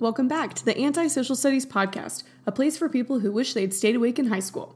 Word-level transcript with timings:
Welcome 0.00 0.28
back 0.28 0.54
to 0.54 0.64
the 0.64 0.78
Anti 0.78 1.08
Social 1.08 1.36
Studies 1.36 1.66
Podcast, 1.66 2.22
a 2.46 2.52
place 2.52 2.78
for 2.78 2.88
people 2.88 3.18
who 3.18 3.30
wish 3.30 3.52
they'd 3.52 3.74
stayed 3.74 3.96
awake 3.96 4.18
in 4.18 4.28
high 4.28 4.40
school. 4.40 4.74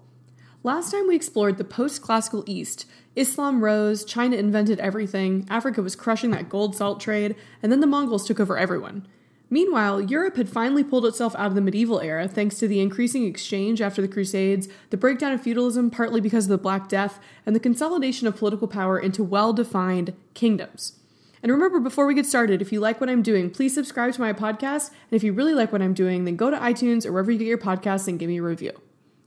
Last 0.62 0.90
time 0.90 1.08
we 1.08 1.16
explored 1.16 1.56
the 1.56 1.64
post 1.64 2.02
classical 2.02 2.44
East. 2.46 2.84
Islam 3.16 3.64
rose, 3.64 4.04
China 4.04 4.36
invented 4.36 4.78
everything, 4.80 5.46
Africa 5.48 5.80
was 5.80 5.96
crushing 5.96 6.30
that 6.32 6.50
gold 6.50 6.76
salt 6.76 7.00
trade, 7.00 7.36
and 7.62 7.72
then 7.72 7.80
the 7.80 7.86
Mongols 7.86 8.26
took 8.26 8.38
over 8.38 8.58
everyone. 8.58 9.08
Meanwhile, 9.48 10.02
Europe 10.02 10.36
had 10.36 10.50
finally 10.50 10.84
pulled 10.84 11.06
itself 11.06 11.34
out 11.36 11.46
of 11.46 11.54
the 11.54 11.62
medieval 11.62 12.00
era 12.00 12.28
thanks 12.28 12.58
to 12.58 12.68
the 12.68 12.80
increasing 12.80 13.24
exchange 13.24 13.80
after 13.80 14.02
the 14.02 14.08
Crusades, 14.08 14.68
the 14.90 14.98
breakdown 14.98 15.32
of 15.32 15.40
feudalism 15.40 15.90
partly 15.90 16.20
because 16.20 16.44
of 16.44 16.50
the 16.50 16.58
Black 16.58 16.86
Death, 16.86 17.18
and 17.46 17.56
the 17.56 17.60
consolidation 17.60 18.26
of 18.26 18.36
political 18.36 18.68
power 18.68 18.98
into 18.98 19.24
well 19.24 19.54
defined 19.54 20.12
kingdoms. 20.34 20.98
And 21.44 21.52
remember, 21.52 21.78
before 21.78 22.06
we 22.06 22.14
get 22.14 22.24
started, 22.24 22.62
if 22.62 22.72
you 22.72 22.80
like 22.80 23.02
what 23.02 23.10
I'm 23.10 23.20
doing, 23.20 23.50
please 23.50 23.74
subscribe 23.74 24.14
to 24.14 24.20
my 24.22 24.32
podcast. 24.32 24.88
And 24.88 25.10
if 25.10 25.22
you 25.22 25.34
really 25.34 25.52
like 25.52 25.72
what 25.72 25.82
I'm 25.82 25.92
doing, 25.92 26.24
then 26.24 26.36
go 26.36 26.50
to 26.50 26.56
iTunes 26.56 27.04
or 27.04 27.12
wherever 27.12 27.30
you 27.30 27.36
get 27.36 27.46
your 27.46 27.58
podcasts 27.58 28.08
and 28.08 28.18
give 28.18 28.30
me 28.30 28.38
a 28.38 28.42
review. 28.42 28.72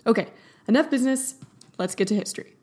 Okay, 0.07 0.25
enough 0.67 0.89
business. 0.89 1.35
Let's 1.77 1.93
get 1.93 2.07
to 2.07 2.15
history. 2.15 2.55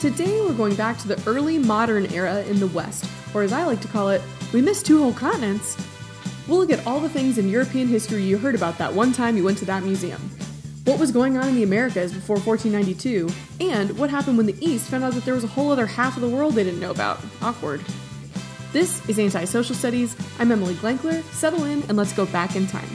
Today, 0.00 0.40
we're 0.40 0.54
going 0.54 0.76
back 0.76 0.96
to 0.98 1.08
the 1.08 1.20
early 1.26 1.58
modern 1.58 2.06
era 2.12 2.44
in 2.44 2.60
the 2.60 2.68
West, 2.68 3.04
or 3.34 3.42
as 3.42 3.52
I 3.52 3.64
like 3.64 3.80
to 3.80 3.88
call 3.88 4.10
it, 4.10 4.22
we 4.52 4.62
missed 4.62 4.86
two 4.86 5.02
whole 5.02 5.12
continents. 5.12 5.76
We'll 6.46 6.58
look 6.58 6.70
at 6.70 6.86
all 6.86 7.00
the 7.00 7.08
things 7.08 7.38
in 7.38 7.48
European 7.48 7.88
history 7.88 8.22
you 8.22 8.38
heard 8.38 8.54
about 8.54 8.78
that 8.78 8.94
one 8.94 9.12
time 9.12 9.36
you 9.36 9.42
went 9.42 9.58
to 9.58 9.64
that 9.64 9.82
museum 9.82 10.20
what 10.88 10.98
was 10.98 11.12
going 11.12 11.36
on 11.36 11.46
in 11.46 11.54
the 11.54 11.62
Americas 11.62 12.14
before 12.14 12.38
1492, 12.38 13.28
and 13.60 13.98
what 13.98 14.08
happened 14.08 14.38
when 14.38 14.46
the 14.46 14.56
East 14.58 14.88
found 14.88 15.04
out 15.04 15.12
that 15.12 15.22
there 15.26 15.34
was 15.34 15.44
a 15.44 15.48
whole 15.48 15.70
other 15.70 15.84
half 15.84 16.16
of 16.16 16.22
the 16.22 16.28
world 16.28 16.54
they 16.54 16.64
didn't 16.64 16.80
know 16.80 16.90
about. 16.90 17.20
Awkward. 17.42 17.84
This 18.72 19.06
is 19.06 19.18
Anti 19.18 19.44
Social 19.44 19.74
Studies. 19.74 20.16
I'm 20.38 20.50
Emily 20.50 20.72
Glankler. 20.76 21.22
Settle 21.24 21.64
in 21.64 21.82
and 21.90 21.98
let's 21.98 22.14
go 22.14 22.24
back 22.24 22.56
in 22.56 22.66
time. 22.66 22.88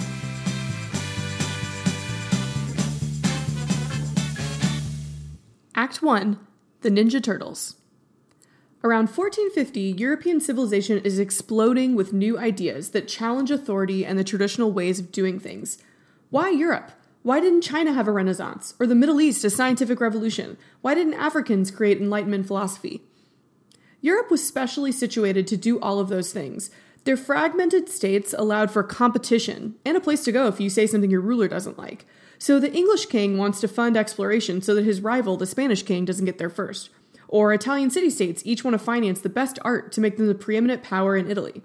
Act 5.75 6.02
1 6.02 6.39
The 6.81 6.89
Ninja 6.89 7.22
Turtles. 7.22 7.75
Around 8.83 9.09
1450, 9.09 10.02
European 10.02 10.41
civilization 10.41 10.97
is 10.97 11.19
exploding 11.19 11.94
with 11.94 12.11
new 12.11 12.39
ideas 12.39 12.89
that 12.89 13.07
challenge 13.07 13.52
authority 13.52 14.03
and 14.03 14.17
the 14.17 14.23
traditional 14.23 14.72
ways 14.72 15.00
of 15.00 15.11
doing 15.11 15.39
things. 15.39 15.78
Why 16.31 16.50
Europe? 16.50 16.91
Why 17.23 17.39
didn't 17.39 17.61
China 17.61 17.93
have 17.93 18.07
a 18.07 18.11
renaissance? 18.11 18.75
Or 18.79 18.85
the 18.85 18.95
Middle 18.95 19.21
East 19.21 19.45
a 19.45 19.49
scientific 19.49 20.02
revolution? 20.02 20.57
Why 20.81 20.93
didn't 20.93 21.13
Africans 21.13 21.71
create 21.71 21.99
Enlightenment 21.99 22.45
philosophy? 22.45 23.02
Europe 24.02 24.29
was 24.29 24.45
specially 24.45 24.91
situated 24.91 25.47
to 25.47 25.55
do 25.55 25.79
all 25.79 25.99
of 25.99 26.09
those 26.09 26.33
things. 26.33 26.69
Their 27.05 27.16
fragmented 27.16 27.88
states 27.88 28.35
allowed 28.38 28.71
for 28.71 28.83
competition 28.83 29.75
and 29.85 29.95
a 29.95 30.01
place 30.01 30.25
to 30.25 30.33
go 30.33 30.47
if 30.47 30.59
you 30.59 30.69
say 30.69 30.85
something 30.85 31.09
your 31.09 31.21
ruler 31.21 31.47
doesn't 31.47 31.77
like. 31.77 32.05
So 32.38 32.59
the 32.59 32.73
English 32.73 33.05
king 33.05 33.38
wants 33.38 33.61
to 33.61 33.69
fund 33.69 33.95
exploration 33.95 34.61
so 34.61 34.75
that 34.75 34.83
his 34.83 34.99
rival, 34.99 35.38
the 35.38 35.45
Spanish 35.45 35.83
king, 35.83 36.03
doesn't 36.03 36.25
get 36.25 36.39
there 36.39 36.49
first. 36.49 36.89
Or 37.29 37.53
Italian 37.53 37.89
city 37.89 38.09
states 38.09 38.44
each 38.45 38.66
want 38.66 38.73
to 38.73 38.79
finance 38.79 39.21
the 39.21 39.29
best 39.29 39.57
art 39.63 39.94
to 39.94 40.01
make 40.01 40.17
them 40.17 40.27
the 40.27 40.35
preeminent 40.35 40.83
power 40.83 41.16
in 41.16 41.31
Italy. 41.31 41.63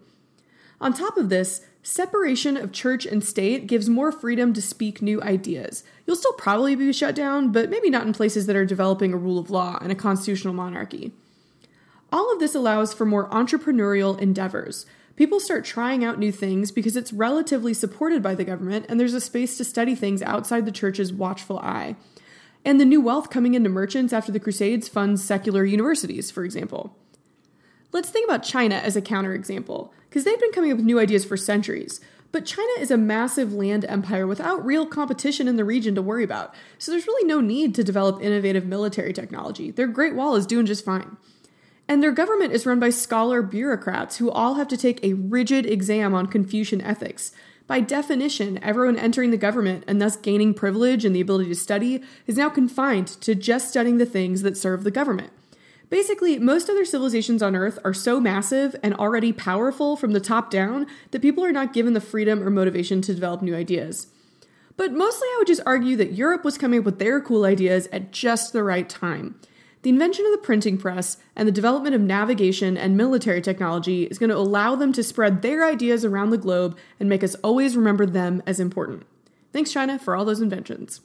On 0.81 0.93
top 0.93 1.17
of 1.17 1.29
this, 1.29 1.63
Separation 1.83 2.57
of 2.57 2.73
church 2.73 3.07
and 3.07 3.25
state 3.25 3.67
gives 3.67 3.89
more 3.89 4.13
freedom 4.13 4.53
to 4.53 4.61
speak 4.61 5.01
new 5.01 5.23
ideas. 5.23 5.85
You'll 6.07 6.17
still 6.17 6.33
probably 6.35 6.75
be 6.75 6.93
shut 6.93 7.15
down, 7.15 7.53
but 7.53 7.71
maybe 7.71 7.89
not 7.89 8.07
in 8.07 8.13
places 8.13 8.47
that 8.47 8.57
are 8.57 8.67
developing 8.67 9.13
a 9.13 9.17
rule 9.17 9.39
of 9.39 9.51
law 9.51 9.79
and 9.81 9.91
a 9.93 9.95
constitutional 9.95 10.55
monarchy. 10.55 11.13
All 12.13 12.33
of 12.33 12.41
this 12.41 12.55
allows 12.55 12.93
for 12.93 13.05
more 13.05 13.29
entrepreneurial 13.31 14.19
endeavors. 14.19 14.87
People 15.17 15.41
start 15.41 15.65
trying 15.65 16.05
out 16.05 16.19
new 16.19 16.33
things 16.33 16.71
because 16.71 16.97
it's 16.97 17.13
relatively 17.13 17.75
supported 17.75 18.23
by 18.23 18.35
the 18.35 18.45
government 18.45 18.87
and 18.89 18.99
there's 18.99 19.15
a 19.15 19.21
space 19.21 19.57
to 19.57 19.65
study 19.65 19.95
things 19.95 20.23
outside 20.23 20.65
the 20.65 20.73
church's 20.73 21.13
watchful 21.13 21.59
eye. 21.59 21.97
And 22.65 22.81
the 22.81 22.85
new 22.85 23.01
wealth 23.01 23.31
coming 23.31 23.55
into 23.55 23.69
merchants 23.69 24.13
after 24.13 24.33
the 24.33 24.41
Crusades 24.41 24.89
funds 24.89 25.25
secular 25.25 25.65
universities, 25.65 26.31
for 26.31 26.45
example. 26.45 26.97
Let's 27.91 28.11
think 28.11 28.29
about 28.29 28.43
China 28.43 28.75
as 28.75 28.97
a 28.97 29.03
counterexample, 29.03 29.91
because 30.09 30.25
they've 30.25 30.41
been 30.41 30.53
coming 30.53 30.71
up 30.71 30.77
with 30.77 30.87
new 30.87 31.01
ideas 31.01 31.25
for 31.25 31.37
centuries. 31.37 32.01
But 32.31 32.45
China 32.45 32.73
is 32.79 32.91
a 32.91 32.99
massive 32.99 33.55
land 33.55 33.87
empire 33.87 34.27
without 34.27 34.65
real 34.65 34.85
competition 34.85 35.49
in 35.49 35.57
the 35.57 35.65
region 35.65 35.95
to 35.95 36.03
worry 36.03 36.23
about, 36.23 36.55
so 36.79 36.93
there's 36.93 37.07
really 37.07 37.27
no 37.27 37.41
need 37.41 37.75
to 37.75 37.85
develop 37.85 38.23
innovative 38.23 38.67
military 38.67 39.15
technology. 39.15 39.71
Their 39.71 39.87
Great 39.87 40.15
Wall 40.15 40.37
is 40.37 40.47
doing 40.47 40.67
just 40.67 40.85
fine. 40.85 41.17
And 41.89 42.03
their 42.03 42.13
government 42.13 42.53
is 42.53 42.67
run 42.67 42.79
by 42.79 42.91
scholar 42.91 43.41
bureaucrats 43.41 44.19
who 44.19 44.31
all 44.31 44.57
have 44.57 44.69
to 44.69 44.77
take 44.77 45.03
a 45.03 45.15
rigid 45.15 45.65
exam 45.65 46.15
on 46.15 46.27
Confucian 46.27 46.83
ethics. 46.83 47.33
By 47.67 47.81
definition, 47.81 48.63
everyone 48.63 48.99
entering 48.99 49.31
the 49.31 49.39
government 49.39 49.85
and 49.87 50.01
thus 50.01 50.17
gaining 50.17 50.53
privilege 50.53 51.07
and 51.07 51.17
the 51.17 51.23
ability 51.23 51.49
to 51.49 51.55
study 51.55 52.03
is 52.27 52.37
now 52.37 52.51
confined 52.51 53.07
to 53.23 53.35
just 53.35 53.71
studying 53.71 53.97
the 53.97 54.05
things 54.05 54.43
that 54.43 54.59
serve 54.59 54.85
the 54.85 54.91
government. 54.91 55.33
Basically, 55.91 56.39
most 56.39 56.69
other 56.69 56.85
civilizations 56.85 57.43
on 57.43 57.57
Earth 57.57 57.79
are 57.83 57.95
so 57.95 58.21
massive 58.21 58.77
and 58.83 58.95
already 58.95 59.33
powerful 59.33 59.97
from 59.97 60.13
the 60.13 60.21
top 60.21 60.51
down 60.51 60.87
that 61.13 61.23
people 61.23 61.45
are 61.45 61.53
not 61.53 61.73
given 61.73 61.95
the 61.95 62.01
freedom 62.01 62.43
or 62.43 62.51
motivation 62.51 63.01
to 63.03 63.15
develop 63.15 63.41
new 63.41 63.55
ideas. 63.55 64.09
But 64.77 64.93
mostly, 64.93 65.27
I 65.29 65.37
would 65.39 65.47
just 65.47 65.63
argue 65.65 65.97
that 65.97 66.13
Europe 66.13 66.45
was 66.45 66.59
coming 66.59 66.81
up 66.81 66.85
with 66.85 66.99
their 66.99 67.21
cool 67.21 67.45
ideas 67.45 67.89
at 67.91 68.13
just 68.13 68.53
the 68.53 68.63
right 68.63 68.89
time. 68.89 69.41
The 69.83 69.91
invention 69.91 70.27
of 70.27 70.33
the 70.33 70.39
printing 70.39 70.77
press 70.77 71.17
and 71.35 71.49
the 71.49 71.53
development 71.53 71.95
of 71.95 72.01
navigation 72.01 72.77
and 72.77 72.97
military 72.97 73.41
technology 73.41 74.05
is 74.05 74.19
going 74.19 74.31
to 74.31 74.37
allow 74.37 74.75
them 74.75 74.93
to 74.93 75.03
spread 75.03 75.41
their 75.41 75.65
ideas 75.65 76.05
around 76.05 76.31
the 76.31 76.39
globe 76.39 76.77
and 77.01 77.09
make 77.09 77.25
us 77.25 77.35
always 77.37 77.77
remember 77.77 78.05
them 78.05 78.43
as 78.47 78.61
important. 78.61 79.05
Thanks, 79.53 79.73
China, 79.73 79.99
for 79.99 80.15
all 80.15 80.25
those 80.25 80.41
inventions. 80.41 81.01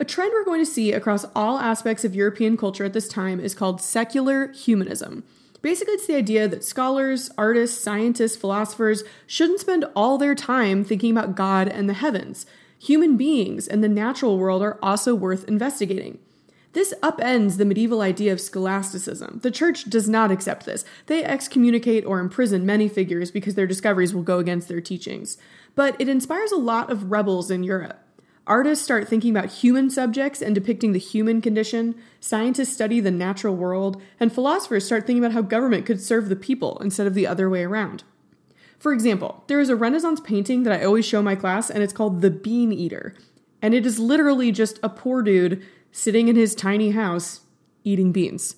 A 0.00 0.04
trend 0.04 0.32
we're 0.32 0.44
going 0.44 0.64
to 0.64 0.70
see 0.70 0.92
across 0.92 1.24
all 1.34 1.58
aspects 1.58 2.04
of 2.04 2.14
European 2.14 2.56
culture 2.56 2.84
at 2.84 2.92
this 2.92 3.08
time 3.08 3.40
is 3.40 3.54
called 3.54 3.80
secular 3.80 4.52
humanism. 4.52 5.24
Basically, 5.60 5.94
it's 5.94 6.06
the 6.06 6.14
idea 6.14 6.46
that 6.46 6.62
scholars, 6.62 7.32
artists, 7.36 7.82
scientists, 7.82 8.36
philosophers 8.36 9.02
shouldn't 9.26 9.58
spend 9.58 9.84
all 9.96 10.16
their 10.16 10.36
time 10.36 10.84
thinking 10.84 11.10
about 11.10 11.34
God 11.34 11.66
and 11.66 11.88
the 11.88 11.94
heavens. 11.94 12.46
Human 12.78 13.16
beings 13.16 13.66
and 13.66 13.82
the 13.82 13.88
natural 13.88 14.38
world 14.38 14.62
are 14.62 14.78
also 14.80 15.16
worth 15.16 15.48
investigating. 15.48 16.20
This 16.74 16.94
upends 17.02 17.56
the 17.56 17.64
medieval 17.64 18.00
idea 18.00 18.32
of 18.32 18.40
scholasticism. 18.40 19.40
The 19.42 19.50
church 19.50 19.90
does 19.90 20.08
not 20.08 20.30
accept 20.30 20.64
this. 20.64 20.84
They 21.06 21.24
excommunicate 21.24 22.06
or 22.06 22.20
imprison 22.20 22.64
many 22.64 22.88
figures 22.88 23.32
because 23.32 23.56
their 23.56 23.66
discoveries 23.66 24.14
will 24.14 24.22
go 24.22 24.38
against 24.38 24.68
their 24.68 24.80
teachings. 24.80 25.38
But 25.74 26.00
it 26.00 26.08
inspires 26.08 26.52
a 26.52 26.56
lot 26.56 26.88
of 26.88 27.10
rebels 27.10 27.50
in 27.50 27.64
Europe. 27.64 27.98
Artists 28.48 28.82
start 28.82 29.06
thinking 29.06 29.30
about 29.30 29.52
human 29.52 29.90
subjects 29.90 30.40
and 30.40 30.54
depicting 30.54 30.92
the 30.92 30.98
human 30.98 31.42
condition, 31.42 31.94
scientists 32.18 32.72
study 32.72 32.98
the 32.98 33.10
natural 33.10 33.54
world, 33.54 34.00
and 34.18 34.32
philosophers 34.32 34.86
start 34.86 35.06
thinking 35.06 35.22
about 35.22 35.34
how 35.34 35.42
government 35.42 35.84
could 35.84 36.00
serve 36.00 36.30
the 36.30 36.36
people 36.36 36.78
instead 36.78 37.06
of 37.06 37.12
the 37.12 37.26
other 37.26 37.50
way 37.50 37.62
around. 37.62 38.04
For 38.78 38.94
example, 38.94 39.44
there 39.48 39.60
is 39.60 39.68
a 39.68 39.76
Renaissance 39.76 40.18
painting 40.20 40.62
that 40.62 40.72
I 40.72 40.84
always 40.84 41.04
show 41.04 41.20
my 41.20 41.34
class, 41.34 41.68
and 41.68 41.82
it's 41.82 41.92
called 41.92 42.22
The 42.22 42.30
Bean 42.30 42.72
Eater. 42.72 43.14
And 43.60 43.74
it 43.74 43.84
is 43.84 43.98
literally 43.98 44.50
just 44.50 44.78
a 44.82 44.88
poor 44.88 45.20
dude 45.20 45.62
sitting 45.92 46.28
in 46.28 46.36
his 46.36 46.54
tiny 46.54 46.92
house 46.92 47.42
eating 47.84 48.12
beans. 48.12 48.56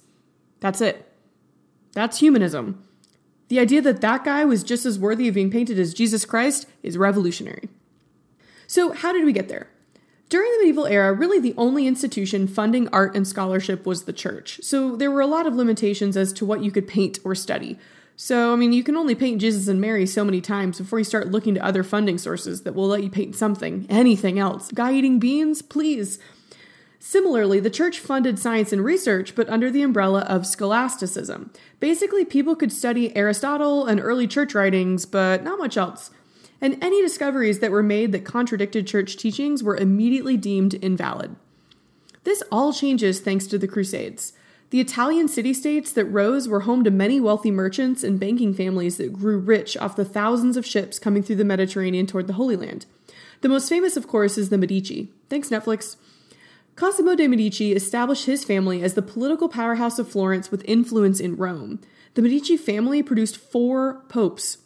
That's 0.61 0.81
it. 0.81 1.12
That's 1.95 2.21
humanism. 2.21 2.87
The 3.49 3.59
idea 3.59 3.83
that 3.83 4.03
that 4.03 4.25
guy 4.25 4.45
was 4.45 4.62
just 4.62 4.87
as 4.87 5.00
worthy 5.00 5.27
of 5.27 5.34
being 5.34 5.50
painted 5.50 5.81
as 5.81 5.95
Jesus 5.95 6.25
Christ 6.25 6.67
is 6.84 6.97
revolutionary. 6.97 7.69
So, 8.69 8.93
how 8.93 9.12
did 9.12 9.25
we 9.25 9.33
get 9.33 9.49
there? 9.49 9.69
During 10.31 10.53
the 10.53 10.59
medieval 10.59 10.87
era, 10.87 11.13
really 11.13 11.41
the 11.41 11.55
only 11.57 11.89
institution 11.89 12.47
funding 12.47 12.87
art 12.93 13.17
and 13.17 13.27
scholarship 13.27 13.85
was 13.85 14.05
the 14.05 14.12
church. 14.12 14.61
So 14.62 14.94
there 14.94 15.11
were 15.11 15.21
a 15.21 15.27
lot 15.27 15.44
of 15.44 15.56
limitations 15.56 16.17
as 16.17 16.32
to 16.35 16.47
what 16.47 16.62
you 16.62 16.71
could 16.71 16.87
paint 16.87 17.19
or 17.25 17.35
study. 17.35 17.81
So, 18.15 18.53
I 18.53 18.56
mean, 18.56 18.73
you 18.73 18.85
can 18.85 18.97
only 18.97 19.17
paint 19.17 19.41
Jesus 19.41 19.67
and 19.67 19.81
Mary 19.81 20.06
so 20.06 20.25
many 20.25 20.41
times 20.41 20.79
before 20.79 21.00
you 21.00 21.05
start 21.05 21.32
looking 21.32 21.55
to 21.56 21.65
other 21.65 21.82
funding 21.82 22.17
sources 22.17 22.62
that 22.62 22.77
will 22.77 22.87
let 22.87 23.03
you 23.03 23.11
paint 23.11 23.35
something, 23.35 23.87
anything 23.88 24.38
else. 24.38 24.71
Guy 24.71 24.93
eating 24.93 25.19
beans? 25.19 25.62
Please. 25.62 26.21
Similarly, 27.00 27.59
the 27.59 27.69
church 27.69 27.99
funded 27.99 28.38
science 28.38 28.73
and 28.73 28.85
research, 28.85 29.35
but 29.35 29.49
under 29.49 29.69
the 29.69 29.83
umbrella 29.83 30.21
of 30.21 30.47
scholasticism. 30.47 31.50
Basically, 31.81 32.25
people 32.25 32.55
could 32.55 32.71
study 32.71 33.17
Aristotle 33.17 33.87
and 33.87 33.99
early 33.99 34.29
church 34.29 34.55
writings, 34.55 35.06
but 35.06 35.43
not 35.43 35.59
much 35.59 35.76
else 35.76 36.12
and 36.61 36.83
any 36.83 37.01
discoveries 37.01 37.61
that 37.61 37.71
were 37.71 37.83
made 37.83 38.12
that 38.12 38.25
contradicted 38.25 38.87
church 38.87 39.17
teachings 39.17 39.62
were 39.62 39.77
immediately 39.77 40.37
deemed 40.37 40.75
invalid. 40.75 41.37
This 42.25 42.43
all 42.53 42.73
changes 42.73 43.21
thanks 43.21 43.47
to 43.47 43.59
the 43.59 43.69
Crusades. 43.69 44.35
The 44.71 44.81
Italian 44.81 45.27
city 45.27 45.53
states 45.53 45.93
that 45.93 46.05
rose 46.05 46.47
were 46.47 46.61
home 46.61 46.85
to 46.85 46.91
many 46.91 47.21
wealthy 47.21 47.51
merchants 47.51 48.05
and 48.05 48.21
banking 48.21 48.55
families 48.55 48.99
that 48.99 49.12
grew 49.12 49.39
rich 49.39 49.77
off 49.79 49.97
the 49.97 50.05
thousands 50.05 50.57
of 50.57 50.65
ships 50.65 50.99
coming 50.99 51.23
through 51.23 51.37
the 51.37 51.45
Mediterranean 51.45 52.07
toward 52.07 52.29
the 52.29 52.35
Holy 52.35 52.57
Land. 52.57 52.87
The 53.41 53.49
most 53.49 53.69
famous, 53.69 53.97
of 53.97 54.07
course, 54.07 54.39
is 54.39 54.51
the 54.51 54.59
Medici. 54.59 55.12
Thanks, 55.29 55.49
Netflix. 55.49 55.97
Cosimo 56.77 57.17
de' 57.17 57.27
Medici 57.27 57.73
established 57.73 58.27
his 58.27 58.45
family 58.45 58.83
as 58.83 58.95
the 58.95 59.03
political 59.03 59.49
powerhouse 59.49 59.99
of 59.99 60.09
Florence 60.09 60.51
with 60.51 60.65
influence 60.67 61.19
in 61.19 61.37
Rome. 61.37 61.81
The 62.15 62.23
Medici 62.23 62.57
family 62.57 63.03
produced 63.03 63.37
four 63.37 64.05
popes. 64.09 64.59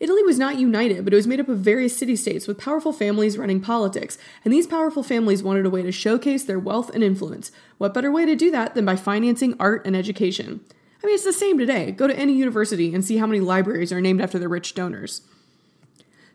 Italy 0.00 0.22
was 0.22 0.38
not 0.38 0.58
united, 0.58 1.04
but 1.04 1.12
it 1.12 1.16
was 1.16 1.26
made 1.26 1.40
up 1.40 1.48
of 1.48 1.58
various 1.58 1.96
city 1.96 2.14
states 2.14 2.46
with 2.46 2.58
powerful 2.58 2.92
families 2.92 3.36
running 3.36 3.60
politics, 3.60 4.16
and 4.44 4.52
these 4.52 4.66
powerful 4.66 5.02
families 5.02 5.42
wanted 5.42 5.66
a 5.66 5.70
way 5.70 5.82
to 5.82 5.90
showcase 5.90 6.44
their 6.44 6.58
wealth 6.58 6.90
and 6.94 7.02
influence. 7.02 7.50
What 7.78 7.94
better 7.94 8.12
way 8.12 8.24
to 8.24 8.36
do 8.36 8.50
that 8.52 8.74
than 8.74 8.84
by 8.84 8.96
financing 8.96 9.54
art 9.58 9.84
and 9.84 9.96
education? 9.96 10.60
I 11.02 11.06
mean, 11.06 11.14
it's 11.14 11.24
the 11.24 11.32
same 11.32 11.58
today. 11.58 11.92
Go 11.92 12.06
to 12.06 12.18
any 12.18 12.32
university 12.32 12.94
and 12.94 13.04
see 13.04 13.16
how 13.16 13.26
many 13.26 13.40
libraries 13.40 13.92
are 13.92 14.00
named 14.00 14.20
after 14.20 14.38
their 14.38 14.48
rich 14.48 14.74
donors. 14.74 15.22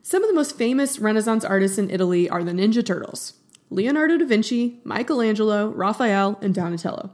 Some 0.02 0.24
of 0.24 0.30
the 0.30 0.36
most 0.36 0.58
famous 0.58 1.00
Renaissance 1.00 1.46
artists 1.46 1.78
in 1.78 1.90
Italy 1.90 2.30
are 2.30 2.44
the 2.44 2.52
Ninja 2.52 2.86
Turtles 2.86 3.34
Leonardo 3.70 4.18
da 4.18 4.26
Vinci, 4.26 4.80
Michelangelo, 4.84 5.70
Raphael, 5.70 6.38
and 6.42 6.54
Donatello. 6.54 7.12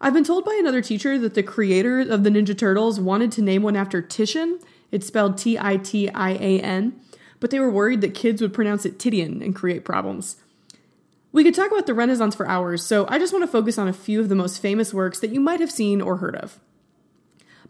I've 0.00 0.12
been 0.12 0.24
told 0.24 0.44
by 0.44 0.54
another 0.54 0.82
teacher 0.82 1.18
that 1.18 1.34
the 1.34 1.42
creator 1.42 2.00
of 2.00 2.22
the 2.22 2.30
Ninja 2.30 2.56
Turtles 2.56 3.00
wanted 3.00 3.32
to 3.32 3.42
name 3.42 3.62
one 3.62 3.76
after 3.76 4.02
Titian. 4.02 4.60
It's 4.90 5.06
spelled 5.06 5.38
T 5.38 5.58
I 5.58 5.76
T 5.76 6.08
I 6.08 6.30
A 6.30 6.60
N, 6.60 7.00
but 7.40 7.50
they 7.50 7.60
were 7.60 7.70
worried 7.70 8.00
that 8.00 8.14
kids 8.14 8.40
would 8.40 8.54
pronounce 8.54 8.84
it 8.84 8.98
Titian 8.98 9.42
and 9.42 9.54
create 9.54 9.84
problems. 9.84 10.36
We 11.32 11.44
could 11.44 11.54
talk 11.54 11.70
about 11.70 11.86
the 11.86 11.94
Renaissance 11.94 12.34
for 12.34 12.48
hours, 12.48 12.84
so 12.84 13.06
I 13.08 13.18
just 13.18 13.32
want 13.32 13.42
to 13.42 13.50
focus 13.50 13.76
on 13.76 13.88
a 13.88 13.92
few 13.92 14.20
of 14.20 14.28
the 14.28 14.34
most 14.34 14.60
famous 14.62 14.94
works 14.94 15.20
that 15.20 15.30
you 15.30 15.40
might 15.40 15.60
have 15.60 15.70
seen 15.70 16.00
or 16.00 16.16
heard 16.16 16.36
of. 16.36 16.58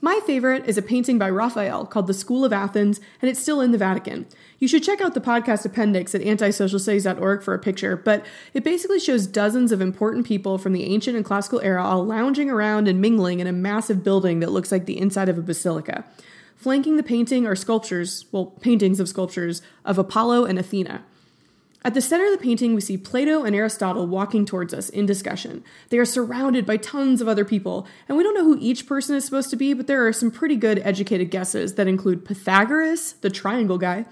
My 0.01 0.21
favorite 0.27 0.67
is 0.67 0.77
a 0.77 0.83
painting 0.83 1.19
by 1.19 1.31
Raphael 1.31 1.87
called 1.87 2.07
The 2.07 2.15
School 2.15 2.45
of 2.45 2.53
Athens, 2.53 3.01
and 3.21 3.31
it's 3.31 3.41
still 3.41 3.61
in 3.61 3.73
the 3.73 3.79
Vatican. 3.79 4.27
You 4.59 4.69
should 4.69 4.83
check 4.83 5.01
out 5.01 5.15
the 5.15 5.21
podcast 5.21 5.65
appendix 5.65 6.15
at 6.15 6.21
antisocialstudies.org 6.21 7.43
for 7.43 7.55
a 7.55 7.59
picture, 7.59 7.97
but 7.97 8.25
it 8.53 8.63
basically 8.63 9.01
shows 9.01 9.27
dozens 9.27 9.73
of 9.73 9.81
important 9.81 10.27
people 10.27 10.59
from 10.59 10.73
the 10.73 10.85
ancient 10.85 11.17
and 11.17 11.25
classical 11.25 11.61
era 11.61 11.83
all 11.83 12.05
lounging 12.05 12.51
around 12.51 12.89
and 12.89 13.01
mingling 13.01 13.41
in 13.41 13.47
a 13.47 13.53
massive 13.53 14.05
building 14.05 14.41
that 14.41 14.53
looks 14.53 14.71
like 14.71 14.87
the 14.87 14.99
inside 14.99 15.29
of 15.29 15.39
a 15.39 15.43
basilica. 15.43 16.05
Flanking 16.57 16.97
the 16.97 17.03
painting 17.03 17.47
are 17.47 17.55
sculptures, 17.55 18.25
well, 18.33 18.47
paintings 18.47 18.99
of 18.99 19.09
sculptures, 19.09 19.63
of 19.85 19.99
Apollo 19.99 20.47
and 20.47 20.59
Athena. 20.59 21.05
At 21.85 21.95
the 21.95 22.01
center 22.01 22.25
of 22.25 22.33
the 22.33 22.43
painting, 22.43 22.75
we 22.75 22.81
see 22.81 22.97
Plato 22.97 23.45
and 23.45 23.55
Aristotle 23.55 24.09
walking 24.09 24.45
towards 24.45 24.75
us 24.75 24.89
in 24.89 25.07
discussion. 25.07 25.63
They 25.91 25.99
are 25.99 26.05
surrounded 26.05 26.67
by 26.67 26.79
tons 26.79 27.21
of 27.21 27.29
other 27.29 27.45
people, 27.45 27.87
and 28.09 28.19
we 28.19 28.25
don't 28.25 28.35
know 28.35 28.43
who 28.43 28.59
each 28.59 28.89
person 28.89 29.15
is 29.15 29.25
supposed 29.25 29.51
to 29.51 29.57
be, 29.57 29.73
but 29.73 29.87
there 29.87 30.05
are 30.05 30.13
some 30.13 30.33
pretty 30.33 30.57
good 30.57 30.81
educated 30.81 31.31
guesses 31.31 31.75
that 31.75 31.87
include 31.87 32.25
Pythagoras, 32.25 33.13
the 33.21 33.31
triangle 33.31 33.79
guy, 33.79 34.05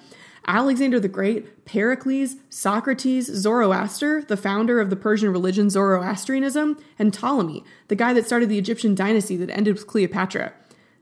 Alexander 0.47 1.01
the 1.01 1.09
Great, 1.09 1.65
Pericles, 1.65 2.37
Socrates, 2.51 3.27
Zoroaster, 3.27 4.23
the 4.23 4.37
founder 4.37 4.79
of 4.81 4.91
the 4.91 4.97
Persian 4.97 5.31
religion 5.31 5.69
Zoroastrianism, 5.69 6.79
and 6.97 7.13
Ptolemy, 7.13 7.65
the 7.89 7.97
guy 7.97 8.13
that 8.13 8.27
started 8.27 8.49
the 8.49 8.59
Egyptian 8.59 8.95
dynasty 8.95 9.37
that 9.39 9.51
ended 9.51 9.75
with 9.75 9.89
Cleopatra. 9.89 10.53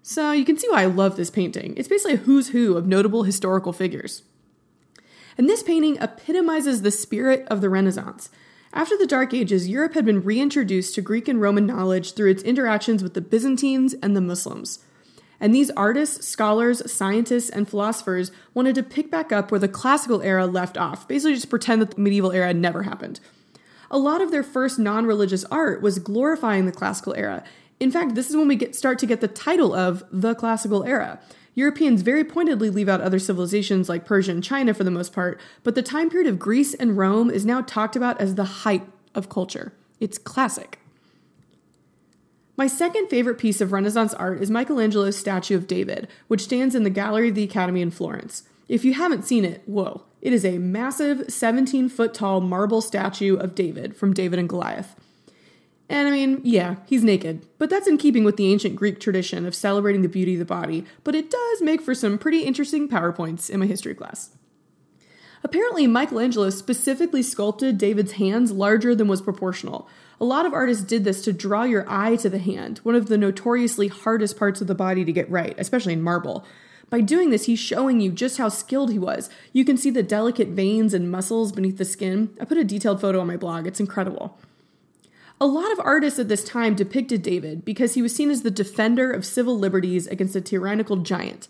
So 0.03 0.33
you 0.33 0.45
can 0.45 0.59
see 0.59 0.69
why 0.69 0.83
I 0.83 0.87
love 0.87 1.17
this 1.17 1.31
painting. 1.31 1.75
It's 1.77 1.89
basically 1.89 2.15
a 2.15 2.19
who's 2.19 2.49
who 2.49 2.77
of 2.77 2.87
notable 2.87 3.23
historical 3.23 3.73
figures. 3.73 4.23
And 5.39 5.49
this 5.49 5.63
painting 5.63 5.97
epitomizes 6.01 6.83
the 6.83 6.91
spirit 6.91 7.47
of 7.49 7.61
the 7.61 7.71
Renaissance. 7.71 8.29
After 8.75 8.97
the 8.97 9.07
Dark 9.07 9.33
Ages, 9.33 9.69
Europe 9.69 9.95
had 9.95 10.05
been 10.05 10.23
reintroduced 10.23 10.95
to 10.95 11.03
Greek 11.03 11.29
and 11.29 11.41
Roman 11.41 11.67
knowledge 11.67 12.15
through 12.15 12.31
its 12.31 12.43
interactions 12.43 13.03
with 13.03 13.15
the 13.15 13.21
Byzantines 13.21 13.95
and 14.03 14.17
the 14.17 14.21
Muslims. 14.21 14.81
And 15.39 15.55
these 15.55 15.71
artists, 15.71 16.27
scholars, 16.27 16.91
scientists, 16.91 17.51
and 17.51 17.69
philosophers 17.69 18.33
wanted 18.55 18.75
to 18.77 18.83
pick 18.83 19.11
back 19.11 19.33
up 19.33 19.51
where 19.51 19.61
the 19.61 19.69
classical 19.69 20.23
era 20.23 20.47
left 20.47 20.79
off, 20.79 21.07
basically 21.07 21.35
just 21.35 21.51
pretend 21.51 21.83
that 21.83 21.93
the 21.93 22.01
medieval 22.01 22.33
era 22.33 22.55
never 22.55 22.85
happened. 22.85 23.21
A 23.91 23.99
lot 23.99 24.23
of 24.23 24.31
their 24.31 24.43
first 24.43 24.79
non 24.79 25.05
religious 25.05 25.45
art 25.47 25.83
was 25.83 25.99
glorifying 25.99 26.65
the 26.65 26.73
classical 26.73 27.15
era. 27.15 27.45
In 27.82 27.90
fact, 27.90 28.14
this 28.14 28.31
is 28.31 28.37
when 28.37 28.46
we 28.46 28.55
get, 28.55 28.76
start 28.76 29.00
to 29.00 29.06
get 29.06 29.20
the 29.20 29.26
title 29.26 29.75
of 29.75 30.05
the 30.12 30.37
classical 30.37 30.84
era. 30.84 31.19
Europeans 31.56 32.02
very 32.02 32.23
pointedly 32.23 32.70
leave 32.70 32.88
out 32.88 33.00
other 33.00 33.19
civilizations 33.19 33.88
like 33.88 34.05
Persia 34.05 34.31
and 34.31 34.44
China 34.44 34.73
for 34.73 34.84
the 34.84 34.90
most 34.93 35.12
part, 35.12 35.40
but 35.64 35.75
the 35.75 35.82
time 35.82 36.08
period 36.08 36.29
of 36.31 36.38
Greece 36.38 36.75
and 36.75 36.96
Rome 36.96 37.29
is 37.29 37.44
now 37.44 37.61
talked 37.61 37.96
about 37.96 38.20
as 38.20 38.37
the 38.37 38.44
height 38.44 38.88
of 39.17 39.29
culture. 39.29 39.73
It's 39.99 40.17
classic. 40.17 40.79
My 42.56 42.69
second 42.69 43.08
favorite 43.08 43.38
piece 43.38 43.61
of 43.61 43.73
Renaissance 43.73 44.14
art 44.14 44.40
is 44.40 44.49
Michelangelo's 44.49 45.19
statue 45.19 45.56
of 45.56 45.67
David, 45.67 46.06
which 46.29 46.44
stands 46.44 46.76
in 46.76 46.84
the 46.84 46.88
Gallery 46.88 47.31
of 47.31 47.34
the 47.34 47.43
Academy 47.43 47.82
in 47.82 47.90
Florence. 47.90 48.44
If 48.69 48.84
you 48.84 48.94
haven't 48.94 49.25
seen 49.25 49.44
it, 49.44 49.61
whoa. 49.67 50.05
It 50.20 50.32
is 50.32 50.44
a 50.44 50.58
massive 50.58 51.32
17 51.32 51.88
foot 51.88 52.14
tall 52.14 52.40
marble 52.40 52.81
statue 52.81 53.34
of 53.34 53.56
David 53.56 53.96
from 53.96 54.14
David 54.14 54.38
and 54.38 54.49
Goliath. 54.49 54.94
And 55.93 56.09
I 56.09 56.11
mean, 56.11 56.41
yeah, 56.43 56.77
he's 56.87 57.05
naked, 57.05 57.47
but 57.59 57.69
that's 57.69 57.87
in 57.87 57.99
keeping 57.99 58.25
with 58.25 58.39
the 58.39 58.50
ancient 58.50 58.77
Greek 58.77 58.99
tradition 58.99 59.44
of 59.44 59.55
celebrating 59.55 60.00
the 60.00 60.09
beauty 60.09 60.33
of 60.33 60.39
the 60.39 60.47
body, 60.47 60.87
but 61.05 61.15
it 61.15 61.31
does 61.31 61.61
make 61.61 61.83
for 61.83 61.94
some 61.94 62.17
pretty 62.17 62.44
interesting 62.44 62.89
PowerPoints 62.89 63.50
in 63.50 63.61
my 63.61 63.67
history 63.67 63.94
class. 63.94 64.31
Apparently, 65.44 65.87
Michelangelo 65.87 66.49
specifically 66.49 67.23
sculpted 67.23 67.77
David's 67.77 68.12
hands 68.12 68.53
larger 68.53 68.94
than 68.94 69.06
was 69.06 69.21
proportional. 69.21 69.87
A 70.19 70.25
lot 70.25 70.47
of 70.47 70.55
artists 70.55 70.83
did 70.83 71.05
this 71.05 71.21
to 71.25 71.33
draw 71.33 71.65
your 71.65 71.85
eye 71.87 72.17
to 72.17 72.31
the 72.31 72.39
hand, 72.39 72.79
one 72.79 72.94
of 72.94 73.09
the 73.09 73.19
notoriously 73.19 73.89
hardest 73.89 74.39
parts 74.39 74.62
of 74.62 74.69
the 74.69 74.75
body 74.75 75.05
to 75.05 75.12
get 75.12 75.31
right, 75.31 75.55
especially 75.59 75.93
in 75.93 76.00
marble. 76.00 76.47
By 76.89 77.03
doing 77.03 77.29
this, 77.29 77.44
he's 77.44 77.59
showing 77.59 78.00
you 78.00 78.12
just 78.12 78.39
how 78.39 78.49
skilled 78.49 78.93
he 78.93 78.99
was. 78.99 79.29
You 79.53 79.67
can 79.67 79.77
see 79.77 79.91
the 79.91 80.03
delicate 80.03 80.49
veins 80.49 80.94
and 80.94 81.11
muscles 81.11 81.53
beneath 81.53 81.77
the 81.77 81.85
skin. 81.85 82.35
I 82.41 82.47
put 82.47 82.56
a 82.56 82.65
detailed 82.65 83.03
photo 83.03 83.21
on 83.21 83.27
my 83.27 83.37
blog, 83.37 83.67
it's 83.67 83.81
incredible. 83.81 84.39
A 85.43 85.47
lot 85.47 85.73
of 85.73 85.81
artists 85.81 86.21
at 86.21 86.29
this 86.29 86.44
time 86.44 86.77
depicted 86.77 87.21
David 87.21 87.65
because 87.65 87.94
he 87.94 88.00
was 88.00 88.15
seen 88.15 88.31
as 88.31 88.43
the 88.43 88.50
defender 88.50 89.11
of 89.11 89.27
civil 89.27 89.59
liberties 89.59 90.06
against 90.06 90.37
a 90.37 90.41
tyrannical 90.41 90.99
giant. 90.99 91.49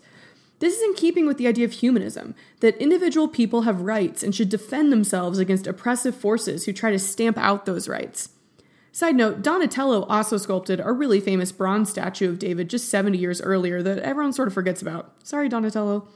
This 0.57 0.75
is 0.75 0.81
in 0.81 0.95
keeping 0.95 1.27
with 1.27 1.37
the 1.37 1.45
idea 1.45 1.63
of 1.63 1.73
humanism 1.73 2.33
that 2.61 2.75
individual 2.77 3.27
people 3.27 3.61
have 3.61 3.81
rights 3.81 4.23
and 4.23 4.33
should 4.33 4.49
defend 4.49 4.91
themselves 4.91 5.37
against 5.37 5.67
oppressive 5.67 6.15
forces 6.15 6.65
who 6.65 6.73
try 6.73 6.89
to 6.89 6.97
stamp 6.97 7.37
out 7.37 7.67
those 7.67 7.87
rights. 7.87 8.29
Side 8.91 9.15
note 9.15 9.43
Donatello 9.43 10.05
also 10.05 10.37
sculpted 10.37 10.79
a 10.79 10.91
really 10.91 11.19
famous 11.19 11.51
bronze 11.51 11.91
statue 11.91 12.29
of 12.29 12.39
David 12.39 12.71
just 12.71 12.89
70 12.89 13.19
years 13.19 13.43
earlier 13.43 13.83
that 13.83 13.99
everyone 13.99 14.33
sort 14.33 14.47
of 14.47 14.55
forgets 14.55 14.81
about. 14.81 15.13
Sorry, 15.21 15.47
Donatello. 15.47 16.07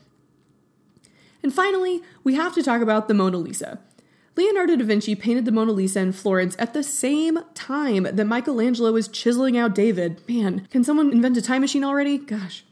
And 1.43 1.53
finally, 1.53 2.01
we 2.23 2.33
have 2.33 2.55
to 2.55 2.63
talk 2.63 2.81
about 2.81 3.07
the 3.07 3.13
Mona 3.13 3.37
Lisa. 3.37 3.81
Leonardo 4.37 4.75
da 4.75 4.85
Vinci 4.85 5.15
painted 5.15 5.45
the 5.45 5.51
Mona 5.51 5.71
Lisa 5.71 5.99
in 5.99 6.11
Florence 6.11 6.55
at 6.59 6.73
the 6.73 6.83
same 6.83 7.39
time 7.55 8.03
that 8.03 8.25
Michelangelo 8.25 8.91
was 8.91 9.07
chiseling 9.07 9.57
out 9.57 9.73
David. 9.73 10.21
Man, 10.29 10.67
can 10.69 10.83
someone 10.83 11.11
invent 11.11 11.37
a 11.37 11.41
time 11.41 11.61
machine 11.61 11.83
already? 11.83 12.19
Gosh. 12.19 12.63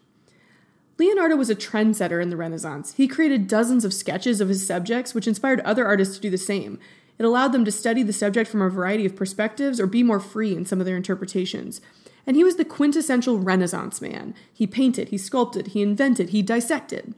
Leonardo 1.00 1.36
was 1.36 1.50
a 1.50 1.56
trendsetter 1.56 2.22
in 2.22 2.30
the 2.30 2.38
Renaissance. 2.38 2.94
He 2.94 3.08
created 3.08 3.48
dozens 3.48 3.84
of 3.84 3.96
sketches 3.96 4.40
of 4.40 4.48
his 4.48 4.66
subjects, 4.66 5.16
which 5.16 5.28
inspired 5.28 5.60
other 5.62 5.88
artists 5.88 6.16
to 6.16 6.22
do 6.22 6.30
the 6.30 6.38
same. 6.38 6.80
It 7.18 7.26
allowed 7.26 7.52
them 7.52 7.66
to 7.66 7.72
study 7.72 8.04
the 8.04 8.14
subject 8.14 8.48
from 8.48 8.62
a 8.62 8.70
variety 8.70 9.08
of 9.08 9.16
perspectives 9.16 9.80
or 9.80 9.88
be 9.88 10.04
more 10.04 10.20
free 10.20 10.56
in 10.56 10.66
some 10.66 10.80
of 10.80 10.86
their 10.86 10.96
interpretations. 10.96 11.82
And 12.28 12.38
he 12.38 12.44
was 12.44 12.58
the 12.58 12.66
quintessential 12.66 13.40
Renaissance 13.40 14.02
man. 14.02 14.36
He 14.54 14.68
painted, 14.68 15.10
he 15.10 15.18
sculpted, 15.18 15.68
he 15.68 15.82
invented, 15.82 16.30
he 16.30 16.44
dissected. 16.44 17.16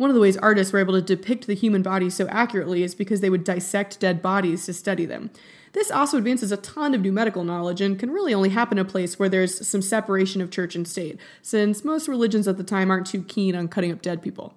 One 0.00 0.08
of 0.08 0.14
the 0.14 0.22
ways 0.22 0.38
artists 0.38 0.72
were 0.72 0.78
able 0.78 0.94
to 0.94 1.02
depict 1.02 1.46
the 1.46 1.52
human 1.52 1.82
body 1.82 2.08
so 2.08 2.26
accurately 2.28 2.82
is 2.82 2.94
because 2.94 3.20
they 3.20 3.28
would 3.28 3.44
dissect 3.44 4.00
dead 4.00 4.22
bodies 4.22 4.64
to 4.64 4.72
study 4.72 5.04
them. 5.04 5.28
This 5.74 5.90
also 5.90 6.16
advances 6.16 6.50
a 6.50 6.56
ton 6.56 6.94
of 6.94 7.02
new 7.02 7.12
medical 7.12 7.44
knowledge 7.44 7.82
and 7.82 7.98
can 7.98 8.10
really 8.10 8.32
only 8.32 8.48
happen 8.48 8.78
in 8.78 8.86
a 8.86 8.88
place 8.88 9.18
where 9.18 9.28
there's 9.28 9.68
some 9.68 9.82
separation 9.82 10.40
of 10.40 10.50
church 10.50 10.74
and 10.74 10.88
state, 10.88 11.20
since 11.42 11.84
most 11.84 12.08
religions 12.08 12.48
at 12.48 12.56
the 12.56 12.64
time 12.64 12.90
aren't 12.90 13.08
too 13.08 13.22
keen 13.22 13.54
on 13.54 13.68
cutting 13.68 13.92
up 13.92 14.00
dead 14.00 14.22
people. 14.22 14.54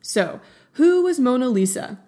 So, 0.00 0.40
who 0.74 1.02
was 1.02 1.18
Mona 1.18 1.48
Lisa? 1.48 1.98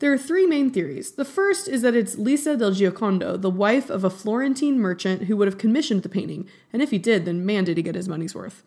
There 0.00 0.12
are 0.12 0.18
three 0.18 0.46
main 0.46 0.70
theories. 0.70 1.12
The 1.12 1.24
first 1.24 1.66
is 1.66 1.80
that 1.80 1.96
it's 1.96 2.18
Lisa 2.18 2.58
del 2.58 2.72
Giocondo, 2.72 3.40
the 3.40 3.48
wife 3.48 3.88
of 3.88 4.04
a 4.04 4.10
Florentine 4.10 4.78
merchant 4.78 5.22
who 5.22 5.36
would 5.38 5.48
have 5.48 5.56
commissioned 5.56 6.02
the 6.02 6.10
painting, 6.10 6.46
and 6.74 6.82
if 6.82 6.90
he 6.90 6.98
did, 6.98 7.24
then 7.24 7.46
man 7.46 7.64
did 7.64 7.78
he 7.78 7.82
get 7.82 7.94
his 7.94 8.06
money's 8.06 8.34
worth. 8.34 8.62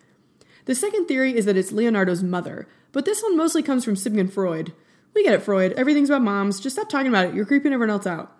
The 0.66 0.76
second 0.76 1.08
theory 1.08 1.36
is 1.36 1.46
that 1.46 1.58
it's 1.58 1.72
Leonardo's 1.72 2.24
mother, 2.24 2.68
but 2.92 3.06
this 3.06 3.22
one 3.22 3.38
mostly 3.38 3.62
comes 3.64 3.86
from 3.86 3.96
Sigmund 3.96 4.34
Freud. 4.34 4.74
We 5.14 5.24
get 5.24 5.34
it, 5.34 5.44
Freud. 5.44 5.74
Everything's 5.74 6.10
about 6.10 6.24
moms. 6.24 6.60
Just 6.60 6.76
stop 6.76 6.90
talking 6.90 7.08
about 7.08 7.28
it. 7.28 7.36
You're 7.36 7.46
creeping 7.46 7.72
everyone 7.72 7.92
else 7.92 8.08
out. 8.08 8.36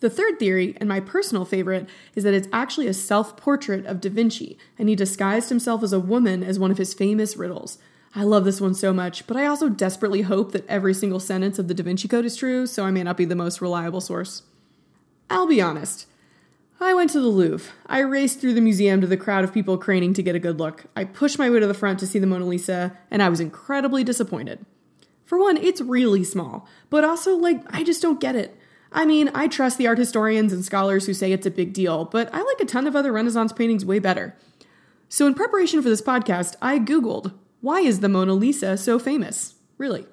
The 0.00 0.10
third 0.10 0.38
theory, 0.38 0.76
and 0.78 0.88
my 0.88 1.00
personal 1.00 1.44
favorite, 1.44 1.88
is 2.14 2.22
that 2.22 2.34
it's 2.34 2.48
actually 2.52 2.86
a 2.86 2.94
self 2.94 3.36
portrait 3.36 3.84
of 3.86 4.00
Da 4.00 4.10
Vinci, 4.10 4.56
and 4.78 4.88
he 4.88 4.94
disguised 4.94 5.48
himself 5.48 5.82
as 5.82 5.92
a 5.92 5.98
woman 5.98 6.44
as 6.44 6.58
one 6.58 6.70
of 6.70 6.78
his 6.78 6.94
famous 6.94 7.36
riddles. 7.36 7.78
I 8.14 8.22
love 8.22 8.44
this 8.44 8.60
one 8.60 8.74
so 8.74 8.92
much, 8.92 9.26
but 9.26 9.36
I 9.36 9.46
also 9.46 9.68
desperately 9.68 10.22
hope 10.22 10.52
that 10.52 10.66
every 10.68 10.94
single 10.94 11.20
sentence 11.20 11.58
of 11.58 11.68
the 11.68 11.74
Da 11.74 11.82
Vinci 11.82 12.08
Code 12.08 12.24
is 12.24 12.36
true, 12.36 12.66
so 12.66 12.84
I 12.84 12.90
may 12.90 13.02
not 13.02 13.16
be 13.16 13.24
the 13.24 13.34
most 13.34 13.60
reliable 13.60 14.00
source. 14.00 14.42
I'll 15.28 15.48
be 15.48 15.60
honest. 15.60 16.06
I 16.80 16.94
went 16.94 17.10
to 17.10 17.20
the 17.20 17.26
Louvre. 17.26 17.72
I 17.86 17.98
raced 18.00 18.40
through 18.40 18.54
the 18.54 18.60
museum 18.60 19.00
to 19.00 19.06
the 19.08 19.16
crowd 19.16 19.42
of 19.42 19.52
people 19.52 19.78
craning 19.78 20.14
to 20.14 20.22
get 20.22 20.36
a 20.36 20.40
good 20.40 20.60
look. 20.60 20.84
I 20.94 21.04
pushed 21.04 21.38
my 21.38 21.50
way 21.50 21.58
to 21.58 21.66
the 21.66 21.74
front 21.74 21.98
to 21.98 22.06
see 22.06 22.20
the 22.20 22.26
Mona 22.26 22.44
Lisa, 22.46 22.96
and 23.10 23.20
I 23.20 23.28
was 23.28 23.40
incredibly 23.40 24.04
disappointed. 24.04 24.64
For 25.24 25.38
one, 25.38 25.56
it's 25.56 25.80
really 25.80 26.22
small, 26.22 26.68
but 26.88 27.02
also, 27.02 27.36
like, 27.36 27.62
I 27.68 27.82
just 27.82 28.00
don't 28.00 28.20
get 28.20 28.36
it. 28.36 28.56
I 28.92 29.04
mean, 29.04 29.28
I 29.34 29.48
trust 29.48 29.76
the 29.76 29.88
art 29.88 29.98
historians 29.98 30.52
and 30.52 30.64
scholars 30.64 31.06
who 31.06 31.14
say 31.14 31.32
it's 31.32 31.46
a 31.46 31.50
big 31.50 31.72
deal, 31.72 32.04
but 32.04 32.32
I 32.32 32.42
like 32.42 32.60
a 32.60 32.64
ton 32.64 32.86
of 32.86 32.94
other 32.94 33.12
Renaissance 33.12 33.52
paintings 33.52 33.84
way 33.84 33.98
better. 33.98 34.36
So, 35.08 35.26
in 35.26 35.34
preparation 35.34 35.82
for 35.82 35.88
this 35.88 36.00
podcast, 36.00 36.54
I 36.62 36.78
Googled, 36.78 37.34
why 37.60 37.80
is 37.80 38.00
the 38.00 38.08
Mona 38.08 38.34
Lisa 38.34 38.76
so 38.76 39.00
famous? 39.00 39.56
Really? 39.78 40.06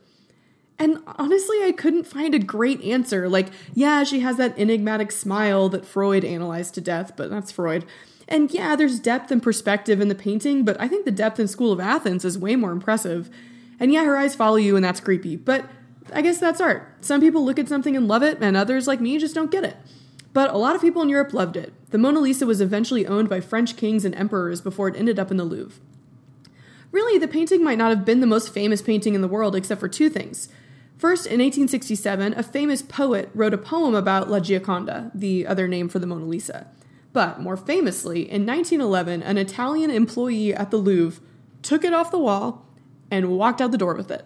And 0.78 1.00
honestly, 1.06 1.64
I 1.64 1.72
couldn't 1.72 2.06
find 2.06 2.36
a 2.36 2.40
great 2.40 2.82
answer. 2.82 3.30
Like, 3.30 3.48
yeah, 3.74 4.04
she 4.04 4.20
has 4.20 4.38
that 4.38 4.58
enigmatic 4.60 5.12
smile 5.12 5.70
that 5.70 5.86
Freud 5.86 6.26
analyzed 6.26 6.74
to 6.76 6.82
death, 6.82 7.14
but 7.16 7.30
that's 7.30 7.52
Freud. 7.52 7.86
And 8.28 8.52
yeah, 8.52 8.76
there's 8.76 9.00
depth 9.00 9.32
and 9.32 9.42
perspective 9.42 10.02
in 10.02 10.10
the 10.10 10.16
painting, 10.16 10.66
but 10.66 10.80
I 10.82 10.88
think 10.88 11.06
the 11.06 11.12
depth 11.12 11.40
in 11.40 11.48
School 11.48 11.72
of 11.72 11.80
Athens 11.80 12.26
is 12.26 12.38
way 12.38 12.56
more 12.56 12.72
impressive. 12.72 13.30
And 13.80 13.94
yeah, 13.94 14.04
her 14.04 14.18
eyes 14.18 14.36
follow 14.36 14.58
you, 14.58 14.76
and 14.76 14.84
that's 14.84 15.00
creepy. 15.00 15.36
But 15.36 15.66
I 16.14 16.22
guess 16.22 16.40
that's 16.40 16.62
art. 16.62 16.98
Some 17.02 17.22
people 17.22 17.46
look 17.46 17.60
at 17.60 17.70
something 17.70 17.96
and 17.96 18.08
love 18.08 18.24
it, 18.24 18.40
and 18.42 18.58
others, 18.58 18.88
like 18.88 19.00
me, 19.00 19.18
just 19.18 19.36
don't 19.36 19.52
get 19.52 19.64
it. 19.64 19.78
But 20.34 20.54
a 20.54 20.58
lot 20.58 20.76
of 20.76 20.82
people 20.82 21.02
in 21.02 21.10
Europe 21.10 21.34
loved 21.34 21.56
it. 21.56 21.74
The 21.92 21.98
Mona 21.98 22.20
Lisa 22.20 22.46
was 22.46 22.60
eventually 22.60 23.08
owned 23.08 23.30
by 23.30 23.40
French 23.40 23.78
kings 23.78 24.04
and 24.04 24.14
emperors 24.16 24.60
before 24.60 24.90
it 24.90 24.98
ended 24.98 25.20
up 25.20 25.32
in 25.32 25.38
the 25.38 25.46
Louvre. 25.46 25.82
Really, 26.92 27.18
the 27.18 27.28
painting 27.28 27.64
might 27.64 27.78
not 27.78 27.90
have 27.90 28.06
been 28.06 28.20
the 28.20 28.28
most 28.28 28.54
famous 28.54 28.82
painting 28.82 29.16
in 29.16 29.22
the 29.22 29.28
world 29.28 29.56
except 29.56 29.80
for 29.80 29.88
two 29.88 30.10
things. 30.10 30.50
First, 30.98 31.26
in 31.26 31.40
1867, 31.40 32.34
a 32.34 32.44
famous 32.44 32.82
poet 32.82 33.30
wrote 33.34 33.54
a 33.54 33.58
poem 33.58 33.94
about 33.94 34.30
La 34.30 34.40
Gioconda, 34.40 35.12
the 35.14 35.46
other 35.46 35.68
name 35.68 35.90
for 35.90 36.00
the 36.00 36.08
Mona 36.08 36.26
Lisa. 36.26 36.68
But 37.12 37.40
more 37.40 37.58
famously, 37.58 38.22
in 38.22 38.46
1911, 38.46 39.22
an 39.24 39.38
Italian 39.38 39.92
employee 39.92 40.54
at 40.54 40.72
the 40.72 40.78
Louvre 40.78 41.22
took 41.62 41.84
it 41.84 41.94
off 41.94 42.12
the 42.12 42.20
wall 42.20 42.66
and 43.12 43.38
walked 43.38 43.62
out 43.62 43.72
the 43.72 43.78
door 43.78 43.96
with 43.96 44.10
it. 44.10 44.26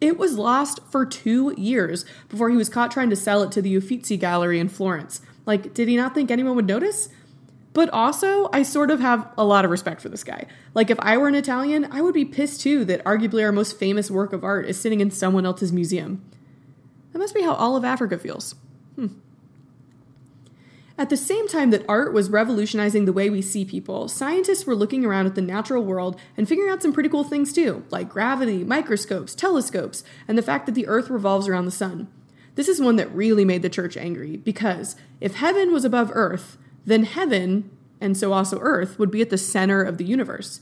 It 0.00 0.18
was 0.18 0.38
lost 0.38 0.80
for 0.90 1.06
two 1.06 1.54
years 1.56 2.04
before 2.28 2.50
he 2.50 2.56
was 2.56 2.68
caught 2.68 2.90
trying 2.90 3.10
to 3.10 3.16
sell 3.16 3.42
it 3.42 3.50
to 3.52 3.62
the 3.62 3.74
Uffizi 3.76 4.16
Gallery 4.16 4.60
in 4.60 4.68
Florence. 4.68 5.20
Like, 5.46 5.74
did 5.74 5.88
he 5.88 5.96
not 5.96 6.14
think 6.14 6.30
anyone 6.30 6.56
would 6.56 6.66
notice? 6.66 7.08
But 7.76 7.90
also, 7.90 8.48
I 8.54 8.62
sort 8.62 8.90
of 8.90 9.00
have 9.00 9.30
a 9.36 9.44
lot 9.44 9.66
of 9.66 9.70
respect 9.70 10.00
for 10.00 10.08
this 10.08 10.24
guy. 10.24 10.46
Like, 10.72 10.88
if 10.88 10.98
I 10.98 11.18
were 11.18 11.28
an 11.28 11.34
Italian, 11.34 11.86
I 11.90 12.00
would 12.00 12.14
be 12.14 12.24
pissed 12.24 12.62
too 12.62 12.86
that 12.86 13.04
arguably 13.04 13.44
our 13.44 13.52
most 13.52 13.78
famous 13.78 14.10
work 14.10 14.32
of 14.32 14.42
art 14.42 14.64
is 14.64 14.80
sitting 14.80 15.00
in 15.00 15.10
someone 15.10 15.44
else's 15.44 15.74
museum. 15.74 16.24
That 17.12 17.18
must 17.18 17.34
be 17.34 17.42
how 17.42 17.52
all 17.52 17.76
of 17.76 17.84
Africa 17.84 18.16
feels. 18.16 18.54
Hmm. 18.94 19.08
At 20.96 21.10
the 21.10 21.18
same 21.18 21.48
time 21.48 21.68
that 21.68 21.84
art 21.86 22.14
was 22.14 22.30
revolutionizing 22.30 23.04
the 23.04 23.12
way 23.12 23.28
we 23.28 23.42
see 23.42 23.66
people, 23.66 24.08
scientists 24.08 24.64
were 24.64 24.74
looking 24.74 25.04
around 25.04 25.26
at 25.26 25.34
the 25.34 25.42
natural 25.42 25.84
world 25.84 26.18
and 26.34 26.48
figuring 26.48 26.72
out 26.72 26.80
some 26.80 26.94
pretty 26.94 27.10
cool 27.10 27.24
things 27.24 27.52
too, 27.52 27.84
like 27.90 28.08
gravity, 28.08 28.64
microscopes, 28.64 29.34
telescopes, 29.34 30.02
and 30.26 30.38
the 30.38 30.42
fact 30.42 30.64
that 30.64 30.74
the 30.74 30.86
Earth 30.86 31.10
revolves 31.10 31.46
around 31.46 31.66
the 31.66 31.70
sun. 31.70 32.08
This 32.54 32.68
is 32.68 32.80
one 32.80 32.96
that 32.96 33.14
really 33.14 33.44
made 33.44 33.60
the 33.60 33.68
church 33.68 33.98
angry, 33.98 34.38
because 34.38 34.96
if 35.20 35.34
heaven 35.34 35.74
was 35.74 35.84
above 35.84 36.10
Earth, 36.14 36.56
then 36.86 37.04
heaven, 37.04 37.70
and 38.00 38.16
so 38.16 38.32
also 38.32 38.58
Earth, 38.60 38.98
would 38.98 39.10
be 39.10 39.20
at 39.20 39.30
the 39.30 39.36
center 39.36 39.82
of 39.82 39.98
the 39.98 40.04
universe. 40.04 40.60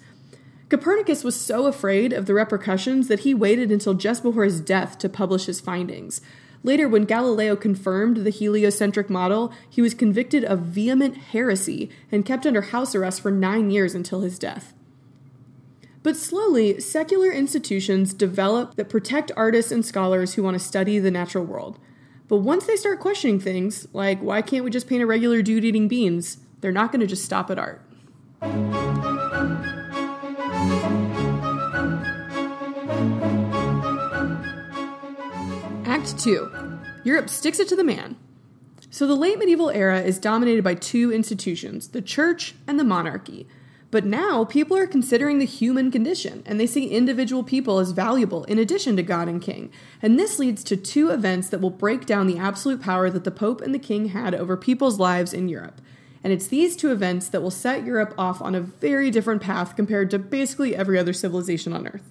Copernicus 0.68 1.22
was 1.22 1.38
so 1.38 1.66
afraid 1.66 2.12
of 2.12 2.26
the 2.26 2.34
repercussions 2.34 3.06
that 3.08 3.20
he 3.20 3.34
waited 3.34 3.70
until 3.70 3.94
just 3.94 4.22
before 4.22 4.44
his 4.44 4.60
death 4.60 4.98
to 4.98 5.08
publish 5.08 5.44
his 5.44 5.60
findings. 5.60 6.20
Later, 6.62 6.88
when 6.88 7.04
Galileo 7.04 7.54
confirmed 7.54 8.18
the 8.18 8.30
heliocentric 8.30 9.10
model, 9.10 9.52
he 9.68 9.82
was 9.82 9.92
convicted 9.92 10.44
of 10.44 10.60
vehement 10.60 11.16
heresy 11.18 11.90
and 12.10 12.24
kept 12.24 12.46
under 12.46 12.62
house 12.62 12.94
arrest 12.94 13.20
for 13.20 13.30
nine 13.30 13.70
years 13.70 13.94
until 13.94 14.22
his 14.22 14.38
death. 14.38 14.72
But 16.02 16.16
slowly, 16.16 16.80
secular 16.80 17.30
institutions 17.30 18.14
develop 18.14 18.76
that 18.76 18.88
protect 18.88 19.30
artists 19.36 19.70
and 19.70 19.84
scholars 19.84 20.34
who 20.34 20.42
want 20.42 20.54
to 20.54 20.64
study 20.64 20.98
the 20.98 21.10
natural 21.10 21.44
world. 21.44 21.78
But 22.26 22.38
once 22.38 22.66
they 22.66 22.76
start 22.76 23.00
questioning 23.00 23.38
things, 23.38 23.86
like 23.92 24.20
why 24.20 24.40
can't 24.42 24.64
we 24.64 24.70
just 24.70 24.88
paint 24.88 25.02
a 25.02 25.06
regular 25.06 25.42
dude 25.42 25.64
eating 25.64 25.88
beans, 25.88 26.38
they're 26.60 26.72
not 26.72 26.90
going 26.90 27.00
to 27.00 27.06
just 27.06 27.24
stop 27.24 27.50
at 27.50 27.58
art. 27.58 27.82
Act 35.86 36.18
2 36.18 36.80
Europe 37.04 37.28
sticks 37.28 37.60
it 37.60 37.68
to 37.68 37.76
the 37.76 37.84
man. 37.84 38.16
So 38.88 39.06
the 39.06 39.14
late 39.14 39.38
medieval 39.38 39.70
era 39.70 40.00
is 40.00 40.18
dominated 40.18 40.64
by 40.64 40.74
two 40.74 41.12
institutions 41.12 41.88
the 41.88 42.00
church 42.00 42.54
and 42.66 42.80
the 42.80 42.84
monarchy. 42.84 43.46
But 43.94 44.04
now 44.04 44.44
people 44.44 44.76
are 44.76 44.88
considering 44.88 45.38
the 45.38 45.44
human 45.44 45.92
condition 45.92 46.42
and 46.46 46.58
they 46.58 46.66
see 46.66 46.88
individual 46.88 47.44
people 47.44 47.78
as 47.78 47.92
valuable 47.92 48.42
in 48.46 48.58
addition 48.58 48.96
to 48.96 49.04
God 49.04 49.28
and 49.28 49.40
King. 49.40 49.70
And 50.02 50.18
this 50.18 50.40
leads 50.40 50.64
to 50.64 50.76
two 50.76 51.10
events 51.10 51.48
that 51.50 51.60
will 51.60 51.70
break 51.70 52.04
down 52.04 52.26
the 52.26 52.36
absolute 52.36 52.82
power 52.82 53.08
that 53.08 53.22
the 53.22 53.30
Pope 53.30 53.60
and 53.60 53.72
the 53.72 53.78
King 53.78 54.06
had 54.06 54.34
over 54.34 54.56
people's 54.56 54.98
lives 54.98 55.32
in 55.32 55.48
Europe. 55.48 55.80
And 56.24 56.32
it's 56.32 56.48
these 56.48 56.74
two 56.74 56.90
events 56.90 57.28
that 57.28 57.40
will 57.40 57.52
set 57.52 57.84
Europe 57.84 58.14
off 58.18 58.42
on 58.42 58.56
a 58.56 58.60
very 58.60 59.12
different 59.12 59.40
path 59.40 59.76
compared 59.76 60.10
to 60.10 60.18
basically 60.18 60.74
every 60.74 60.98
other 60.98 61.12
civilization 61.12 61.72
on 61.72 61.86
Earth. 61.86 62.10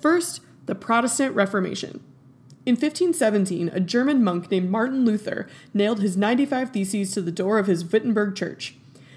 First, 0.00 0.42
the 0.66 0.76
Protestant 0.76 1.34
Reformation. 1.34 2.04
In 2.64 2.74
1517, 2.76 3.68
a 3.70 3.80
German 3.80 4.22
monk 4.22 4.48
named 4.48 4.70
Martin 4.70 5.04
Luther 5.04 5.48
nailed 5.74 5.98
his 5.98 6.16
95 6.16 6.70
Theses 6.70 7.10
to 7.14 7.20
the 7.20 7.32
door 7.32 7.58
of 7.58 7.66
his 7.66 7.84
Wittenberg 7.84 8.36
church. 8.36 8.76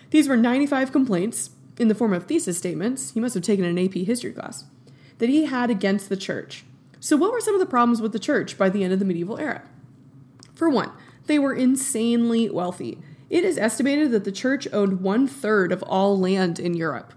These 0.10 0.28
were 0.28 0.38
95 0.38 0.92
complaints, 0.92 1.52
in 1.80 1.88
the 1.88 1.96
form 1.96 2.14
of 2.14 2.26
thesis 2.26 2.58
statements, 2.58 3.12
he 3.12 3.20
must 3.20 3.36
have 3.36 3.44
taken 3.44 3.66
an 3.66 3.78
AP 3.78 3.94
history 3.94 4.32
class, 4.32 4.66
that 5.20 5.30
he 5.30 5.46
had 5.46 5.70
against 5.70 6.10
the 6.10 6.18
church. 6.18 6.64
So, 7.00 7.16
what 7.16 7.32
were 7.32 7.42
some 7.42 7.54
of 7.54 7.60
the 7.60 7.66
problems 7.66 8.02
with 8.02 8.12
the 8.12 8.20
church 8.20 8.58
by 8.58 8.70
the 8.70 8.84
end 8.84 8.94
of 8.94 9.00
the 9.00 9.06
medieval 9.06 9.38
era? 9.38 9.64
For 10.54 10.70
one, 10.70 10.92
they 11.28 11.38
were 11.38 11.54
insanely 11.54 12.50
wealthy. 12.50 13.00
It 13.30 13.44
is 13.44 13.58
estimated 13.58 14.12
that 14.12 14.24
the 14.24 14.32
church 14.32 14.68
owned 14.74 15.02
one 15.02 15.28
third 15.28 15.72
of 15.72 15.84
all 15.84 16.18
land 16.18 16.60
in 16.60 16.74
Europe. 16.74 17.14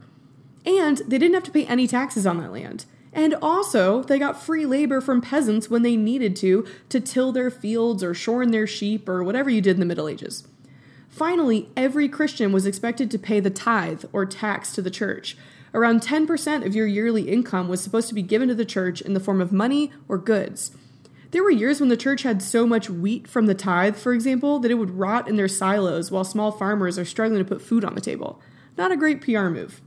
And 0.67 0.99
they 0.99 1.19
didn't 1.19 1.35
have 1.35 1.45
to 1.45 1.51
pay 1.51 1.65
any 1.65 1.87
taxes 1.87 2.27
on 2.27 2.39
that 2.39 2.53
land. 2.53 2.85
And 3.13 3.35
also, 3.41 4.03
they 4.03 4.19
got 4.19 4.41
free 4.41 4.67
labor 4.67 5.01
from 5.01 5.21
peasants 5.21 5.69
when 5.69 5.83
they 5.83 5.97
needed 5.97 6.37
to, 6.37 6.67
to 6.91 7.01
till 7.01 7.33
their 7.33 7.51
fields 7.51 8.05
or 8.05 8.15
shorn 8.15 8.51
their 8.51 8.67
sheep 8.67 9.09
or 9.09 9.25
whatever 9.25 9.51
you 9.51 9.61
did 9.61 9.77
in 9.77 9.81
the 9.81 9.87
Middle 9.87 10.09
Ages. 10.09 10.47
Finally, 11.11 11.69
every 11.77 12.09
Christian 12.09 12.53
was 12.53 12.65
expected 12.65 13.11
to 13.11 13.19
pay 13.19 13.41
the 13.41 13.51
tithe 13.51 14.05
or 14.13 14.25
tax 14.25 14.73
to 14.73 14.81
the 14.81 14.91
church. 14.91 15.37
Around 15.75 16.01
10% 16.01 16.65
of 16.65 16.75
your 16.75 16.87
yearly 16.87 17.29
income 17.29 17.69
was 17.69 17.83
supposed 17.83 18.09
to 18.09 18.15
be 18.15 18.23
given 18.23 18.49
to 18.49 18.55
the 18.55 18.65
church 18.65 19.01
in 19.01 19.13
the 19.13 19.21
form 19.21 19.41
of 19.41 19.53
money 19.53 19.93
or 20.09 20.19
goods. 20.19 20.73
There 21.33 21.45
were 21.45 21.51
years 21.51 21.79
when 21.79 21.91
the 21.91 21.97
church 21.97 22.23
had 22.23 22.43
so 22.43 22.67
much 22.67 22.91
wheat 22.91 23.29
from 23.29 23.47
the 23.47 23.55
tithe, 23.55 23.97
for 23.97 24.13
example, 24.13 24.59
that 24.61 24.71
it 24.71 24.75
would 24.75 24.99
rot 24.99 25.29
in 25.29 25.37
their 25.37 25.49
silos 25.49 26.11
while 26.11 26.25
small 26.25 26.51
farmers 26.51 26.99
are 26.99 27.05
struggling 27.05 27.45
to 27.45 27.49
put 27.49 27.63
food 27.63 27.85
on 27.85 27.95
the 27.95 28.01
table. 28.01 28.41
Not 28.77 28.91
a 28.91 28.97
great 28.97 29.21
PR 29.21 29.49
move. 29.49 29.81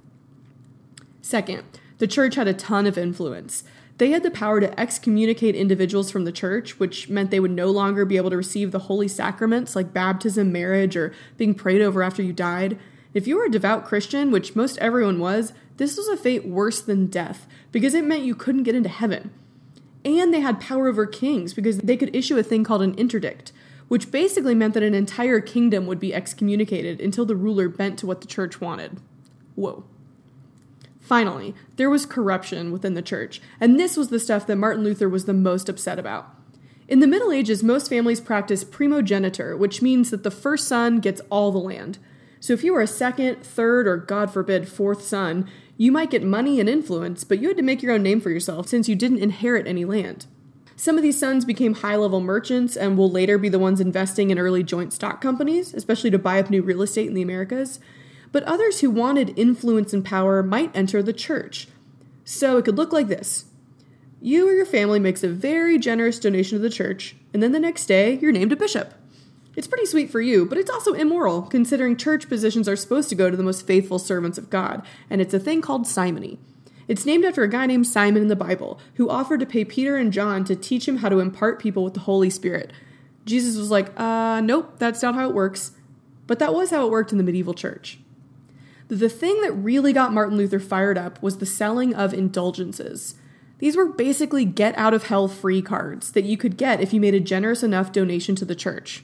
Second, 1.21 1.63
the 1.97 2.07
church 2.07 2.35
had 2.35 2.47
a 2.47 2.53
ton 2.53 2.85
of 2.85 2.97
influence. 2.97 3.63
They 4.03 4.11
had 4.11 4.23
the 4.23 4.31
power 4.31 4.59
to 4.59 4.77
excommunicate 4.77 5.55
individuals 5.55 6.11
from 6.11 6.25
the 6.25 6.33
church, 6.33 6.77
which 6.77 7.07
meant 7.07 7.31
they 7.31 7.39
would 7.39 7.51
no 7.51 7.71
longer 7.71 8.03
be 8.03 8.17
able 8.17 8.31
to 8.31 8.35
receive 8.35 8.73
the 8.73 8.79
holy 8.79 9.07
sacraments 9.07 9.77
like 9.77 9.93
baptism, 9.93 10.51
marriage, 10.51 10.97
or 10.97 11.13
being 11.37 11.55
prayed 11.55 11.81
over 11.81 12.03
after 12.03 12.21
you 12.21 12.33
died. 12.33 12.77
If 13.13 13.27
you 13.27 13.37
were 13.37 13.45
a 13.45 13.49
devout 13.49 13.85
Christian, 13.85 14.29
which 14.29 14.57
most 14.57 14.77
everyone 14.79 15.19
was, 15.19 15.53
this 15.77 15.95
was 15.95 16.09
a 16.09 16.17
fate 16.17 16.45
worse 16.45 16.81
than 16.81 17.07
death 17.07 17.47
because 17.71 17.93
it 17.93 18.03
meant 18.03 18.25
you 18.25 18.35
couldn't 18.35 18.63
get 18.63 18.75
into 18.75 18.89
heaven. 18.89 19.31
And 20.03 20.33
they 20.33 20.41
had 20.41 20.59
power 20.59 20.89
over 20.89 21.05
kings 21.05 21.53
because 21.53 21.77
they 21.77 21.95
could 21.95 22.13
issue 22.13 22.37
a 22.37 22.43
thing 22.43 22.65
called 22.65 22.81
an 22.81 22.95
interdict, 22.95 23.53
which 23.87 24.11
basically 24.11 24.53
meant 24.53 24.73
that 24.73 24.83
an 24.83 24.93
entire 24.93 25.39
kingdom 25.39 25.87
would 25.87 26.01
be 26.01 26.13
excommunicated 26.13 26.99
until 26.99 27.23
the 27.23 27.37
ruler 27.37 27.69
bent 27.69 27.97
to 27.99 28.05
what 28.05 28.19
the 28.19 28.27
church 28.27 28.59
wanted. 28.59 28.99
Whoa. 29.55 29.85
Finally, 31.13 31.53
there 31.75 31.91
was 31.91 32.07
corruption 32.07 32.71
within 32.71 32.95
the 32.95 33.01
church, 33.03 33.39
and 33.59 33.79
this 33.79 33.95
was 33.95 34.07
the 34.07 34.19
stuff 34.19 34.47
that 34.47 34.55
Martin 34.55 34.83
Luther 34.83 35.07
was 35.07 35.25
the 35.25 35.31
most 35.31 35.69
upset 35.69 35.99
about. 35.99 36.27
In 36.87 37.01
the 37.01 37.07
Middle 37.07 37.31
Ages, 37.31 37.61
most 37.61 37.87
families 37.87 38.19
practiced 38.19 38.71
primogeniture, 38.71 39.55
which 39.55 39.83
means 39.83 40.09
that 40.09 40.23
the 40.23 40.31
first 40.31 40.67
son 40.67 40.99
gets 40.99 41.21
all 41.29 41.51
the 41.51 41.59
land. 41.59 41.99
So 42.39 42.51
if 42.53 42.63
you 42.63 42.73
were 42.73 42.81
a 42.81 42.87
second, 42.87 43.43
third, 43.43 43.87
or 43.87 43.97
God 43.97 44.33
forbid, 44.33 44.67
fourth 44.67 45.03
son, 45.03 45.47
you 45.77 45.91
might 45.91 46.09
get 46.09 46.23
money 46.23 46.59
and 46.59 46.67
influence, 46.67 47.23
but 47.23 47.37
you 47.37 47.49
had 47.49 47.57
to 47.57 47.63
make 47.63 47.83
your 47.83 47.93
own 47.93 48.01
name 48.01 48.19
for 48.19 48.31
yourself 48.31 48.67
since 48.67 48.89
you 48.89 48.95
didn't 48.95 49.19
inherit 49.19 49.67
any 49.67 49.85
land. 49.85 50.25
Some 50.75 50.97
of 50.97 51.03
these 51.03 51.19
sons 51.19 51.45
became 51.45 51.75
high 51.75 51.95
level 51.95 52.21
merchants 52.21 52.75
and 52.75 52.97
will 52.97 53.11
later 53.11 53.37
be 53.37 53.49
the 53.49 53.59
ones 53.59 53.79
investing 53.79 54.31
in 54.31 54.39
early 54.39 54.63
joint 54.63 54.93
stock 54.93 55.21
companies, 55.21 55.75
especially 55.75 56.09
to 56.09 56.17
buy 56.17 56.39
up 56.39 56.49
new 56.49 56.63
real 56.63 56.81
estate 56.81 57.07
in 57.07 57.13
the 57.13 57.21
Americas 57.21 57.79
but 58.33 58.43
others 58.43 58.81
who 58.81 58.89
wanted 58.89 59.39
influence 59.39 59.93
and 59.93 60.03
power 60.03 60.43
might 60.43 60.75
enter 60.75 61.01
the 61.01 61.13
church. 61.13 61.69
So 62.25 62.57
it 62.57 62.65
could 62.65 62.75
look 62.75 62.91
like 62.91 63.07
this 63.07 63.45
You 64.19 64.49
or 64.49 64.51
your 64.51 64.65
family 64.65 64.99
makes 64.99 65.23
a 65.23 65.29
very 65.29 65.79
generous 65.79 66.19
donation 66.19 66.57
to 66.57 66.61
the 66.61 66.69
church, 66.69 67.15
and 67.33 67.41
then 67.41 67.53
the 67.53 67.59
next 67.59 67.85
day 67.85 68.19
you're 68.21 68.33
named 68.33 68.51
a 68.51 68.57
bishop. 68.57 68.95
It's 69.55 69.67
pretty 69.67 69.85
sweet 69.85 70.09
for 70.09 70.19
you, 70.19 70.45
but 70.45 70.57
it's 70.57 70.71
also 70.71 70.93
immoral, 70.93 71.43
considering 71.43 71.95
church 71.95 72.27
positions 72.27 72.67
are 72.67 72.75
supposed 72.75 73.07
to 73.09 73.15
go 73.15 73.29
to 73.29 73.37
the 73.37 73.43
most 73.43 73.67
faithful 73.67 73.99
servants 73.99 74.39
of 74.39 74.49
God, 74.49 74.83
and 75.09 75.21
it's 75.21 75.33
a 75.33 75.39
thing 75.39 75.61
called 75.61 75.87
simony. 75.87 76.39
It's 76.87 77.05
named 77.05 77.23
after 77.23 77.43
a 77.43 77.49
guy 77.49 77.67
named 77.67 77.87
Simon 77.87 78.23
in 78.23 78.27
the 78.27 78.35
Bible, 78.35 78.79
who 78.95 79.09
offered 79.09 79.39
to 79.39 79.45
pay 79.45 79.63
Peter 79.63 79.95
and 79.95 80.11
John 80.11 80.43
to 80.45 80.55
teach 80.55 80.87
him 80.87 80.97
how 80.97 81.09
to 81.09 81.19
impart 81.19 81.61
people 81.61 81.83
with 81.83 81.93
the 81.93 82.01
Holy 82.01 82.29
Spirit. 82.29 82.73
Jesus 83.25 83.57
was 83.57 83.71
like, 83.71 83.97
uh, 83.97 84.41
nope, 84.41 84.73
that's 84.79 85.01
not 85.01 85.15
how 85.15 85.29
it 85.29 85.35
works. 85.35 85.71
But 86.27 86.39
that 86.39 86.53
was 86.53 86.71
how 86.71 86.85
it 86.85 86.91
worked 86.91 87.11
in 87.11 87.17
the 87.17 87.23
medieval 87.23 87.53
church. 87.53 87.99
The 88.87 89.09
thing 89.09 89.41
that 89.41 89.53
really 89.53 89.93
got 89.93 90.13
Martin 90.13 90.37
Luther 90.37 90.59
fired 90.59 90.97
up 90.97 91.21
was 91.21 91.37
the 91.37 91.45
selling 91.45 91.93
of 91.93 92.13
indulgences. 92.13 93.15
These 93.59 93.77
were 93.77 93.85
basically 93.85 94.45
get 94.45 94.77
out 94.77 94.93
of 94.93 95.03
hell 95.03 95.27
free 95.27 95.61
cards 95.61 96.11
that 96.11 96.25
you 96.25 96.37
could 96.37 96.57
get 96.57 96.81
if 96.81 96.93
you 96.93 96.99
made 96.99 97.13
a 97.13 97.19
generous 97.19 97.63
enough 97.63 97.91
donation 97.91 98.35
to 98.35 98.45
the 98.45 98.55
church. 98.55 99.03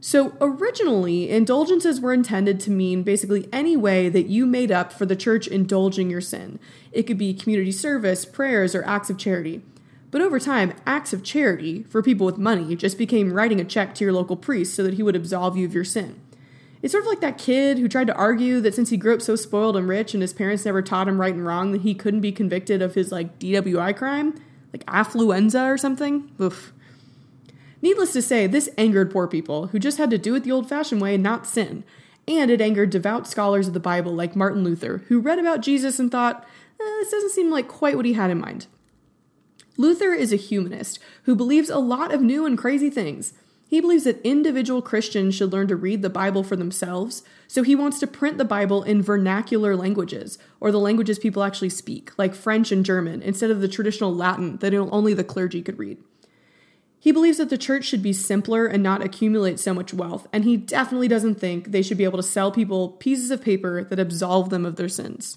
So, 0.00 0.34
originally, 0.40 1.28
indulgences 1.28 2.00
were 2.00 2.12
intended 2.12 2.60
to 2.60 2.70
mean 2.70 3.02
basically 3.02 3.48
any 3.52 3.76
way 3.76 4.08
that 4.08 4.28
you 4.28 4.46
made 4.46 4.70
up 4.70 4.92
for 4.92 5.06
the 5.06 5.16
church 5.16 5.48
indulging 5.48 6.08
your 6.08 6.20
sin. 6.20 6.60
It 6.92 7.04
could 7.04 7.18
be 7.18 7.34
community 7.34 7.72
service, 7.72 8.24
prayers, 8.24 8.76
or 8.76 8.84
acts 8.84 9.10
of 9.10 9.18
charity. 9.18 9.62
But 10.10 10.20
over 10.20 10.38
time, 10.38 10.74
acts 10.86 11.12
of 11.12 11.24
charity 11.24 11.82
for 11.82 12.02
people 12.02 12.24
with 12.26 12.38
money 12.38 12.76
just 12.76 12.96
became 12.96 13.32
writing 13.32 13.60
a 13.60 13.64
check 13.64 13.94
to 13.96 14.04
your 14.04 14.12
local 14.12 14.36
priest 14.36 14.74
so 14.74 14.84
that 14.84 14.94
he 14.94 15.02
would 15.02 15.16
absolve 15.16 15.56
you 15.56 15.66
of 15.66 15.74
your 15.74 15.84
sin. 15.84 16.20
It's 16.80 16.92
sort 16.92 17.02
of 17.02 17.08
like 17.08 17.20
that 17.20 17.38
kid 17.38 17.78
who 17.78 17.88
tried 17.88 18.06
to 18.06 18.14
argue 18.14 18.60
that 18.60 18.74
since 18.74 18.90
he 18.90 18.96
grew 18.96 19.14
up 19.14 19.22
so 19.22 19.34
spoiled 19.34 19.76
and 19.76 19.88
rich 19.88 20.14
and 20.14 20.22
his 20.22 20.32
parents 20.32 20.64
never 20.64 20.80
taught 20.80 21.08
him 21.08 21.20
right 21.20 21.34
and 21.34 21.44
wrong, 21.44 21.72
that 21.72 21.80
he 21.80 21.94
couldn't 21.94 22.20
be 22.20 22.32
convicted 22.32 22.80
of 22.80 22.94
his 22.94 23.10
like 23.10 23.38
DWI 23.38 23.96
crime, 23.96 24.40
like 24.72 24.86
affluenza 24.86 25.66
or 25.66 25.76
something. 25.76 26.30
Oof. 26.40 26.72
Needless 27.82 28.12
to 28.12 28.22
say, 28.22 28.46
this 28.46 28.68
angered 28.76 29.10
poor 29.10 29.26
people 29.26 29.68
who 29.68 29.78
just 29.78 29.98
had 29.98 30.10
to 30.10 30.18
do 30.18 30.34
it 30.34 30.44
the 30.44 30.52
old 30.52 30.68
fashioned 30.68 31.00
way 31.00 31.14
and 31.14 31.22
not 31.22 31.46
sin. 31.46 31.84
And 32.26 32.50
it 32.50 32.60
angered 32.60 32.90
devout 32.90 33.26
scholars 33.26 33.68
of 33.68 33.74
the 33.74 33.80
Bible 33.80 34.12
like 34.12 34.36
Martin 34.36 34.62
Luther, 34.62 34.98
who 35.08 35.20
read 35.20 35.38
about 35.38 35.62
Jesus 35.62 35.98
and 35.98 36.10
thought, 36.10 36.46
eh, 36.80 36.84
this 37.00 37.10
doesn't 37.10 37.30
seem 37.30 37.50
like 37.50 37.68
quite 37.68 37.96
what 37.96 38.04
he 38.04 38.12
had 38.12 38.30
in 38.30 38.38
mind. 38.38 38.66
Luther 39.76 40.12
is 40.12 40.32
a 40.32 40.36
humanist 40.36 40.98
who 41.22 41.36
believes 41.36 41.70
a 41.70 41.78
lot 41.78 42.12
of 42.12 42.20
new 42.20 42.44
and 42.44 42.58
crazy 42.58 42.90
things. 42.90 43.32
He 43.70 43.82
believes 43.82 44.04
that 44.04 44.24
individual 44.24 44.80
Christians 44.80 45.34
should 45.34 45.52
learn 45.52 45.68
to 45.68 45.76
read 45.76 46.00
the 46.00 46.08
Bible 46.08 46.42
for 46.42 46.56
themselves, 46.56 47.22
so 47.46 47.62
he 47.62 47.76
wants 47.76 47.98
to 48.00 48.06
print 48.06 48.38
the 48.38 48.44
Bible 48.46 48.82
in 48.82 49.02
vernacular 49.02 49.76
languages, 49.76 50.38
or 50.58 50.72
the 50.72 50.80
languages 50.80 51.18
people 51.18 51.44
actually 51.44 51.68
speak, 51.68 52.10
like 52.16 52.34
French 52.34 52.72
and 52.72 52.82
German, 52.82 53.20
instead 53.20 53.50
of 53.50 53.60
the 53.60 53.68
traditional 53.68 54.14
Latin 54.14 54.56
that 54.58 54.72
only 54.72 55.12
the 55.12 55.22
clergy 55.22 55.60
could 55.60 55.78
read. 55.78 55.98
He 56.98 57.12
believes 57.12 57.36
that 57.36 57.50
the 57.50 57.58
church 57.58 57.84
should 57.84 58.02
be 58.02 58.14
simpler 58.14 58.64
and 58.64 58.82
not 58.82 59.04
accumulate 59.04 59.60
so 59.60 59.74
much 59.74 59.92
wealth, 59.92 60.26
and 60.32 60.44
he 60.44 60.56
definitely 60.56 61.06
doesn't 61.06 61.38
think 61.38 61.66
they 61.66 61.82
should 61.82 61.98
be 61.98 62.04
able 62.04 62.18
to 62.18 62.22
sell 62.22 62.50
people 62.50 62.92
pieces 62.92 63.30
of 63.30 63.42
paper 63.42 63.84
that 63.84 64.00
absolve 64.00 64.48
them 64.48 64.64
of 64.64 64.76
their 64.76 64.88
sins. 64.88 65.36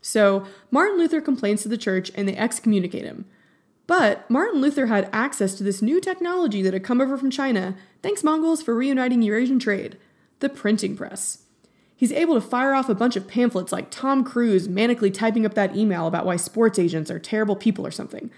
So, 0.00 0.46
Martin 0.70 0.96
Luther 0.96 1.20
complains 1.20 1.60
to 1.62 1.68
the 1.68 1.76
church 1.76 2.10
and 2.14 2.26
they 2.26 2.36
excommunicate 2.36 3.04
him. 3.04 3.26
But 3.90 4.30
Martin 4.30 4.60
Luther 4.60 4.86
had 4.86 5.10
access 5.12 5.56
to 5.56 5.64
this 5.64 5.82
new 5.82 6.00
technology 6.00 6.62
that 6.62 6.72
had 6.72 6.84
come 6.84 7.00
over 7.00 7.18
from 7.18 7.28
China, 7.28 7.74
thanks 8.04 8.22
Mongols 8.22 8.62
for 8.62 8.72
reuniting 8.72 9.20
Eurasian 9.20 9.58
trade 9.58 9.98
the 10.38 10.48
printing 10.48 10.96
press. 10.96 11.42
He's 11.96 12.12
able 12.12 12.34
to 12.34 12.40
fire 12.40 12.72
off 12.72 12.88
a 12.88 12.94
bunch 12.94 13.16
of 13.16 13.26
pamphlets 13.26 13.72
like 13.72 13.90
Tom 13.90 14.22
Cruise 14.22 14.68
manically 14.68 15.12
typing 15.12 15.44
up 15.44 15.54
that 15.54 15.74
email 15.74 16.06
about 16.06 16.24
why 16.24 16.36
sports 16.36 16.78
agents 16.78 17.10
are 17.10 17.18
terrible 17.18 17.56
people 17.56 17.84
or 17.84 17.90
something. 17.90 18.30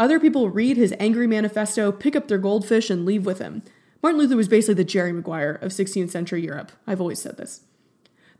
Other 0.00 0.18
people 0.18 0.48
read 0.48 0.78
his 0.78 0.94
angry 0.98 1.26
manifesto, 1.26 1.92
pick 1.92 2.16
up 2.16 2.28
their 2.28 2.38
goldfish, 2.38 2.88
and 2.88 3.04
leave 3.04 3.26
with 3.26 3.40
him. 3.40 3.62
Martin 4.02 4.18
Luther 4.18 4.36
was 4.36 4.48
basically 4.48 4.76
the 4.76 4.84
Jerry 4.84 5.12
Maguire 5.12 5.58
of 5.60 5.72
16th 5.72 6.12
century 6.12 6.42
Europe. 6.42 6.72
I've 6.86 7.02
always 7.02 7.20
said 7.20 7.36
this. 7.36 7.60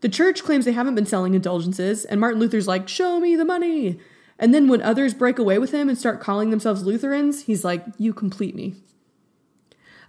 The 0.01 0.09
church 0.09 0.43
claims 0.43 0.65
they 0.65 0.71
haven't 0.71 0.95
been 0.95 1.05
selling 1.05 1.35
indulgences, 1.35 2.05
and 2.05 2.19
Martin 2.19 2.39
Luther's 2.39 2.67
like, 2.67 2.89
Show 2.89 3.19
me 3.19 3.35
the 3.35 3.45
money! 3.45 3.99
And 4.37 4.53
then 4.53 4.67
when 4.67 4.81
others 4.81 5.13
break 5.13 5.39
away 5.39 5.59
with 5.59 5.71
him 5.71 5.87
and 5.87 5.97
start 5.97 6.19
calling 6.19 6.49
themselves 6.49 6.83
Lutherans, 6.83 7.43
he's 7.43 7.63
like, 7.63 7.85
You 7.97 8.13
complete 8.13 8.55
me. 8.55 8.75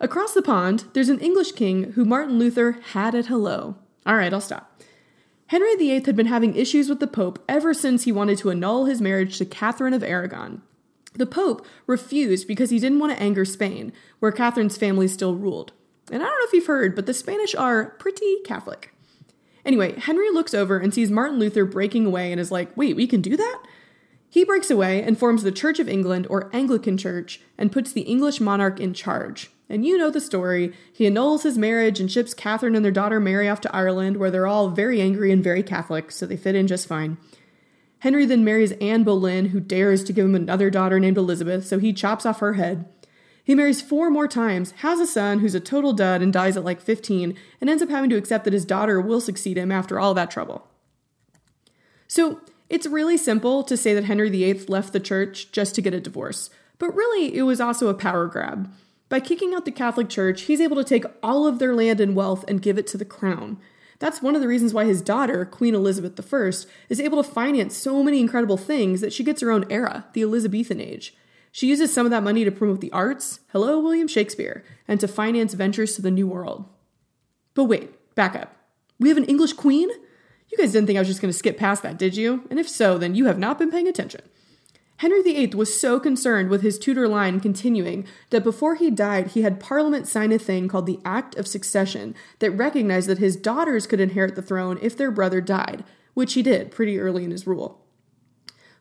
Across 0.00 0.34
the 0.34 0.42
pond, 0.42 0.84
there's 0.92 1.08
an 1.08 1.20
English 1.20 1.52
king 1.52 1.92
who 1.92 2.04
Martin 2.04 2.38
Luther 2.38 2.78
had 2.92 3.14
at 3.14 3.26
hello. 3.26 3.76
All 4.04 4.16
right, 4.16 4.32
I'll 4.32 4.40
stop. 4.40 4.80
Henry 5.46 5.76
VIII 5.76 6.02
had 6.04 6.16
been 6.16 6.26
having 6.26 6.56
issues 6.56 6.88
with 6.88 7.00
the 7.00 7.06
Pope 7.06 7.42
ever 7.48 7.72
since 7.72 8.02
he 8.02 8.12
wanted 8.12 8.38
to 8.38 8.50
annul 8.50 8.86
his 8.86 9.00
marriage 9.00 9.38
to 9.38 9.44
Catherine 9.44 9.94
of 9.94 10.02
Aragon. 10.02 10.60
The 11.14 11.26
Pope 11.26 11.64
refused 11.86 12.46
because 12.46 12.70
he 12.70 12.78
didn't 12.78 12.98
want 12.98 13.16
to 13.16 13.22
anger 13.22 13.44
Spain, 13.44 13.92
where 14.18 14.32
Catherine's 14.32 14.76
family 14.76 15.08
still 15.08 15.34
ruled. 15.34 15.72
And 16.10 16.22
I 16.22 16.26
don't 16.26 16.38
know 16.38 16.46
if 16.46 16.52
you've 16.52 16.66
heard, 16.66 16.94
but 16.94 17.06
the 17.06 17.14
Spanish 17.14 17.54
are 17.54 17.90
pretty 17.98 18.36
Catholic. 18.44 18.92
Anyway, 19.64 19.98
Henry 19.98 20.30
looks 20.30 20.52
over 20.52 20.78
and 20.78 20.92
sees 20.92 21.10
Martin 21.10 21.38
Luther 21.38 21.64
breaking 21.64 22.06
away 22.06 22.30
and 22.32 22.40
is 22.40 22.52
like, 22.52 22.76
wait, 22.76 22.94
we 22.94 23.06
can 23.06 23.20
do 23.20 23.36
that? 23.36 23.62
He 24.28 24.44
breaks 24.44 24.70
away 24.70 25.02
and 25.02 25.18
forms 25.18 25.42
the 25.42 25.52
Church 25.52 25.78
of 25.78 25.88
England, 25.88 26.26
or 26.28 26.50
Anglican 26.52 26.96
Church, 26.96 27.40
and 27.56 27.72
puts 27.72 27.92
the 27.92 28.02
English 28.02 28.40
monarch 28.40 28.80
in 28.80 28.92
charge. 28.92 29.50
And 29.68 29.84
you 29.84 29.98
know 29.98 30.10
the 30.10 30.20
story. 30.20 30.72
He 30.92 31.06
annuls 31.06 31.42
his 31.42 31.58
marriage 31.58 31.98
and 31.98 32.10
ships 32.10 32.34
Catherine 32.34 32.76
and 32.76 32.84
their 32.84 32.92
daughter 32.92 33.18
Mary 33.18 33.48
off 33.48 33.60
to 33.62 33.74
Ireland, 33.74 34.16
where 34.16 34.30
they're 34.30 34.46
all 34.46 34.68
very 34.68 35.00
angry 35.00 35.32
and 35.32 35.42
very 35.42 35.62
Catholic, 35.62 36.10
so 36.10 36.26
they 36.26 36.36
fit 36.36 36.54
in 36.54 36.66
just 36.66 36.86
fine. 36.86 37.18
Henry 38.00 38.26
then 38.26 38.44
marries 38.44 38.72
Anne 38.72 39.04
Boleyn, 39.04 39.46
who 39.46 39.60
dares 39.60 40.04
to 40.04 40.12
give 40.12 40.26
him 40.26 40.34
another 40.34 40.70
daughter 40.70 41.00
named 41.00 41.16
Elizabeth, 41.16 41.66
so 41.66 41.78
he 41.78 41.92
chops 41.92 42.26
off 42.26 42.40
her 42.40 42.54
head. 42.54 42.84
He 43.42 43.54
marries 43.54 43.80
four 43.80 44.10
more 44.10 44.28
times, 44.28 44.72
has 44.78 45.00
a 45.00 45.06
son 45.06 45.38
who's 45.38 45.54
a 45.54 45.60
total 45.60 45.92
dud 45.92 46.20
and 46.20 46.32
dies 46.32 46.56
at 46.56 46.64
like 46.64 46.80
15, 46.80 47.36
and 47.60 47.70
ends 47.70 47.82
up 47.82 47.88
having 47.88 48.10
to 48.10 48.16
accept 48.16 48.44
that 48.44 48.52
his 48.52 48.64
daughter 48.64 49.00
will 49.00 49.20
succeed 49.20 49.56
him 49.56 49.72
after 49.72 49.98
all 49.98 50.14
that 50.14 50.30
trouble. 50.30 50.68
So, 52.06 52.40
it's 52.68 52.86
really 52.86 53.16
simple 53.16 53.62
to 53.62 53.76
say 53.76 53.94
that 53.94 54.04
Henry 54.04 54.30
VIII 54.30 54.66
left 54.66 54.92
the 54.92 55.00
church 55.00 55.52
just 55.52 55.74
to 55.74 55.82
get 55.82 55.94
a 55.94 56.00
divorce, 56.00 56.50
but 56.78 56.94
really 56.94 57.34
it 57.36 57.42
was 57.42 57.60
also 57.60 57.88
a 57.88 57.94
power 57.94 58.26
grab. 58.26 58.72
By 59.08 59.20
kicking 59.20 59.54
out 59.54 59.64
the 59.64 59.70
Catholic 59.70 60.08
Church, 60.08 60.42
he's 60.42 60.60
able 60.60 60.76
to 60.76 60.84
take 60.84 61.04
all 61.22 61.46
of 61.46 61.58
their 61.58 61.74
land 61.74 62.00
and 62.00 62.16
wealth 62.16 62.44
and 62.48 62.60
give 62.60 62.76
it 62.76 62.88
to 62.88 62.98
the 62.98 63.04
crown. 63.04 63.58
That's 63.98 64.20
one 64.20 64.34
of 64.34 64.42
the 64.42 64.48
reasons 64.48 64.74
why 64.74 64.84
his 64.84 65.00
daughter, 65.00 65.44
Queen 65.44 65.74
Elizabeth 65.74 66.18
I, 66.34 66.46
is 66.88 67.00
able 67.00 67.22
to 67.22 67.30
finance 67.30 67.76
so 67.76 68.02
many 68.02 68.20
incredible 68.20 68.56
things 68.56 69.00
that 69.00 69.12
she 69.12 69.24
gets 69.24 69.40
her 69.40 69.52
own 69.52 69.64
era, 69.70 70.06
the 70.12 70.22
Elizabethan 70.22 70.80
age. 70.80 71.14
She 71.52 71.68
uses 71.68 71.94
some 71.94 72.04
of 72.04 72.10
that 72.10 72.24
money 72.24 72.44
to 72.44 72.50
promote 72.50 72.80
the 72.80 72.92
arts, 72.92 73.40
hello, 73.52 73.80
William 73.80 74.08
Shakespeare, 74.08 74.64
and 74.86 75.00
to 75.00 75.08
finance 75.08 75.54
ventures 75.54 75.94
to 75.94 76.02
the 76.02 76.10
New 76.10 76.26
World. 76.26 76.66
But 77.54 77.64
wait, 77.64 78.14
back 78.14 78.34
up. 78.34 78.54
We 78.98 79.08
have 79.08 79.16
an 79.16 79.24
English 79.24 79.54
queen? 79.54 79.88
You 80.50 80.58
guys 80.58 80.72
didn't 80.72 80.86
think 80.86 80.96
I 80.96 81.00
was 81.00 81.08
just 81.08 81.20
going 81.20 81.32
to 81.32 81.38
skip 81.38 81.56
past 81.56 81.82
that, 81.82 81.98
did 81.98 82.16
you? 82.16 82.44
And 82.50 82.58
if 82.58 82.68
so, 82.68 82.98
then 82.98 83.14
you 83.14 83.26
have 83.26 83.38
not 83.38 83.58
been 83.58 83.70
paying 83.70 83.88
attention. 83.88 84.22
Henry 84.98 85.20
VIII 85.22 85.54
was 85.54 85.78
so 85.78 86.00
concerned 86.00 86.48
with 86.48 86.62
his 86.62 86.78
Tudor 86.78 87.06
line 87.06 87.38
continuing 87.38 88.06
that 88.30 88.42
before 88.42 88.76
he 88.76 88.90
died, 88.90 89.28
he 89.28 89.42
had 89.42 89.60
Parliament 89.60 90.08
sign 90.08 90.32
a 90.32 90.38
thing 90.38 90.68
called 90.68 90.86
the 90.86 91.00
Act 91.04 91.34
of 91.36 91.46
Succession 91.46 92.14
that 92.38 92.50
recognized 92.52 93.08
that 93.08 93.18
his 93.18 93.36
daughters 93.36 93.86
could 93.86 94.00
inherit 94.00 94.36
the 94.36 94.42
throne 94.42 94.78
if 94.80 94.96
their 94.96 95.10
brother 95.10 95.42
died, 95.42 95.84
which 96.14 96.32
he 96.32 96.42
did 96.42 96.70
pretty 96.70 96.98
early 96.98 97.24
in 97.24 97.30
his 97.30 97.46
rule. 97.46 97.84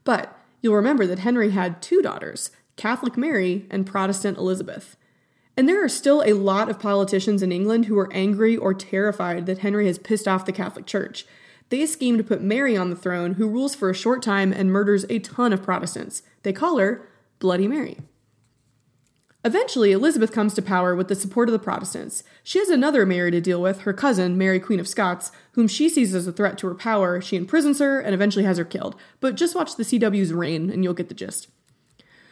But 0.06 0.39
you'll 0.62 0.75
remember 0.75 1.06
that 1.06 1.19
Henry 1.19 1.51
had 1.51 1.82
two 1.82 2.01
daughters 2.01 2.51
Catholic 2.78 3.17
Mary 3.17 3.65
and 3.69 3.86
Protestant 3.86 4.38
Elizabeth. 4.38 4.95
And 5.58 5.67
there 5.67 5.84
are 5.84 5.89
still 5.89 6.21
a 6.25 6.34
lot 6.34 6.69
of 6.69 6.80
politicians 6.80 7.41
in 7.41 7.51
England 7.51 7.86
who 7.86 7.97
are 7.97 8.12
angry 8.13 8.56
or 8.58 8.73
terrified 8.73 9.45
that 9.45 9.60
Henry 9.60 9.88
has 9.88 9.97
pissed 9.97 10.28
off 10.28 10.45
the 10.45 10.51
Catholic 10.51 10.86
Church. 10.86 11.25
They 11.75 11.85
scheme 11.85 12.17
to 12.17 12.23
put 12.23 12.41
Mary 12.41 12.77
on 12.77 12.89
the 12.89 12.95
throne, 12.95 13.33
who 13.33 13.49
rules 13.49 13.75
for 13.75 13.89
a 13.89 13.93
short 13.93 14.23
time 14.23 14.53
and 14.53 14.71
murders 14.71 15.05
a 15.09 15.19
ton 15.19 15.51
of 15.51 15.61
Protestants. 15.61 16.23
They 16.43 16.53
call 16.53 16.77
her 16.77 17.05
Bloody 17.39 17.67
Mary. 17.67 17.97
Eventually, 19.43 19.91
Elizabeth 19.91 20.31
comes 20.31 20.53
to 20.53 20.61
power 20.61 20.95
with 20.95 21.09
the 21.09 21.15
support 21.15 21.49
of 21.49 21.51
the 21.51 21.59
Protestants. 21.59 22.23
She 22.45 22.59
has 22.59 22.69
another 22.69 23.05
Mary 23.05 23.29
to 23.29 23.41
deal 23.41 23.61
with, 23.61 23.81
her 23.81 23.91
cousin, 23.91 24.38
Mary 24.38 24.57
Queen 24.57 24.79
of 24.79 24.88
Scots, 24.88 25.33
whom 25.51 25.67
she 25.67 25.89
sees 25.89 26.15
as 26.15 26.25
a 26.25 26.31
threat 26.31 26.57
to 26.59 26.67
her 26.67 26.75
power. 26.75 27.19
She 27.19 27.35
imprisons 27.35 27.79
her 27.79 27.99
and 27.99 28.13
eventually 28.13 28.45
has 28.45 28.57
her 28.57 28.63
killed. 28.63 28.95
But 29.19 29.35
just 29.35 29.53
watch 29.53 29.75
the 29.75 29.83
CW's 29.83 30.31
reign 30.31 30.69
and 30.69 30.81
you'll 30.81 30.93
get 30.93 31.09
the 31.09 31.13
gist. 31.13 31.49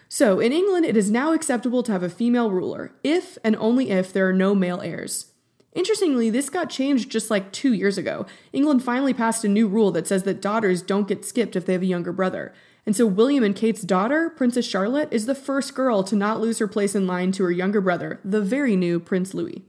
So, 0.08 0.39
in 0.39 0.53
England, 0.53 0.86
it 0.86 0.95
is 0.95 1.12
now 1.12 1.34
acceptable 1.34 1.84
to 1.84 1.91
have 1.91 2.01
a 2.01 2.10
female 2.10 2.49
ruler, 2.49 2.93
if 3.03 3.38
and 3.43 3.58
only 3.58 3.89
if 3.89 4.13
there 4.13 4.29
are 4.29 4.32
no 4.32 4.56
male 4.56 4.79
heirs. 4.79 5.33
Interestingly, 5.73 6.29
this 6.29 6.49
got 6.49 6.69
changed 6.69 7.09
just 7.09 7.31
like 7.31 7.51
two 7.51 7.73
years 7.73 7.97
ago. 7.97 8.25
England 8.51 8.83
finally 8.83 9.13
passed 9.13 9.43
a 9.43 9.47
new 9.47 9.67
rule 9.67 9.91
that 9.91 10.07
says 10.07 10.23
that 10.23 10.41
daughters 10.41 10.81
don't 10.81 11.07
get 11.07 11.25
skipped 11.25 11.55
if 11.55 11.65
they 11.65 11.73
have 11.73 11.81
a 11.81 11.88
younger 11.88 12.13
brother. 12.13 12.53
And 12.86 12.95
so 12.95 13.07
William 13.07 13.43
and 13.43 13.55
Kate's 13.55 13.81
daughter, 13.81 14.29
Princess 14.29 14.67
Charlotte, 14.67 15.09
is 15.12 15.25
the 15.25 15.36
first 15.36 15.73
girl 15.73 16.03
to 16.03 16.15
not 16.15 16.41
lose 16.41 16.59
her 16.59 16.67
place 16.67 16.95
in 16.95 17.07
line 17.07 17.31
to 17.33 17.43
her 17.43 17.51
younger 17.51 17.81
brother, 17.81 18.19
the 18.23 18.41
very 18.41 18.75
new 18.75 18.99
Prince 18.99 19.33
Louis. 19.33 19.63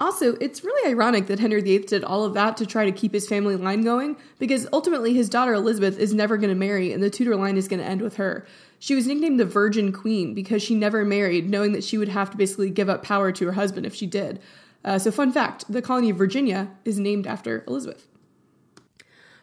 Also, 0.00 0.36
it's 0.36 0.62
really 0.62 0.88
ironic 0.88 1.26
that 1.26 1.40
Henry 1.40 1.60
VIII 1.60 1.80
did 1.80 2.04
all 2.04 2.24
of 2.24 2.34
that 2.34 2.56
to 2.58 2.66
try 2.66 2.84
to 2.84 2.92
keep 2.92 3.12
his 3.12 3.26
family 3.26 3.56
line 3.56 3.82
going, 3.82 4.16
because 4.38 4.68
ultimately 4.72 5.14
his 5.14 5.28
daughter 5.28 5.54
Elizabeth 5.54 5.98
is 5.98 6.14
never 6.14 6.36
going 6.36 6.50
to 6.50 6.54
marry 6.54 6.92
and 6.92 7.02
the 7.02 7.10
Tudor 7.10 7.34
line 7.34 7.56
is 7.56 7.66
going 7.66 7.80
to 7.80 7.86
end 7.86 8.00
with 8.00 8.16
her. 8.16 8.46
She 8.78 8.94
was 8.94 9.06
nicknamed 9.06 9.40
the 9.40 9.44
Virgin 9.44 9.92
Queen 9.92 10.34
because 10.34 10.62
she 10.62 10.74
never 10.74 11.04
married, 11.04 11.50
knowing 11.50 11.72
that 11.72 11.84
she 11.84 11.98
would 11.98 12.08
have 12.08 12.30
to 12.30 12.36
basically 12.36 12.70
give 12.70 12.88
up 12.88 13.02
power 13.02 13.32
to 13.32 13.46
her 13.46 13.52
husband 13.52 13.86
if 13.86 13.94
she 13.94 14.06
did. 14.06 14.40
Uh, 14.84 14.98
so, 14.98 15.10
fun 15.10 15.32
fact 15.32 15.64
the 15.68 15.82
colony 15.82 16.10
of 16.10 16.16
Virginia 16.16 16.70
is 16.84 16.98
named 16.98 17.26
after 17.26 17.64
Elizabeth. 17.66 18.06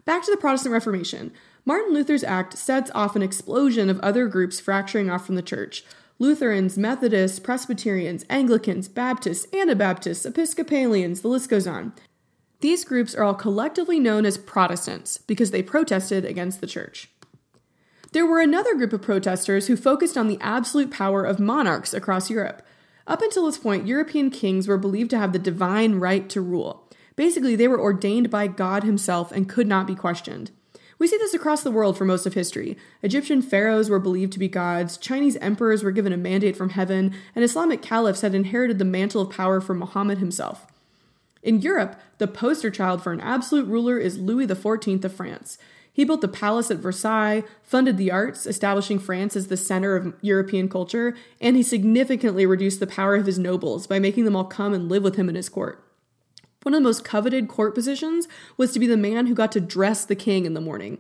Back 0.06 0.24
to 0.24 0.32
the 0.32 0.38
Protestant 0.38 0.74
Reformation. 0.74 1.32
Martin 1.66 1.94
Luther's 1.94 2.24
act 2.24 2.58
sets 2.58 2.92
off 2.94 3.16
an 3.16 3.24
explosion 3.24 3.90
of 3.90 4.00
other 4.00 4.28
groups 4.28 4.60
fracturing 4.60 5.10
off 5.10 5.26
from 5.26 5.36
the 5.36 5.42
church. 5.42 5.84
Lutherans, 6.20 6.78
Methodists, 6.78 7.40
Presbyterians, 7.40 8.24
Anglicans, 8.30 8.88
Baptists, 8.88 9.52
Anabaptists, 9.54 10.26
Episcopalians, 10.26 11.22
the 11.22 11.28
list 11.28 11.50
goes 11.50 11.68
on. 11.68 11.92
These 12.62 12.86
groups 12.86 13.14
are 13.14 13.24
all 13.24 13.34
collectively 13.34 14.00
known 14.00 14.26
as 14.26 14.38
Protestants 14.38 15.18
because 15.18 15.52
they 15.52 15.62
protested 15.62 16.24
against 16.24 16.62
the 16.62 16.68
church. 16.68 17.10
There 18.16 18.26
were 18.26 18.40
another 18.40 18.76
group 18.76 18.94
of 18.94 19.02
protesters 19.02 19.68
who 19.68 19.76
focused 19.76 20.18
on 20.18 20.30
the 20.30 20.38
absolute 20.40 20.90
power 20.90 21.26
of 21.26 21.38
monarchs 21.38 21.94
across 21.94 22.30
Europe. 22.30 22.66
Up 23.06 23.22
until 23.22 23.46
this 23.46 23.58
point, 23.58 23.88
European 23.88 24.30
kings 24.30 24.70
were 24.70 24.78
believed 24.78 25.10
to 25.10 25.18
have 25.18 25.34
the 25.34 25.38
divine 25.38 25.96
right 25.96 26.30
to 26.30 26.40
rule. 26.40 26.90
Basically, 27.18 27.58
they 27.58 27.68
were 27.68 27.78
ordained 27.78 28.30
by 28.30 28.48
God 28.48 28.86
Himself 28.86 29.34
and 29.34 29.50
could 29.50 29.68
not 29.68 29.86
be 29.86 29.96
questioned. 29.96 30.52
We 30.98 31.08
see 31.08 31.18
this 31.18 31.34
across 31.34 31.62
the 31.62 31.72
world 31.72 31.98
for 31.98 32.06
most 32.06 32.26
of 32.26 32.36
history. 32.36 32.78
Egyptian 33.04 33.42
pharaohs 33.42 33.90
were 33.90 34.00
believed 34.00 34.32
to 34.32 34.40
be 34.40 34.48
gods, 34.48 34.96
Chinese 34.96 35.36
emperors 35.42 35.84
were 35.84 35.92
given 35.92 36.14
a 36.14 36.18
mandate 36.18 36.56
from 36.56 36.70
heaven, 36.70 37.14
and 37.36 37.44
Islamic 37.44 37.82
caliphs 37.82 38.22
had 38.22 38.34
inherited 38.34 38.80
the 38.80 38.86
mantle 38.86 39.24
of 39.24 39.30
power 39.30 39.60
from 39.60 39.80
Muhammad 39.80 40.20
himself. 40.20 40.68
In 41.44 41.60
Europe, 41.60 42.00
the 42.20 42.28
poster 42.28 42.72
child 42.72 43.04
for 43.04 43.12
an 43.12 43.20
absolute 43.20 43.68
ruler 43.68 43.98
is 43.98 44.18
Louis 44.18 44.48
XIV 44.48 45.04
of 45.04 45.14
France. 45.14 45.58
He 45.96 46.04
built 46.04 46.20
the 46.20 46.28
palace 46.28 46.70
at 46.70 46.80
Versailles, 46.80 47.46
funded 47.64 47.96
the 47.96 48.12
arts, 48.12 48.46
establishing 48.46 49.00
France 49.00 49.38
as 49.38 49.48
the 49.48 49.56
center 49.56 49.96
of 49.96 50.14
European 50.20 50.68
culture, 50.68 51.16
and 51.40 51.56
he 51.56 51.64
significantly 51.64 52.46
reduced 52.46 52.82
the 52.82 52.86
power 52.86 53.16
of 53.16 53.26
his 53.26 53.40
nobles 53.40 53.88
by 53.88 53.98
making 53.98 54.26
them 54.26 54.36
all 54.36 54.44
come 54.44 54.74
and 54.74 54.90
live 54.90 55.04
with 55.04 55.16
him 55.16 55.30
in 55.30 55.36
his 55.36 55.48
court. 55.48 55.82
One 56.64 56.74
of 56.74 56.82
the 56.82 56.84
most 56.84 57.06
coveted 57.06 57.48
court 57.48 57.74
positions 57.74 58.28
was 58.58 58.74
to 58.74 58.80
be 58.80 58.88
the 58.88 58.98
man 58.98 59.28
who 59.28 59.34
got 59.34 59.54
to 59.54 59.62
dress 59.62 60.04
the 60.04 60.18
king 60.18 60.46
in 60.46 60.54
the 60.54 60.60
morning. 60.60 60.98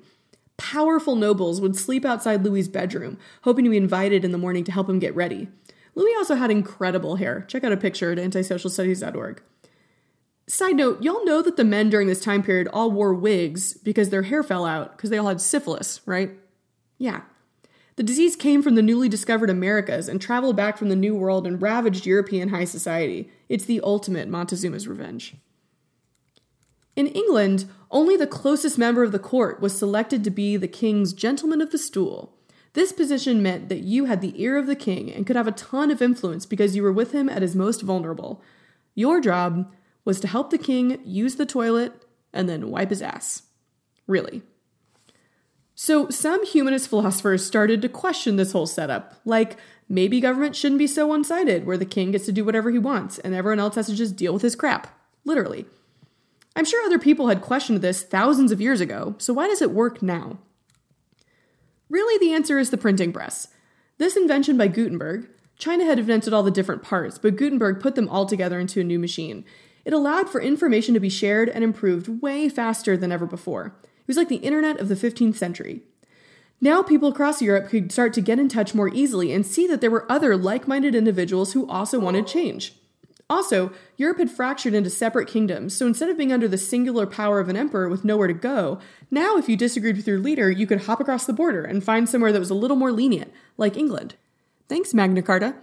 Powerful 0.55 1.17
nobles 1.17 1.59
would 1.59 1.75
sleep 1.75 2.05
outside 2.05 2.45
Louis's 2.45 2.69
bedroom, 2.69 3.17
hoping 3.41 3.65
to 3.65 3.71
be 3.71 3.75
invited 3.75 4.23
in 4.23 4.31
the 4.31 4.37
morning 4.37 4.63
to 4.63 4.71
help 4.71 4.89
him 4.89 4.99
get 4.99 5.13
ready. 5.13 5.49
Louis 5.93 6.15
also 6.15 6.35
had 6.35 6.51
incredible 6.51 7.17
hair. 7.17 7.41
Check 7.49 7.65
out 7.65 7.73
a 7.73 7.77
picture 7.77 8.13
at 8.13 8.17
antisocialstudies.org. 8.17 9.41
Side 10.47 10.75
note, 10.75 11.01
y'all 11.01 11.25
know 11.25 11.41
that 11.41 11.57
the 11.57 11.63
men 11.63 11.89
during 11.89 12.07
this 12.07 12.19
time 12.19 12.43
period 12.43 12.67
all 12.71 12.91
wore 12.91 13.13
wigs 13.13 13.73
because 13.73 14.09
their 14.09 14.23
hair 14.23 14.43
fell 14.43 14.65
out 14.65 14.95
because 14.95 15.09
they 15.09 15.17
all 15.17 15.27
had 15.27 15.41
syphilis, 15.41 16.01
right? 16.05 16.31
Yeah. 16.99 17.21
The 17.95 18.03
disease 18.03 18.35
came 18.35 18.61
from 18.61 18.75
the 18.75 18.81
newly 18.81 19.09
discovered 19.09 19.49
Americas 19.49 20.07
and 20.07 20.21
traveled 20.21 20.55
back 20.55 20.77
from 20.77 20.89
the 20.89 20.95
New 20.95 21.15
World 21.15 21.47
and 21.47 21.61
ravaged 21.61 22.05
European 22.05 22.49
high 22.49 22.65
society. 22.65 23.31
It's 23.49 23.65
the 23.65 23.81
ultimate 23.81 24.27
Montezuma's 24.27 24.87
revenge. 24.87 25.35
In 26.95 27.07
England, 27.07 27.65
only 27.89 28.15
the 28.15 28.27
closest 28.27 28.77
member 28.77 29.03
of 29.03 29.11
the 29.11 29.19
court 29.19 29.61
was 29.61 29.77
selected 29.77 30.23
to 30.23 30.29
be 30.29 30.57
the 30.57 30.67
king's 30.67 31.13
gentleman 31.13 31.61
of 31.61 31.71
the 31.71 31.77
stool. 31.77 32.33
This 32.73 32.91
position 32.91 33.41
meant 33.41 33.69
that 33.69 33.81
you 33.81 34.05
had 34.05 34.21
the 34.21 34.39
ear 34.41 34.57
of 34.57 34.67
the 34.67 34.75
king 34.75 35.11
and 35.11 35.25
could 35.25 35.37
have 35.37 35.47
a 35.47 35.53
ton 35.53 35.89
of 35.89 36.01
influence 36.01 36.45
because 36.45 36.75
you 36.75 36.83
were 36.83 36.91
with 36.91 37.13
him 37.13 37.29
at 37.29 37.41
his 37.41 37.55
most 37.55 37.81
vulnerable. 37.81 38.41
Your 38.93 39.21
job 39.21 39.71
was 40.05 40.19
to 40.21 40.27
help 40.27 40.51
the 40.51 40.57
king 40.57 41.01
use 41.03 41.35
the 41.35 41.45
toilet 41.45 41.93
and 42.31 42.47
then 42.47 42.69
wipe 42.69 42.91
his 42.91 43.01
ass. 43.01 43.43
Really. 44.07 44.43
So, 45.73 46.09
some 46.09 46.45
humanist 46.45 46.87
philosophers 46.87 47.45
started 47.45 47.81
to 47.81 47.89
question 47.89 48.37
this 48.37 48.53
whole 48.53 48.67
setup, 48.67 49.15
like 49.25 49.57
maybe 49.89 50.21
government 50.21 50.55
shouldn't 50.55 50.79
be 50.79 50.87
so 50.87 51.07
one 51.07 51.25
sided, 51.25 51.65
where 51.65 51.77
the 51.77 51.85
king 51.85 52.11
gets 52.11 52.25
to 52.27 52.31
do 52.31 52.45
whatever 52.45 52.71
he 52.71 52.79
wants 52.79 53.19
and 53.19 53.33
everyone 53.33 53.59
else 53.59 53.75
has 53.75 53.87
to 53.87 53.95
just 53.95 54.15
deal 54.15 54.31
with 54.31 54.41
his 54.41 54.55
crap. 54.55 54.87
Literally. 55.25 55.65
I'm 56.55 56.63
sure 56.63 56.85
other 56.85 56.99
people 56.99 57.27
had 57.27 57.41
questioned 57.41 57.81
this 57.81 58.03
thousands 58.03 58.53
of 58.53 58.61
years 58.61 58.79
ago, 58.79 59.15
so 59.17 59.33
why 59.33 59.47
does 59.47 59.61
it 59.61 59.71
work 59.71 60.01
now? 60.01 60.37
Really, 61.89 62.17
the 62.17 62.33
answer 62.33 62.57
is 62.57 62.69
the 62.69 62.77
printing 62.77 63.11
press. 63.11 63.49
This 63.97 64.15
invention 64.15 64.57
by 64.57 64.67
Gutenberg, 64.67 65.27
China 65.57 65.83
had 65.85 65.99
invented 65.99 66.33
all 66.33 66.43
the 66.43 66.51
different 66.51 66.83
parts, 66.83 67.17
but 67.17 67.35
Gutenberg 67.35 67.81
put 67.81 67.95
them 67.95 68.07
all 68.07 68.25
together 68.25 68.59
into 68.59 68.79
a 68.79 68.85
new 68.85 68.99
machine. 68.99 69.43
It 69.85 69.93
allowed 69.93 70.29
for 70.29 70.41
information 70.41 70.93
to 70.95 70.99
be 70.99 71.09
shared 71.09 71.47
and 71.47 71.63
improved 71.63 72.21
way 72.21 72.49
faster 72.49 72.97
than 72.97 73.11
ever 73.11 73.25
before. 73.25 73.75
It 73.83 74.07
was 74.07 74.17
like 74.17 74.29
the 74.29 74.37
internet 74.37 74.79
of 74.79 74.89
the 74.89 74.95
15th 74.95 75.35
century. 75.35 75.81
Now, 76.59 76.81
people 76.81 77.09
across 77.09 77.41
Europe 77.41 77.69
could 77.69 77.91
start 77.91 78.13
to 78.13 78.21
get 78.21 78.39
in 78.39 78.49
touch 78.49 78.73
more 78.73 78.89
easily 78.89 79.31
and 79.31 79.45
see 79.45 79.67
that 79.67 79.81
there 79.81 79.91
were 79.91 80.11
other 80.11 80.35
like 80.35 80.67
minded 80.67 80.95
individuals 80.95 81.53
who 81.53 81.67
also 81.67 81.99
wanted 81.99 82.27
change. 82.27 82.73
Also, 83.29 83.71
Europe 83.97 84.19
had 84.19 84.29
fractured 84.29 84.75
into 84.75 84.89
separate 84.89 85.27
kingdoms, 85.27 85.75
so 85.75 85.87
instead 85.87 86.09
of 86.09 86.17
being 86.17 86.31
under 86.31 86.47
the 86.47 86.59
singular 86.59 87.07
power 87.07 87.39
of 87.39 87.49
an 87.49 87.57
emperor 87.57 87.89
with 87.89 88.05
nowhere 88.05 88.27
to 88.27 88.33
go, 88.33 88.79
now 89.09 89.35
if 89.35 89.49
you 89.49 89.57
disagreed 89.57 89.97
with 89.97 90.07
your 90.07 90.19
leader, 90.19 90.51
you 90.51 90.67
could 90.67 90.83
hop 90.83 90.99
across 90.99 91.25
the 91.25 91.33
border 91.33 91.63
and 91.63 91.83
find 91.83 92.07
somewhere 92.07 92.31
that 92.31 92.39
was 92.39 92.51
a 92.51 92.55
little 92.55 92.77
more 92.77 92.91
lenient, 92.91 93.33
like 93.57 93.75
England. 93.75 94.13
Thanks, 94.69 94.93
Magna 94.93 95.23
Carta. 95.23 95.55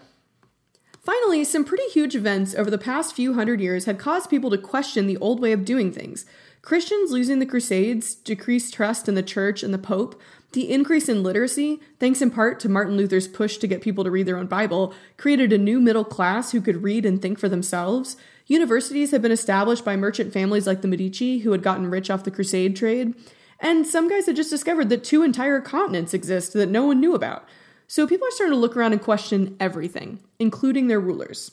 Finally, 1.03 1.43
some 1.43 1.65
pretty 1.65 1.89
huge 1.89 2.15
events 2.15 2.55
over 2.55 2.71
the 2.71 2.79
past 2.79 3.15
few 3.15 3.35
hundred 3.35 3.61
years 3.61 3.87
had 3.87 3.99
caused 3.99 4.31
people 4.31 4.51
to 4.51 4.59
question 4.59 5.09
the 5.09 5.17
old 5.17 5.41
way 5.41 5.51
of 5.51 5.65
doing 5.65 5.91
things. 5.91 6.25
Christians 6.63 7.11
losing 7.11 7.41
the 7.41 7.47
Crusades, 7.47 8.15
decreased 8.15 8.73
trust 8.73 9.09
in 9.09 9.17
the 9.17 9.23
church 9.23 9.65
and 9.65 9.75
the 9.75 9.79
Pope, 9.79 10.21
the 10.53 10.71
increase 10.71 11.09
in 11.09 11.25
literacy, 11.25 11.81
thanks 11.99 12.23
in 12.23 12.31
part 12.31 12.61
to 12.61 12.69
Martin 12.69 12.97
Luther's 12.97 13.27
push 13.27 13.57
to 13.57 13.67
get 13.67 13.83
people 13.83 14.05
to 14.05 14.13
read 14.13 14.27
their 14.27 14.37
own 14.37 14.47
Bible, 14.47 14.95
created 15.17 15.53
a 15.53 15.59
new 15.59 15.81
middle 15.81 16.05
class 16.05 16.53
who 16.53 16.61
could 16.61 16.85
read 16.85 17.05
and 17.05 17.21
think 17.21 17.37
for 17.37 17.49
themselves. 17.49 18.17
Universities 18.47 19.11
had 19.11 19.23
been 19.23 19.33
established 19.33 19.85
by 19.85 19.97
merchant 19.97 20.33
families 20.33 20.69
like 20.69 20.83
the 20.83 20.89
Medici, 20.89 21.39
who 21.39 21.51
had 21.51 21.65
gotten 21.65 21.91
rich 21.91 22.11
off 22.11 22.23
the 22.23 22.31
Crusade 22.31 22.77
trade. 22.77 23.15
And 23.59 23.87
some 23.87 24.09
guys 24.09 24.27
had 24.27 24.37
just 24.37 24.51
discovered 24.51 24.89
that 24.91 25.03
two 25.03 25.25
entire 25.25 25.61
continents 25.61 26.15
exist 26.15 26.53
that 26.53 26.69
no 26.69 26.87
one 26.87 27.01
knew 27.01 27.15
about. 27.15 27.49
So 27.93 28.07
people 28.07 28.27
are 28.27 28.31
starting 28.31 28.55
to 28.55 28.59
look 28.59 28.75
around 28.75 28.95
and 28.95 29.03
question 29.03 29.55
everything, 29.61 30.21
including 30.39 30.87
their 30.87 30.99
rulers. 30.99 31.53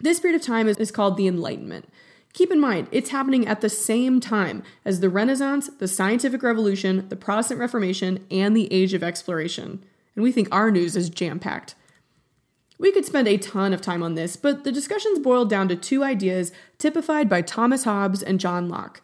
This 0.00 0.18
period 0.18 0.40
of 0.40 0.44
time 0.44 0.66
is, 0.66 0.76
is 0.78 0.90
called 0.90 1.16
the 1.16 1.28
Enlightenment. 1.28 1.88
Keep 2.32 2.50
in 2.50 2.58
mind, 2.58 2.88
it's 2.90 3.10
happening 3.10 3.46
at 3.46 3.60
the 3.60 3.68
same 3.68 4.18
time 4.18 4.64
as 4.84 4.98
the 4.98 5.08
Renaissance, 5.08 5.70
the 5.78 5.86
Scientific 5.86 6.42
Revolution, 6.42 7.08
the 7.08 7.14
Protestant 7.14 7.60
Reformation, 7.60 8.26
and 8.32 8.56
the 8.56 8.66
Age 8.72 8.94
of 8.94 9.04
Exploration. 9.04 9.80
And 10.16 10.24
we 10.24 10.32
think 10.32 10.48
our 10.50 10.72
news 10.72 10.96
is 10.96 11.08
jam 11.08 11.38
packed. 11.38 11.76
We 12.80 12.90
could 12.90 13.06
spend 13.06 13.28
a 13.28 13.38
ton 13.38 13.72
of 13.72 13.80
time 13.80 14.02
on 14.02 14.16
this, 14.16 14.34
but 14.34 14.64
the 14.64 14.72
discussions 14.72 15.20
boiled 15.20 15.50
down 15.50 15.68
to 15.68 15.76
two 15.76 16.02
ideas 16.02 16.50
typified 16.78 17.28
by 17.28 17.42
Thomas 17.42 17.84
Hobbes 17.84 18.24
and 18.24 18.40
John 18.40 18.68
Locke. 18.68 19.02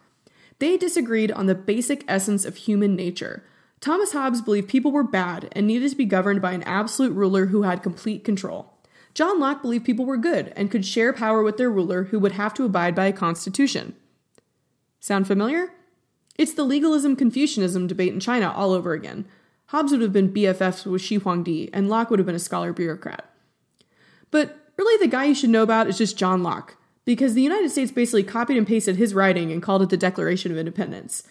They 0.59 0.75
disagreed 0.75 1.31
on 1.31 1.45
the 1.45 1.55
basic 1.55 2.03
essence 2.09 2.43
of 2.43 2.57
human 2.57 2.93
nature. 2.93 3.45
Thomas 3.79 4.11
Hobbes 4.11 4.41
believed 4.41 4.69
people 4.69 4.91
were 4.91 5.03
bad 5.03 5.49
and 5.51 5.67
needed 5.67 5.89
to 5.91 5.95
be 5.95 6.05
governed 6.05 6.41
by 6.41 6.53
an 6.53 6.63
absolute 6.63 7.13
ruler 7.13 7.47
who 7.47 7.63
had 7.63 7.83
complete 7.83 8.23
control. 8.23 8.73
John 9.13 9.39
Locke 9.39 9.61
believed 9.61 9.85
people 9.85 10.05
were 10.05 10.17
good 10.17 10.53
and 10.55 10.69
could 10.69 10.85
share 10.85 11.13
power 11.13 11.41
with 11.41 11.57
their 11.57 11.71
ruler 11.71 12.05
who 12.05 12.19
would 12.19 12.33
have 12.33 12.53
to 12.55 12.65
abide 12.65 12.95
by 12.95 13.07
a 13.07 13.13
constitution. 13.13 13.95
Sound 14.99 15.27
familiar? 15.27 15.71
It's 16.37 16.53
the 16.53 16.63
legalism 16.63 17.15
Confucianism 17.15 17.87
debate 17.87 18.13
in 18.13 18.19
China 18.19 18.51
all 18.51 18.73
over 18.73 18.93
again. 18.93 19.25
Hobbes 19.67 19.91
would 19.91 20.01
have 20.01 20.13
been 20.13 20.33
BFFs 20.33 20.85
with 20.85 21.01
Shi 21.01 21.19
Huangdi, 21.19 21.69
and 21.73 21.89
Locke 21.89 22.09
would 22.09 22.19
have 22.19 22.25
been 22.25 22.35
a 22.35 22.39
scholar 22.39 22.73
bureaucrat. 22.73 23.25
But 24.31 24.57
really, 24.77 24.97
the 25.03 25.11
guy 25.11 25.25
you 25.25 25.35
should 25.35 25.49
know 25.49 25.63
about 25.63 25.87
is 25.87 25.97
just 25.97 26.17
John 26.17 26.43
Locke, 26.43 26.77
because 27.05 27.33
the 27.33 27.41
United 27.41 27.69
States 27.71 27.91
basically 27.91 28.23
copied 28.23 28.57
and 28.57 28.67
pasted 28.67 28.95
his 28.95 29.13
writing 29.13 29.51
and 29.51 29.63
called 29.63 29.81
it 29.81 29.89
the 29.89 29.97
Declaration 29.97 30.51
of 30.51 30.57
Independence. 30.57 31.23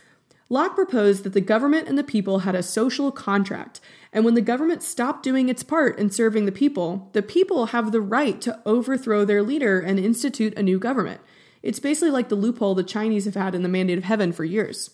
Locke 0.49 0.77
proposed 0.77 1.25
that 1.25 1.33
the 1.33 1.41
government 1.41 1.89
and 1.89 1.99
the 1.99 2.05
people 2.05 2.41
had 2.41 2.55
a 2.55 2.63
social 2.63 3.11
contract, 3.11 3.81
and 4.13 4.25
when 4.25 4.35
the 4.35 4.41
government 4.41 4.83
stopped 4.83 5.25
doing 5.25 5.49
its 5.49 5.65
part 5.65 5.99
in 5.99 6.09
serving 6.11 6.47
the 6.47 6.53
people, 6.53 7.11
the 7.15 7.23
people 7.23 7.67
have 7.67 7.91
the 7.91 8.01
right 8.01 8.41
to 8.43 8.61
overthrow 8.65 9.25
their 9.25 9.43
leader 9.43 9.81
and 9.81 9.99
institute 9.99 10.57
a 10.57 10.63
new 10.63 10.79
government. 10.79 11.21
It's 11.63 11.81
basically 11.81 12.11
like 12.11 12.29
the 12.29 12.37
loophole 12.37 12.77
the 12.77 12.85
Chinese 12.85 13.25
have 13.25 13.35
had 13.35 13.55
in 13.55 13.63
the 13.63 13.69
mandate 13.69 13.99
of 13.99 14.05
heaven 14.05 14.33
for 14.33 14.45
years. 14.45 14.91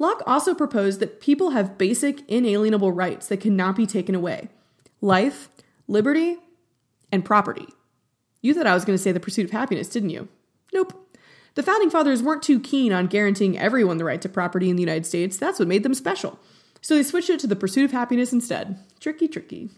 Locke 0.00 0.22
also 0.26 0.54
proposed 0.54 0.98
that 0.98 1.20
people 1.20 1.50
have 1.50 1.78
basic, 1.78 2.28
inalienable 2.28 2.90
rights 2.90 3.28
that 3.28 3.40
cannot 3.40 3.76
be 3.76 3.86
taken 3.86 4.14
away 4.14 4.48
life, 5.00 5.48
liberty, 5.86 6.36
and 7.12 7.24
property. 7.24 7.68
You 8.42 8.54
thought 8.54 8.66
I 8.66 8.74
was 8.74 8.84
going 8.84 8.96
to 8.96 9.02
say 9.02 9.12
the 9.12 9.20
pursuit 9.20 9.44
of 9.44 9.50
happiness, 9.50 9.88
didn't 9.88 10.10
you? 10.10 10.28
Nope. 10.72 11.09
The 11.54 11.62
founding 11.62 11.90
fathers 11.90 12.22
weren't 12.22 12.42
too 12.42 12.60
keen 12.60 12.92
on 12.92 13.06
guaranteeing 13.06 13.58
everyone 13.58 13.98
the 13.98 14.04
right 14.04 14.22
to 14.22 14.28
property 14.28 14.70
in 14.70 14.76
the 14.76 14.82
United 14.82 15.06
States. 15.06 15.36
That's 15.36 15.58
what 15.58 15.68
made 15.68 15.82
them 15.82 15.94
special. 15.94 16.38
So 16.80 16.94
they 16.94 17.02
switched 17.02 17.30
it 17.30 17.40
to 17.40 17.46
the 17.46 17.56
pursuit 17.56 17.84
of 17.84 17.92
happiness 17.92 18.32
instead. 18.32 18.78
Tricky, 19.00 19.28
tricky. 19.28 19.70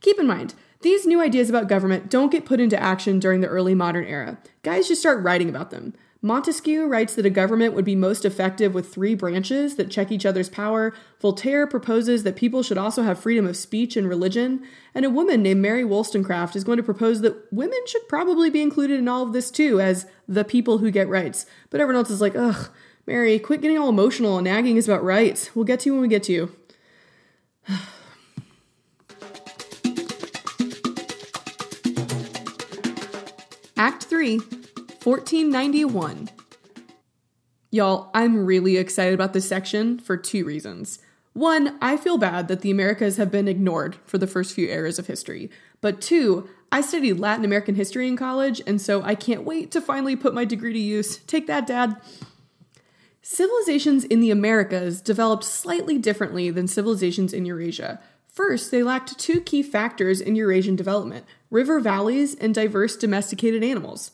Keep 0.00 0.18
in 0.18 0.26
mind, 0.26 0.54
these 0.82 1.06
new 1.06 1.20
ideas 1.20 1.50
about 1.50 1.68
government 1.68 2.08
don't 2.08 2.32
get 2.32 2.46
put 2.46 2.60
into 2.60 2.80
action 2.80 3.18
during 3.18 3.40
the 3.40 3.48
early 3.48 3.74
modern 3.74 4.04
era. 4.04 4.38
Guys 4.62 4.88
just 4.88 5.00
start 5.00 5.22
writing 5.22 5.48
about 5.48 5.70
them. 5.70 5.92
Montesquieu 6.22 6.86
writes 6.86 7.14
that 7.14 7.24
a 7.24 7.30
government 7.30 7.72
would 7.72 7.84
be 7.84 7.96
most 7.96 8.26
effective 8.26 8.74
with 8.74 8.92
three 8.92 9.14
branches 9.14 9.76
that 9.76 9.90
check 9.90 10.12
each 10.12 10.26
other's 10.26 10.50
power. 10.50 10.92
Voltaire 11.18 11.66
proposes 11.66 12.24
that 12.24 12.36
people 12.36 12.62
should 12.62 12.76
also 12.76 13.02
have 13.02 13.18
freedom 13.18 13.46
of 13.46 13.56
speech 13.56 13.96
and 13.96 14.06
religion. 14.06 14.62
And 14.94 15.06
a 15.06 15.10
woman 15.10 15.42
named 15.42 15.62
Mary 15.62 15.82
Wollstonecraft 15.82 16.56
is 16.56 16.64
going 16.64 16.76
to 16.76 16.82
propose 16.82 17.22
that 17.22 17.50
women 17.50 17.78
should 17.86 18.06
probably 18.06 18.50
be 18.50 18.60
included 18.60 18.98
in 18.98 19.08
all 19.08 19.22
of 19.22 19.32
this 19.32 19.50
too, 19.50 19.80
as 19.80 20.06
the 20.28 20.44
people 20.44 20.76
who 20.78 20.90
get 20.90 21.08
rights. 21.08 21.46
But 21.70 21.80
everyone 21.80 22.00
else 22.00 22.10
is 22.10 22.20
like, 22.20 22.36
ugh, 22.36 22.68
Mary, 23.06 23.38
quit 23.38 23.62
getting 23.62 23.78
all 23.78 23.88
emotional 23.88 24.36
and 24.36 24.44
nagging 24.44 24.76
is 24.76 24.86
about 24.86 25.02
rights. 25.02 25.56
We'll 25.56 25.64
get 25.64 25.80
to 25.80 25.88
you 25.88 25.94
when 25.94 26.02
we 26.02 26.08
get 26.08 26.24
to 26.24 26.32
you. 26.32 26.54
Act 33.78 34.04
3 34.04 34.59
1491 35.02 36.28
Y'all, 37.70 38.10
I'm 38.12 38.44
really 38.44 38.76
excited 38.76 39.14
about 39.14 39.32
this 39.32 39.48
section 39.48 39.98
for 39.98 40.16
two 40.16 40.44
reasons. 40.44 40.98
One, 41.32 41.78
I 41.80 41.96
feel 41.96 42.18
bad 42.18 42.48
that 42.48 42.60
the 42.60 42.70
Americas 42.70 43.16
have 43.16 43.30
been 43.30 43.48
ignored 43.48 43.96
for 44.04 44.18
the 44.18 44.26
first 44.26 44.52
few 44.52 44.68
eras 44.68 44.98
of 44.98 45.06
history. 45.06 45.48
But 45.80 46.02
two, 46.02 46.50
I 46.70 46.80
studied 46.80 47.20
Latin 47.20 47.44
American 47.44 47.76
history 47.76 48.08
in 48.08 48.16
college, 48.16 48.60
and 48.66 48.78
so 48.78 49.02
I 49.02 49.14
can't 49.14 49.44
wait 49.44 49.70
to 49.70 49.80
finally 49.80 50.16
put 50.16 50.34
my 50.34 50.44
degree 50.44 50.72
to 50.72 50.78
use. 50.78 51.18
Take 51.18 51.46
that, 51.46 51.66
Dad. 51.66 51.96
Civilizations 53.22 54.04
in 54.04 54.20
the 54.20 54.32
Americas 54.32 55.00
developed 55.00 55.44
slightly 55.44 55.96
differently 55.96 56.50
than 56.50 56.66
civilizations 56.66 57.32
in 57.32 57.46
Eurasia. 57.46 58.00
First, 58.26 58.70
they 58.70 58.82
lacked 58.82 59.18
two 59.18 59.40
key 59.40 59.62
factors 59.62 60.20
in 60.20 60.36
Eurasian 60.36 60.76
development 60.76 61.24
river 61.50 61.80
valleys 61.80 62.34
and 62.34 62.54
diverse 62.54 62.96
domesticated 62.96 63.64
animals. 63.64 64.10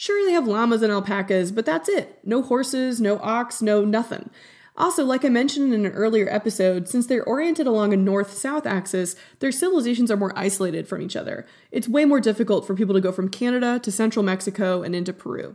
Sure, 0.00 0.24
they 0.24 0.32
have 0.32 0.48
llamas 0.48 0.80
and 0.80 0.90
alpacas, 0.90 1.52
but 1.52 1.66
that's 1.66 1.86
it. 1.86 2.20
No 2.24 2.40
horses, 2.40 3.02
no 3.02 3.18
ox, 3.18 3.60
no 3.60 3.84
nothing. 3.84 4.30
Also, 4.74 5.04
like 5.04 5.26
I 5.26 5.28
mentioned 5.28 5.74
in 5.74 5.84
an 5.84 5.92
earlier 5.92 6.26
episode, 6.30 6.88
since 6.88 7.06
they're 7.06 7.22
oriented 7.22 7.66
along 7.66 7.92
a 7.92 7.98
north 7.98 8.32
south 8.32 8.64
axis, 8.64 9.14
their 9.40 9.52
civilizations 9.52 10.10
are 10.10 10.16
more 10.16 10.32
isolated 10.34 10.88
from 10.88 11.02
each 11.02 11.16
other. 11.16 11.44
It's 11.70 11.86
way 11.86 12.06
more 12.06 12.18
difficult 12.18 12.66
for 12.66 12.74
people 12.74 12.94
to 12.94 13.00
go 13.02 13.12
from 13.12 13.28
Canada 13.28 13.78
to 13.78 13.92
central 13.92 14.22
Mexico 14.22 14.82
and 14.82 14.96
into 14.96 15.12
Peru. 15.12 15.54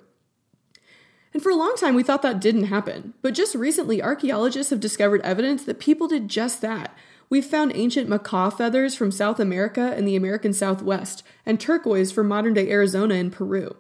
And 1.34 1.42
for 1.42 1.50
a 1.50 1.56
long 1.56 1.74
time, 1.76 1.96
we 1.96 2.04
thought 2.04 2.22
that 2.22 2.40
didn't 2.40 2.66
happen. 2.66 3.16
But 3.24 3.34
just 3.34 3.56
recently, 3.56 4.00
archaeologists 4.00 4.70
have 4.70 4.80
discovered 4.80 5.22
evidence 5.22 5.64
that 5.64 5.80
people 5.80 6.08
did 6.08 6.30
just 6.30 6.62
that. 6.62 6.96
We've 7.32 7.44
found 7.44 7.72
ancient 7.74 8.10
macaw 8.10 8.52
feathers 8.52 8.94
from 8.94 9.10
South 9.10 9.40
America 9.40 9.96
and 9.98 10.08
the 10.08 10.16
American 10.16 10.54
Southwest, 10.54 11.24
and 11.48 11.60
turquoise 11.60 12.12
from 12.12 12.28
modern 12.28 12.54
day 12.54 12.70
Arizona 12.70 13.16
and 13.16 13.32
Peru. 13.32 13.76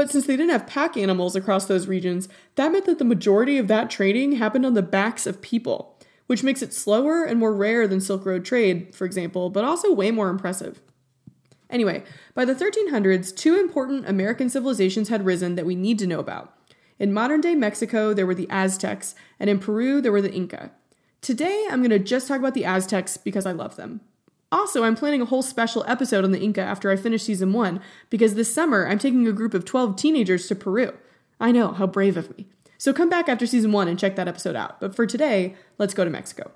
But 0.00 0.10
since 0.10 0.24
they 0.24 0.34
didn't 0.34 0.52
have 0.52 0.66
pack 0.66 0.96
animals 0.96 1.36
across 1.36 1.66
those 1.66 1.86
regions, 1.86 2.26
that 2.54 2.72
meant 2.72 2.86
that 2.86 2.98
the 2.98 3.04
majority 3.04 3.58
of 3.58 3.68
that 3.68 3.90
trading 3.90 4.32
happened 4.32 4.64
on 4.64 4.72
the 4.72 4.80
backs 4.80 5.26
of 5.26 5.42
people, 5.42 5.98
which 6.26 6.42
makes 6.42 6.62
it 6.62 6.72
slower 6.72 7.22
and 7.22 7.38
more 7.38 7.52
rare 7.52 7.86
than 7.86 8.00
Silk 8.00 8.24
Road 8.24 8.42
trade, 8.42 8.94
for 8.94 9.04
example, 9.04 9.50
but 9.50 9.62
also 9.62 9.92
way 9.92 10.10
more 10.10 10.30
impressive. 10.30 10.80
Anyway, 11.68 12.02
by 12.32 12.46
the 12.46 12.54
1300s, 12.54 13.36
two 13.36 13.60
important 13.60 14.08
American 14.08 14.48
civilizations 14.48 15.10
had 15.10 15.26
risen 15.26 15.54
that 15.56 15.66
we 15.66 15.74
need 15.74 15.98
to 15.98 16.06
know 16.06 16.18
about. 16.18 16.56
In 16.98 17.12
modern 17.12 17.42
day 17.42 17.54
Mexico, 17.54 18.14
there 18.14 18.24
were 18.24 18.34
the 18.34 18.48
Aztecs, 18.48 19.14
and 19.38 19.50
in 19.50 19.58
Peru, 19.58 20.00
there 20.00 20.12
were 20.12 20.22
the 20.22 20.32
Inca. 20.32 20.70
Today, 21.20 21.66
I'm 21.70 21.80
going 21.80 21.90
to 21.90 21.98
just 21.98 22.26
talk 22.26 22.38
about 22.38 22.54
the 22.54 22.64
Aztecs 22.64 23.18
because 23.18 23.44
I 23.44 23.52
love 23.52 23.76
them. 23.76 24.00
Also, 24.52 24.82
I'm 24.82 24.96
planning 24.96 25.20
a 25.20 25.26
whole 25.26 25.42
special 25.42 25.84
episode 25.86 26.24
on 26.24 26.32
the 26.32 26.40
Inca 26.40 26.60
after 26.60 26.90
I 26.90 26.96
finish 26.96 27.22
season 27.22 27.52
one, 27.52 27.80
because 28.08 28.34
this 28.34 28.52
summer 28.52 28.86
I'm 28.86 28.98
taking 28.98 29.28
a 29.28 29.32
group 29.32 29.54
of 29.54 29.64
12 29.64 29.96
teenagers 29.96 30.48
to 30.48 30.56
Peru. 30.56 30.92
I 31.38 31.52
know, 31.52 31.72
how 31.72 31.86
brave 31.86 32.16
of 32.16 32.36
me. 32.36 32.46
So 32.76 32.92
come 32.92 33.08
back 33.08 33.28
after 33.28 33.46
season 33.46 33.72
one 33.72 33.88
and 33.88 33.98
check 33.98 34.16
that 34.16 34.28
episode 34.28 34.56
out. 34.56 34.80
But 34.80 34.94
for 34.94 35.06
today, 35.06 35.54
let's 35.78 35.94
go 35.94 36.04
to 36.04 36.10
Mexico. 36.10 36.50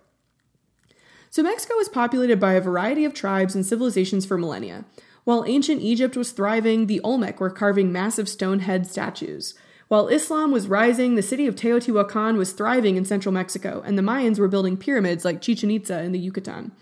So, 1.30 1.42
Mexico 1.42 1.74
was 1.74 1.88
populated 1.88 2.38
by 2.38 2.52
a 2.52 2.61
variety 2.61 3.04
of 3.04 3.12
tribes 3.12 3.57
and 3.57 3.66
civilizations 3.66 4.24
for 4.24 4.38
millennia. 4.38 4.85
While 5.24 5.44
ancient 5.46 5.83
Egypt 5.83 6.16
was 6.16 6.30
thriving, 6.30 6.87
the 6.87 7.00
Olmec 7.00 7.40
were 7.40 7.50
carving 7.50 7.90
massive 7.90 8.28
stone 8.28 8.61
head 8.61 8.87
statues. 8.87 9.54
While 9.88 10.09
Islam 10.09 10.52
was 10.52 10.68
rising, 10.68 11.14
the 11.14 11.22
city 11.22 11.46
of 11.46 11.57
Teotihuacan 11.57 12.37
was 12.37 12.52
thriving 12.52 12.96
in 12.96 13.04
central 13.04 13.33
Mexico, 13.33 13.83
and 13.85 13.98
the 13.98 14.02
Mayans 14.02 14.38
were 14.38 14.48
building 14.48 14.76
pyramids 14.76 15.24
like 15.24 15.40
Chichen 15.40 15.70
Itza 15.70 16.02
in 16.02 16.12
the 16.12 16.18
Yucatan. 16.18 16.72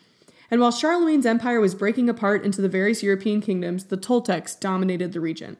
And 0.52 0.60
while 0.60 0.70
Charlemagne's 0.70 1.24
empire 1.24 1.62
was 1.62 1.74
breaking 1.74 2.10
apart 2.10 2.44
into 2.44 2.60
the 2.60 2.68
various 2.68 3.02
European 3.02 3.40
kingdoms, 3.40 3.84
the 3.86 3.96
Toltecs 3.96 4.60
dominated 4.60 5.14
the 5.14 5.20
region. 5.20 5.56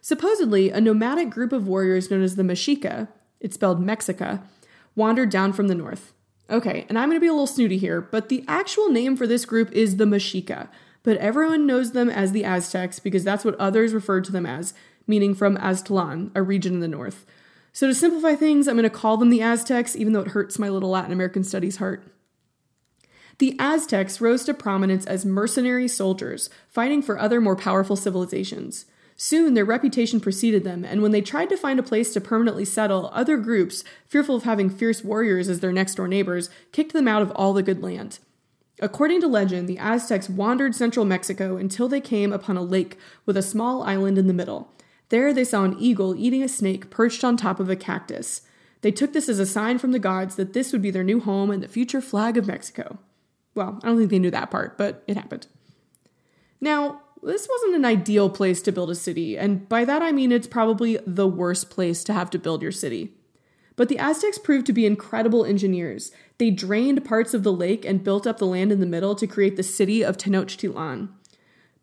Supposedly, 0.00 0.70
a 0.70 0.80
nomadic 0.80 1.30
group 1.30 1.52
of 1.52 1.66
warriors 1.66 2.12
known 2.12 2.22
as 2.22 2.36
the 2.36 2.44
Mexica, 2.44 3.08
it's 3.40 3.56
spelled 3.56 3.84
Mexica, 3.84 4.44
wandered 4.94 5.30
down 5.30 5.52
from 5.52 5.66
the 5.66 5.74
north. 5.74 6.12
Okay, 6.48 6.86
and 6.88 6.96
I'm 6.96 7.08
going 7.08 7.16
to 7.16 7.20
be 7.20 7.26
a 7.26 7.32
little 7.32 7.48
snooty 7.48 7.76
here, 7.76 8.00
but 8.00 8.28
the 8.28 8.44
actual 8.46 8.88
name 8.88 9.16
for 9.16 9.26
this 9.26 9.44
group 9.44 9.72
is 9.72 9.96
the 9.96 10.04
Mexica, 10.04 10.68
but 11.02 11.16
everyone 11.16 11.66
knows 11.66 11.90
them 11.90 12.08
as 12.08 12.30
the 12.30 12.44
Aztecs 12.44 13.00
because 13.00 13.24
that's 13.24 13.44
what 13.44 13.56
others 13.56 13.92
referred 13.92 14.22
to 14.26 14.32
them 14.32 14.46
as, 14.46 14.74
meaning 15.08 15.34
from 15.34 15.56
Aztlan, 15.56 16.30
a 16.36 16.42
region 16.42 16.74
in 16.74 16.80
the 16.80 16.86
north. 16.86 17.26
So 17.72 17.88
to 17.88 17.94
simplify 17.94 18.36
things, 18.36 18.68
I'm 18.68 18.76
going 18.76 18.84
to 18.84 18.90
call 18.90 19.16
them 19.16 19.30
the 19.30 19.42
Aztecs, 19.42 19.96
even 19.96 20.12
though 20.12 20.20
it 20.20 20.28
hurts 20.28 20.56
my 20.56 20.68
little 20.68 20.90
Latin 20.90 21.10
American 21.10 21.42
studies 21.42 21.78
heart. 21.78 22.04
The 23.44 23.56
Aztecs 23.58 24.22
rose 24.22 24.42
to 24.44 24.54
prominence 24.54 25.04
as 25.04 25.26
mercenary 25.26 25.86
soldiers, 25.86 26.48
fighting 26.70 27.02
for 27.02 27.18
other 27.18 27.42
more 27.42 27.54
powerful 27.54 27.94
civilizations. 27.94 28.86
Soon 29.16 29.52
their 29.52 29.66
reputation 29.66 30.18
preceded 30.18 30.64
them, 30.64 30.82
and 30.82 31.02
when 31.02 31.10
they 31.10 31.20
tried 31.20 31.50
to 31.50 31.56
find 31.58 31.78
a 31.78 31.82
place 31.82 32.14
to 32.14 32.22
permanently 32.22 32.64
settle, 32.64 33.10
other 33.12 33.36
groups, 33.36 33.84
fearful 34.08 34.36
of 34.36 34.44
having 34.44 34.70
fierce 34.70 35.04
warriors 35.04 35.50
as 35.50 35.60
their 35.60 35.72
next 35.74 35.96
door 35.96 36.08
neighbors, 36.08 36.48
kicked 36.72 36.94
them 36.94 37.06
out 37.06 37.20
of 37.20 37.32
all 37.32 37.52
the 37.52 37.62
good 37.62 37.82
land. 37.82 38.18
According 38.80 39.20
to 39.20 39.28
legend, 39.28 39.68
the 39.68 39.76
Aztecs 39.76 40.30
wandered 40.30 40.74
central 40.74 41.04
Mexico 41.04 41.58
until 41.58 41.86
they 41.86 42.00
came 42.00 42.32
upon 42.32 42.56
a 42.56 42.62
lake 42.62 42.96
with 43.26 43.36
a 43.36 43.42
small 43.42 43.82
island 43.82 44.16
in 44.16 44.26
the 44.26 44.32
middle. 44.32 44.72
There 45.10 45.34
they 45.34 45.44
saw 45.44 45.64
an 45.64 45.76
eagle 45.78 46.16
eating 46.16 46.42
a 46.42 46.48
snake 46.48 46.88
perched 46.88 47.22
on 47.22 47.36
top 47.36 47.60
of 47.60 47.68
a 47.68 47.76
cactus. 47.76 48.40
They 48.80 48.90
took 48.90 49.12
this 49.12 49.28
as 49.28 49.38
a 49.38 49.44
sign 49.44 49.76
from 49.76 49.92
the 49.92 49.98
gods 49.98 50.36
that 50.36 50.54
this 50.54 50.72
would 50.72 50.80
be 50.80 50.90
their 50.90 51.04
new 51.04 51.20
home 51.20 51.50
and 51.50 51.62
the 51.62 51.68
future 51.68 52.00
flag 52.00 52.38
of 52.38 52.46
Mexico. 52.46 53.00
Well, 53.54 53.78
I 53.82 53.88
don't 53.88 53.98
think 53.98 54.10
they 54.10 54.18
knew 54.18 54.30
that 54.30 54.50
part, 54.50 54.76
but 54.76 55.04
it 55.06 55.16
happened. 55.16 55.46
Now, 56.60 57.02
this 57.22 57.48
wasn't 57.48 57.76
an 57.76 57.84
ideal 57.84 58.28
place 58.28 58.60
to 58.62 58.72
build 58.72 58.90
a 58.90 58.94
city, 58.94 59.38
and 59.38 59.68
by 59.68 59.84
that 59.84 60.02
I 60.02 60.12
mean 60.12 60.32
it's 60.32 60.46
probably 60.46 60.98
the 61.06 61.28
worst 61.28 61.70
place 61.70 62.04
to 62.04 62.12
have 62.12 62.30
to 62.30 62.38
build 62.38 62.62
your 62.62 62.72
city. 62.72 63.12
But 63.76 63.88
the 63.88 63.98
Aztecs 63.98 64.38
proved 64.38 64.66
to 64.66 64.72
be 64.72 64.86
incredible 64.86 65.44
engineers. 65.44 66.12
They 66.38 66.50
drained 66.50 67.04
parts 67.04 67.34
of 67.34 67.42
the 67.42 67.52
lake 67.52 67.84
and 67.84 68.04
built 68.04 68.26
up 68.26 68.38
the 68.38 68.46
land 68.46 68.70
in 68.70 68.80
the 68.80 68.86
middle 68.86 69.14
to 69.16 69.26
create 69.26 69.56
the 69.56 69.62
city 69.62 70.04
of 70.04 70.16
Tenochtitlan. 70.16 71.08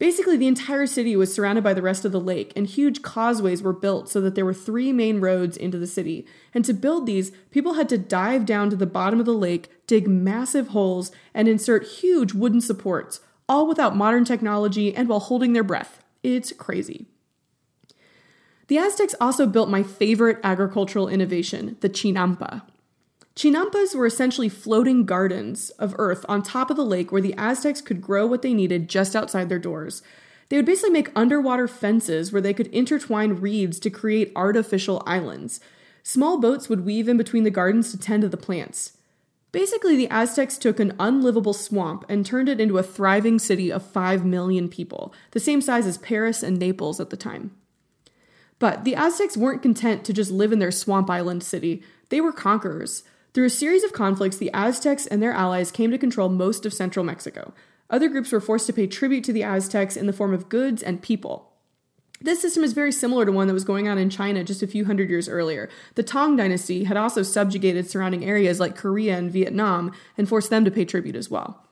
Basically, 0.02 0.36
the 0.36 0.48
entire 0.48 0.88
city 0.88 1.16
was 1.16 1.32
surrounded 1.32 1.64
by 1.64 1.76
the 1.76 1.82
rest 1.84 2.06
of 2.06 2.12
the 2.12 2.20
lake, 2.20 2.54
and 2.56 2.66
huge 2.66 3.04
causeways 3.04 3.62
were 3.62 3.72
built 3.72 4.10
so 4.10 4.20
that 4.22 4.34
there 4.34 4.44
were 4.44 4.52
three 4.52 4.92
main 4.92 5.20
roads 5.20 5.56
into 5.56 5.78
the 5.78 5.86
city. 5.86 6.26
And 6.56 6.66
to 6.66 6.74
build 6.74 7.06
these, 7.06 7.32
people 7.52 7.76
had 7.76 7.88
to 7.90 8.00
dive 8.00 8.48
down 8.48 8.72
to 8.72 8.76
the 8.76 8.88
bottom 8.88 9.20
of 9.20 9.28
the 9.28 9.36
lake, 9.36 9.70
dig 9.86 10.08
massive 10.08 10.70
holes, 10.70 11.12
and 11.36 11.48
insert 11.48 11.86
huge 11.86 12.34
wooden 12.34 12.62
supports, 12.62 13.20
all 13.48 13.68
without 13.68 13.96
modern 13.96 14.26
technology 14.26 14.92
and 14.92 15.08
while 15.08 15.20
holding 15.20 15.54
their 15.54 15.64
breath. 15.64 16.04
It's 16.24 16.52
crazy. 16.52 17.06
The 18.70 18.80
Aztecs 18.80 19.14
also 19.22 19.46
built 19.46 19.70
my 19.70 19.84
favorite 19.84 20.40
agricultural 20.44 21.10
innovation, 21.10 21.78
the 21.82 21.90
chinampa. 21.90 22.64
Chinampas 23.42 23.96
were 23.96 24.06
essentially 24.06 24.50
floating 24.50 25.04
gardens 25.04 25.72
of 25.72 25.96
earth 25.98 26.24
on 26.30 26.44
top 26.44 26.70
of 26.70 26.78
the 26.78 26.86
lake 26.86 27.12
where 27.12 27.24
the 27.24 27.34
Aztecs 27.40 27.82
could 27.82 28.00
grow 28.00 28.28
what 28.28 28.44
they 28.44 28.54
needed 28.54 28.88
just 28.88 29.16
outside 29.16 29.50
their 29.50 29.58
doors. 29.58 30.04
They 30.50 30.58
would 30.58 30.66
basically 30.68 30.92
make 30.92 31.12
underwater 31.16 31.68
fences 31.68 32.32
where 32.32 32.42
they 32.44 32.54
could 32.54 32.68
intertwine 32.68 33.42
reeds 33.42 33.80
to 33.80 33.90
create 33.90 34.32
artificial 34.36 35.02
islands. 35.08 35.60
Small 36.04 36.40
boats 36.40 36.70
would 36.70 36.86
weave 36.86 37.10
in 37.10 37.18
between 37.18 37.44
the 37.44 37.50
gardens 37.50 37.90
to 37.90 37.98
tend 37.98 38.22
to 38.22 38.30
the 38.30 38.38
plants. 38.38 38.96
Basically, 39.52 39.96
the 39.96 40.12
Aztecs 40.12 40.60
took 40.60 40.80
an 40.80 40.96
unlivable 41.00 41.54
swamp 41.54 42.06
and 42.08 42.24
turned 42.24 42.48
it 42.48 42.62
into 42.62 42.78
a 42.78 42.84
thriving 42.84 43.40
city 43.40 43.72
of 43.72 43.82
5 43.82 44.24
million 44.24 44.70
people, 44.70 45.16
the 45.32 45.40
same 45.40 45.62
size 45.62 45.88
as 45.88 45.98
Paris 45.98 46.44
and 46.44 46.60
Naples 46.60 47.00
at 47.00 47.10
the 47.10 47.18
time. 47.18 47.50
But 48.60 48.84
the 48.84 48.94
Aztecs 48.94 49.36
weren't 49.36 49.64
content 49.64 50.06
to 50.06 50.14
just 50.14 50.30
live 50.30 50.52
in 50.52 50.60
their 50.60 50.70
swamp 50.70 51.10
island 51.10 51.42
city, 51.42 51.82
they 52.10 52.22
were 52.22 52.32
conquerors. 52.32 53.02
Through 53.34 53.46
a 53.46 53.50
series 53.50 53.84
of 53.84 53.94
conflicts, 53.94 54.38
the 54.38 54.52
Aztecs 54.54 55.08
and 55.08 55.22
their 55.22 55.32
allies 55.32 55.72
came 55.72 55.92
to 55.92 55.98
control 55.98 56.28
most 56.28 56.66
of 56.66 56.74
central 56.74 57.06
Mexico. 57.06 57.54
Other 57.90 58.10
groups 58.10 58.32
were 58.32 58.42
forced 58.42 58.68
to 58.68 58.74
pay 58.74 58.88
tribute 58.88 59.24
to 59.26 59.34
the 59.34 59.44
Aztecs 59.44 59.96
in 59.96 60.06
the 60.06 60.14
form 60.14 60.34
of 60.34 60.50
goods 60.50 60.84
and 60.84 61.02
people. 61.02 61.52
This 62.20 62.42
system 62.42 62.64
is 62.64 62.74
very 62.74 62.92
similar 62.92 63.26
to 63.26 63.32
one 63.32 63.48
that 63.48 63.54
was 63.54 63.64
going 63.64 63.88
on 63.88 63.98
in 63.98 64.10
China 64.10 64.44
just 64.44 64.62
a 64.62 64.68
few 64.68 64.86
hundred 64.86 65.10
years 65.10 65.28
earlier. 65.28 65.70
The 65.96 66.04
Tang 66.04 66.36
dynasty 66.36 66.84
had 66.84 66.98
also 66.98 67.24
subjugated 67.24 67.90
surrounding 67.90 68.24
areas 68.24 68.60
like 68.60 68.76
Korea 68.76 69.18
and 69.18 69.32
Vietnam 69.32 69.92
and 70.18 70.30
forced 70.30 70.50
them 70.50 70.64
to 70.66 70.72
pay 70.72 70.86
tribute 70.86 71.16
as 71.16 71.32
well. 71.32 71.66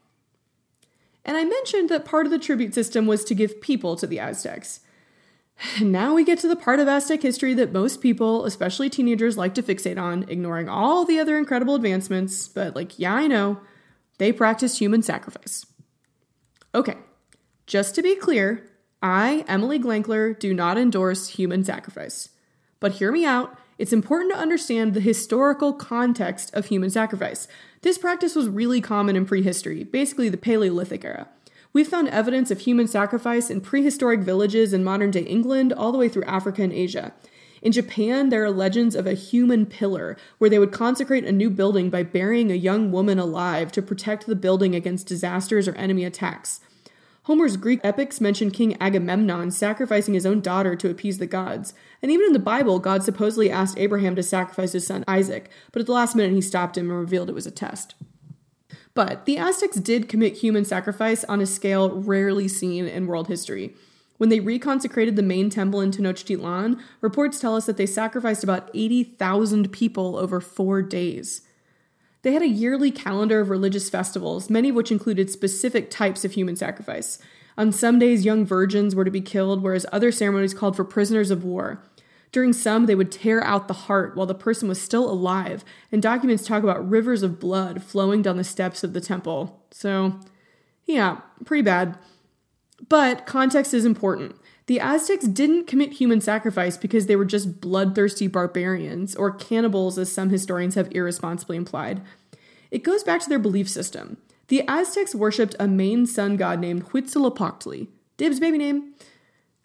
And 1.24 1.38
I 1.38 1.44
mentioned 1.44 1.90
that 1.90 2.06
part 2.06 2.26
of 2.26 2.32
the 2.32 2.40
tribute 2.40 2.74
system 2.74 3.06
was 3.06 3.24
to 3.26 3.36
give 3.36 3.62
people 3.62 3.96
to 3.98 4.08
the 4.08 4.20
Aztecs. 4.20 4.80
Now 5.82 6.14
we 6.14 6.24
get 6.24 6.40
to 6.40 6.48
the 6.48 6.56
part 6.56 6.80
of 6.80 6.88
Aztec 6.88 7.22
history 7.22 7.54
that 7.56 7.74
most 7.74 8.02
people, 8.02 8.46
especially 8.46 8.90
teenagers, 8.90 9.38
like 9.38 9.54
to 9.56 9.64
fixate 9.64 10.02
on, 10.02 10.24
ignoring 10.30 10.70
all 10.70 11.06
the 11.06 11.20
other 11.20 11.38
incredible 11.38 11.76
advancements. 11.76 12.48
But, 12.48 12.76
like, 12.76 12.98
yeah, 12.98 13.14
I 13.14 13.28
know, 13.28 13.60
they 14.18 14.32
practiced 14.32 14.80
human 14.80 15.02
sacrifice. 15.02 15.66
Okay, 16.74 16.96
just 17.68 17.96
to 17.96 18.02
be 18.02 18.16
clear, 18.16 18.70
I, 19.02 19.46
Emily 19.48 19.80
Glankler, 19.80 20.38
do 20.38 20.54
not 20.54 20.78
endorse 20.78 21.30
human 21.30 21.64
sacrifice. 21.64 22.30
But 22.80 22.94
hear 22.94 23.12
me 23.12 23.26
out. 23.26 23.58
It's 23.78 23.94
important 23.94 24.34
to 24.34 24.40
understand 24.40 24.94
the 24.94 25.00
historical 25.00 25.72
context 25.72 26.54
of 26.54 26.66
human 26.66 26.90
sacrifice. 26.90 27.48
This 27.82 27.98
practice 27.98 28.36
was 28.36 28.50
really 28.50 28.82
common 28.82 29.16
in 29.16 29.26
prehistory, 29.26 29.86
basically 29.86 30.28
the 30.28 30.38
Paleolithic 30.38 31.06
era. 31.06 31.30
We've 31.72 31.88
found 31.88 32.10
evidence 32.10 32.50
of 32.50 32.62
human 32.62 32.88
sacrifice 32.88 33.52
in 33.52 33.62
prehistoric 33.62 34.22
villages 34.22 34.74
in 34.74 34.84
modern 34.84 35.12
day 35.12 35.22
England 35.22 35.72
all 35.72 35.92
the 35.92 36.00
way 36.00 36.10
through 36.10 36.24
Africa 36.24 36.64
and 36.64 36.74
Asia. 36.74 37.14
In 37.62 37.72
Japan, 37.72 38.30
there 38.30 38.44
are 38.44 38.52
legends 38.52 38.96
of 38.96 39.06
a 39.06 39.14
human 39.14 39.66
pillar 39.66 40.18
where 40.40 40.50
they 40.50 40.58
would 40.58 40.72
consecrate 40.72 41.26
a 41.26 41.32
new 41.32 41.50
building 41.50 41.90
by 41.90 42.04
burying 42.04 42.52
a 42.52 42.56
young 42.56 42.92
woman 42.92 43.20
alive 43.20 43.72
to 43.74 43.82
protect 43.82 44.26
the 44.26 44.36
building 44.36 44.74
against 44.74 45.08
disasters 45.08 45.68
or 45.68 45.76
enemy 45.76 46.06
attacks. 46.06 46.62
Homer's 47.24 47.58
Greek 47.58 47.82
epics 47.84 48.20
mention 48.20 48.50
King 48.50 48.76
Agamemnon 48.82 49.52
sacrificing 49.52 50.16
his 50.16 50.26
own 50.26 50.42
daughter 50.42 50.76
to 50.76 50.90
appease 50.90 51.20
the 51.20 51.28
gods. 51.28 51.76
And 52.02 52.12
even 52.12 52.28
in 52.28 52.34
the 52.34 52.40
Bible, 52.40 52.80
God 52.80 53.04
supposedly 53.04 53.52
asked 53.52 53.78
Abraham 53.78 54.16
to 54.16 54.24
sacrifice 54.24 54.72
his 54.72 54.88
son 54.88 55.04
Isaac, 55.08 55.52
but 55.72 55.82
at 55.82 55.86
the 55.86 55.92
last 55.92 56.16
minute 56.16 56.34
he 56.34 56.42
stopped 56.42 56.78
him 56.78 56.90
and 56.90 57.00
revealed 57.00 57.30
it 57.30 57.36
was 57.36 57.46
a 57.46 57.52
test. 57.52 57.94
But 59.00 59.24
the 59.24 59.38
Aztecs 59.38 59.78
did 59.78 60.10
commit 60.10 60.40
human 60.40 60.66
sacrifice 60.66 61.24
on 61.24 61.40
a 61.40 61.46
scale 61.46 61.90
rarely 62.02 62.50
seen 62.50 62.86
in 62.86 63.08
world 63.08 63.30
history. 63.30 63.74
When 64.18 64.28
they 64.28 64.42
reconsecrated 64.42 65.16
the 65.16 65.24
main 65.24 65.50
temple 65.50 65.80
in 65.80 65.92
Tenochtitlan, 65.92 66.78
reports 67.00 67.40
tell 67.40 67.56
us 67.56 67.66
that 67.68 67.78
they 67.78 67.86
sacrificed 67.86 68.44
about 68.44 68.70
80,000 68.74 69.72
people 69.72 70.18
over 70.18 70.42
four 70.42 70.82
days. 70.82 71.44
They 72.24 72.34
had 72.34 72.42
a 72.42 72.50
yearly 72.50 72.92
calendar 72.92 73.40
of 73.40 73.50
religious 73.50 73.90
festivals, 73.90 74.50
many 74.50 74.68
of 74.68 74.76
which 74.76 74.92
included 74.92 75.30
specific 75.30 75.90
types 75.90 76.26
of 76.26 76.34
human 76.34 76.58
sacrifice. 76.58 77.20
On 77.58 77.72
some 77.72 78.00
days, 78.00 78.26
young 78.26 78.46
virgins 78.46 78.96
were 78.96 79.06
to 79.06 79.12
be 79.12 79.22
killed, 79.22 79.64
whereas 79.64 79.86
other 79.94 80.12
ceremonies 80.12 80.54
called 80.54 80.76
for 80.76 80.84
prisoners 80.84 81.32
of 81.32 81.46
war. 81.46 81.82
During 82.32 82.54
some, 82.54 82.86
they 82.86 82.96
would 82.96 83.12
tear 83.12 83.44
out 83.44 83.68
the 83.68 83.74
heart 83.74 84.16
while 84.16 84.28
the 84.28 84.36
person 84.36 84.68
was 84.68 84.82
still 84.82 85.10
alive, 85.10 85.66
and 85.92 86.02
documents 86.02 86.46
talk 86.46 86.64
about 86.64 86.88
rivers 86.88 87.24
of 87.24 87.40
blood 87.40 87.84
flowing 87.84 88.22
down 88.22 88.38
the 88.38 88.44
steps 88.44 88.84
of 88.84 88.94
the 88.94 89.02
temple. 89.02 89.64
So, 89.72 90.20
yeah, 90.86 91.22
pretty 91.46 91.64
bad. 91.64 91.98
But 92.88 93.26
context 93.26 93.74
is 93.74 93.84
important. 93.84 94.36
The 94.68 94.80
Aztecs 94.80 95.26
didn't 95.26 95.66
commit 95.66 95.94
human 95.94 96.22
sacrifice 96.22 96.78
because 96.78 97.08
they 97.08 97.16
were 97.16 97.26
just 97.26 97.60
bloodthirsty 97.60 98.28
barbarians, 98.28 99.16
or 99.16 99.32
cannibals, 99.32 99.98
as 99.98 100.12
some 100.12 100.30
historians 100.30 100.76
have 100.76 100.90
irresponsibly 100.92 101.58
implied. 101.58 102.02
It 102.70 102.84
goes 102.84 103.04
back 103.04 103.22
to 103.22 103.30
their 103.30 103.40
belief 103.40 103.68
system. 103.68 104.18
The 104.50 104.64
Aztecs 104.68 105.16
worshipped 105.16 105.56
a 105.60 105.68
main 105.68 106.06
sun 106.06 106.38
god 106.38 106.60
named 106.60 106.90
Huitzilopochtli. 106.90 107.88
Dib's 108.18 108.40
baby 108.40 108.60
name. 108.60 108.94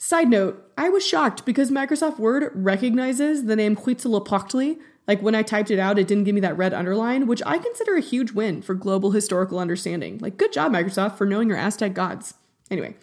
Side 0.04 0.28
note, 0.28 0.70
I 0.76 0.90
was 0.90 1.02
shocked 1.02 1.46
because 1.46 1.70
Microsoft 1.70 2.18
Word 2.18 2.52
recognizes 2.54 3.46
the 3.46 3.56
name 3.56 3.74
Huitzilopochtli. 3.74 4.78
Like 5.08 5.22
when 5.22 5.34
I 5.34 5.42
typed 5.42 5.70
it 5.70 5.78
out, 5.78 5.98
it 5.98 6.06
didn't 6.06 6.24
give 6.24 6.34
me 6.34 6.42
that 6.42 6.58
red 6.58 6.74
underline, 6.74 7.26
which 7.26 7.40
I 7.46 7.56
consider 7.56 7.96
a 7.96 8.02
huge 8.02 8.32
win 8.32 8.60
for 8.60 8.74
global 8.74 9.12
historical 9.12 9.58
understanding. 9.58 10.18
Like, 10.18 10.36
good 10.36 10.52
job, 10.52 10.72
Microsoft, 10.72 11.16
for 11.16 11.24
knowing 11.24 11.48
your 11.48 11.56
Aztec 11.56 11.94
gods. 11.94 12.34
Anyway, 12.70 12.96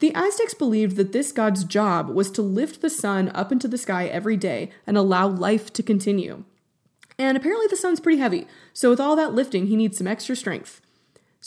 the 0.00 0.14
Aztecs 0.14 0.52
believed 0.52 0.96
that 0.96 1.12
this 1.12 1.32
god's 1.32 1.64
job 1.64 2.10
was 2.10 2.30
to 2.32 2.42
lift 2.42 2.82
the 2.82 2.90
sun 2.90 3.30
up 3.30 3.50
into 3.50 3.66
the 3.66 3.78
sky 3.78 4.04
every 4.04 4.36
day 4.36 4.70
and 4.86 4.98
allow 4.98 5.28
life 5.28 5.72
to 5.72 5.82
continue. 5.82 6.44
And 7.18 7.38
apparently, 7.38 7.68
the 7.68 7.76
sun's 7.76 8.00
pretty 8.00 8.18
heavy, 8.18 8.46
so 8.74 8.90
with 8.90 9.00
all 9.00 9.16
that 9.16 9.32
lifting, 9.32 9.68
he 9.68 9.76
needs 9.76 9.96
some 9.96 10.06
extra 10.06 10.36
strength. 10.36 10.82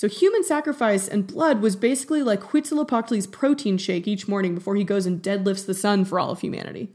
So, 0.02 0.10
human 0.10 0.44
sacrifice 0.44 1.08
and 1.08 1.28
blood 1.28 1.62
was 1.62 1.76
basically 1.76 2.24
like 2.24 2.42
Huitzilopochtli's 2.42 3.28
protein 3.28 3.78
shake 3.78 4.08
each 4.08 4.28
morning 4.28 4.56
before 4.56 4.76
he 4.76 4.84
goes 4.84 5.06
and 5.06 5.22
deadlifts 5.22 5.68
the 5.68 5.76
sun 5.76 6.06
for 6.06 6.20
all 6.20 6.32
of 6.32 6.42
humanity. 6.42 6.90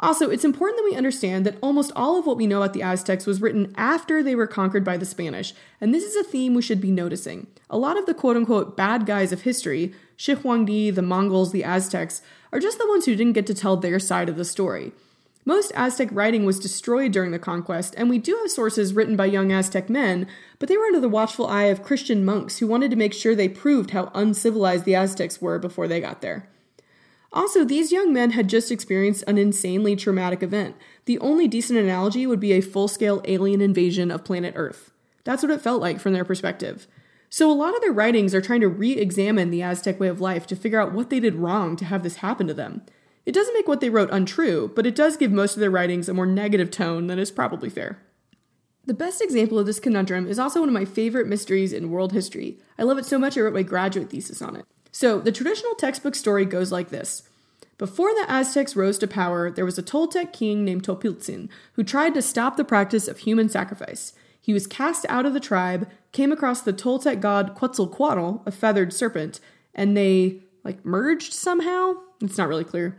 Also, 0.00 0.28
it's 0.28 0.44
important 0.44 0.78
that 0.78 0.90
we 0.90 0.96
understand 0.96 1.46
that 1.46 1.58
almost 1.60 1.92
all 1.94 2.18
of 2.18 2.26
what 2.26 2.36
we 2.36 2.48
know 2.48 2.60
about 2.60 2.72
the 2.72 2.82
Aztecs 2.82 3.24
was 3.24 3.40
written 3.40 3.72
after 3.76 4.20
they 4.20 4.34
were 4.34 4.48
conquered 4.48 4.82
by 4.82 4.96
the 4.96 5.06
Spanish, 5.06 5.54
and 5.80 5.94
this 5.94 6.02
is 6.02 6.16
a 6.16 6.28
theme 6.28 6.54
we 6.54 6.60
should 6.60 6.80
be 6.80 6.90
noticing. 6.90 7.46
A 7.70 7.78
lot 7.78 7.96
of 7.96 8.06
the 8.06 8.14
quote 8.14 8.36
unquote 8.36 8.76
bad 8.76 9.06
guys 9.06 9.30
of 9.30 9.42
history, 9.42 9.94
Shi 10.16 10.34
Huangdi, 10.34 10.92
the 10.92 11.02
Mongols, 11.02 11.52
the 11.52 11.62
Aztecs, 11.62 12.20
are 12.52 12.58
just 12.58 12.78
the 12.78 12.88
ones 12.88 13.06
who 13.06 13.14
didn't 13.14 13.34
get 13.34 13.46
to 13.46 13.54
tell 13.54 13.76
their 13.76 14.00
side 14.00 14.28
of 14.28 14.34
the 14.34 14.44
story. 14.44 14.90
Most 15.44 15.72
Aztec 15.74 16.08
writing 16.12 16.44
was 16.44 16.60
destroyed 16.60 17.10
during 17.10 17.32
the 17.32 17.38
conquest, 17.38 17.94
and 17.96 18.08
we 18.08 18.18
do 18.18 18.36
have 18.40 18.50
sources 18.50 18.94
written 18.94 19.16
by 19.16 19.26
young 19.26 19.50
Aztec 19.50 19.90
men, 19.90 20.28
but 20.60 20.68
they 20.68 20.76
were 20.76 20.86
under 20.86 21.00
the 21.00 21.08
watchful 21.08 21.48
eye 21.48 21.64
of 21.64 21.82
Christian 21.82 22.24
monks 22.24 22.58
who 22.58 22.66
wanted 22.68 22.90
to 22.92 22.96
make 22.96 23.12
sure 23.12 23.34
they 23.34 23.48
proved 23.48 23.90
how 23.90 24.12
uncivilized 24.14 24.84
the 24.84 24.94
Aztecs 24.94 25.40
were 25.40 25.58
before 25.58 25.88
they 25.88 26.00
got 26.00 26.20
there. 26.20 26.48
Also, 27.32 27.64
these 27.64 27.90
young 27.90 28.12
men 28.12 28.32
had 28.32 28.48
just 28.48 28.70
experienced 28.70 29.24
an 29.26 29.38
insanely 29.38 29.96
traumatic 29.96 30.42
event. 30.42 30.76
The 31.06 31.18
only 31.18 31.48
decent 31.48 31.78
analogy 31.78 32.26
would 32.26 32.40
be 32.40 32.52
a 32.52 32.60
full 32.60 32.88
scale 32.88 33.20
alien 33.24 33.60
invasion 33.60 34.10
of 34.10 34.24
planet 34.24 34.52
Earth. 34.56 34.92
That's 35.24 35.42
what 35.42 35.50
it 35.50 35.60
felt 35.60 35.80
like 35.80 35.98
from 35.98 36.12
their 36.12 36.24
perspective. 36.24 36.86
So, 37.30 37.50
a 37.50 37.54
lot 37.54 37.74
of 37.74 37.80
their 37.80 37.92
writings 37.92 38.34
are 38.34 38.42
trying 38.42 38.60
to 38.60 38.68
re 38.68 38.92
examine 38.92 39.50
the 39.50 39.62
Aztec 39.62 39.98
way 39.98 40.08
of 40.08 40.20
life 40.20 40.46
to 40.48 40.56
figure 40.56 40.80
out 40.80 40.92
what 40.92 41.08
they 41.08 41.18
did 41.18 41.36
wrong 41.36 41.74
to 41.76 41.86
have 41.86 42.02
this 42.02 42.16
happen 42.16 42.46
to 42.46 42.54
them. 42.54 42.82
It 43.24 43.32
doesn't 43.32 43.54
make 43.54 43.68
what 43.68 43.80
they 43.80 43.90
wrote 43.90 44.10
untrue, 44.10 44.72
but 44.74 44.86
it 44.86 44.96
does 44.96 45.16
give 45.16 45.30
most 45.30 45.54
of 45.54 45.60
their 45.60 45.70
writings 45.70 46.08
a 46.08 46.14
more 46.14 46.26
negative 46.26 46.70
tone 46.70 47.06
than 47.06 47.18
is 47.18 47.30
probably 47.30 47.70
fair. 47.70 47.98
The 48.84 48.94
best 48.94 49.22
example 49.22 49.60
of 49.60 49.66
this 49.66 49.78
conundrum 49.78 50.26
is 50.26 50.40
also 50.40 50.58
one 50.58 50.68
of 50.68 50.74
my 50.74 50.84
favorite 50.84 51.28
mysteries 51.28 51.72
in 51.72 51.90
world 51.90 52.12
history. 52.12 52.58
I 52.78 52.82
love 52.82 52.98
it 52.98 53.06
so 53.06 53.18
much 53.18 53.38
I 53.38 53.42
wrote 53.42 53.54
my 53.54 53.62
graduate 53.62 54.10
thesis 54.10 54.42
on 54.42 54.56
it. 54.56 54.66
So, 54.90 55.20
the 55.20 55.30
traditional 55.30 55.76
textbook 55.76 56.16
story 56.16 56.44
goes 56.44 56.72
like 56.72 56.90
this 56.90 57.22
Before 57.78 58.12
the 58.12 58.26
Aztecs 58.28 58.74
rose 58.74 58.98
to 58.98 59.06
power, 59.06 59.52
there 59.52 59.64
was 59.64 59.78
a 59.78 59.84
Toltec 59.84 60.32
king 60.32 60.64
named 60.64 60.82
Topiltzin 60.82 61.48
who 61.74 61.84
tried 61.84 62.14
to 62.14 62.22
stop 62.22 62.56
the 62.56 62.64
practice 62.64 63.06
of 63.06 63.18
human 63.18 63.48
sacrifice. 63.48 64.14
He 64.40 64.52
was 64.52 64.66
cast 64.66 65.06
out 65.08 65.26
of 65.26 65.32
the 65.32 65.40
tribe, 65.40 65.88
came 66.10 66.32
across 66.32 66.60
the 66.60 66.72
Toltec 66.72 67.20
god 67.20 67.54
Quetzalcoatl, 67.54 68.42
a 68.44 68.50
feathered 68.50 68.92
serpent, 68.92 69.38
and 69.72 69.96
they, 69.96 70.40
like, 70.64 70.84
merged 70.84 71.32
somehow? 71.32 71.94
It's 72.20 72.36
not 72.36 72.48
really 72.48 72.64
clear. 72.64 72.98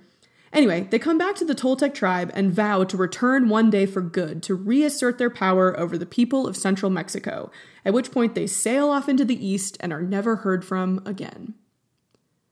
Anyway, 0.53 0.87
they 0.91 0.99
come 0.99 1.17
back 1.17 1.35
to 1.35 1.45
the 1.45 1.55
Toltec 1.55 1.95
tribe 1.95 2.31
and 2.35 2.53
vow 2.53 2.83
to 2.83 2.95
return 2.95 3.49
one 3.49 3.71
day 3.71 3.87
for 3.87 4.01
good 4.01 4.43
to 4.43 4.53
reassert 4.53 5.17
their 5.17 5.31
power 5.31 5.77
over 5.79 5.97
the 5.97 6.05
people 6.05 6.45
of 6.45 6.55
central 6.55 6.91
Mexico, 6.91 7.49
at 7.83 7.93
which 7.93 8.11
point 8.11 8.35
they 8.35 8.45
sail 8.45 8.89
off 8.89 9.09
into 9.09 9.25
the 9.25 9.45
east 9.45 9.77
and 9.79 9.91
are 9.91 10.03
never 10.03 10.37
heard 10.37 10.63
from 10.63 11.01
again. 11.05 11.55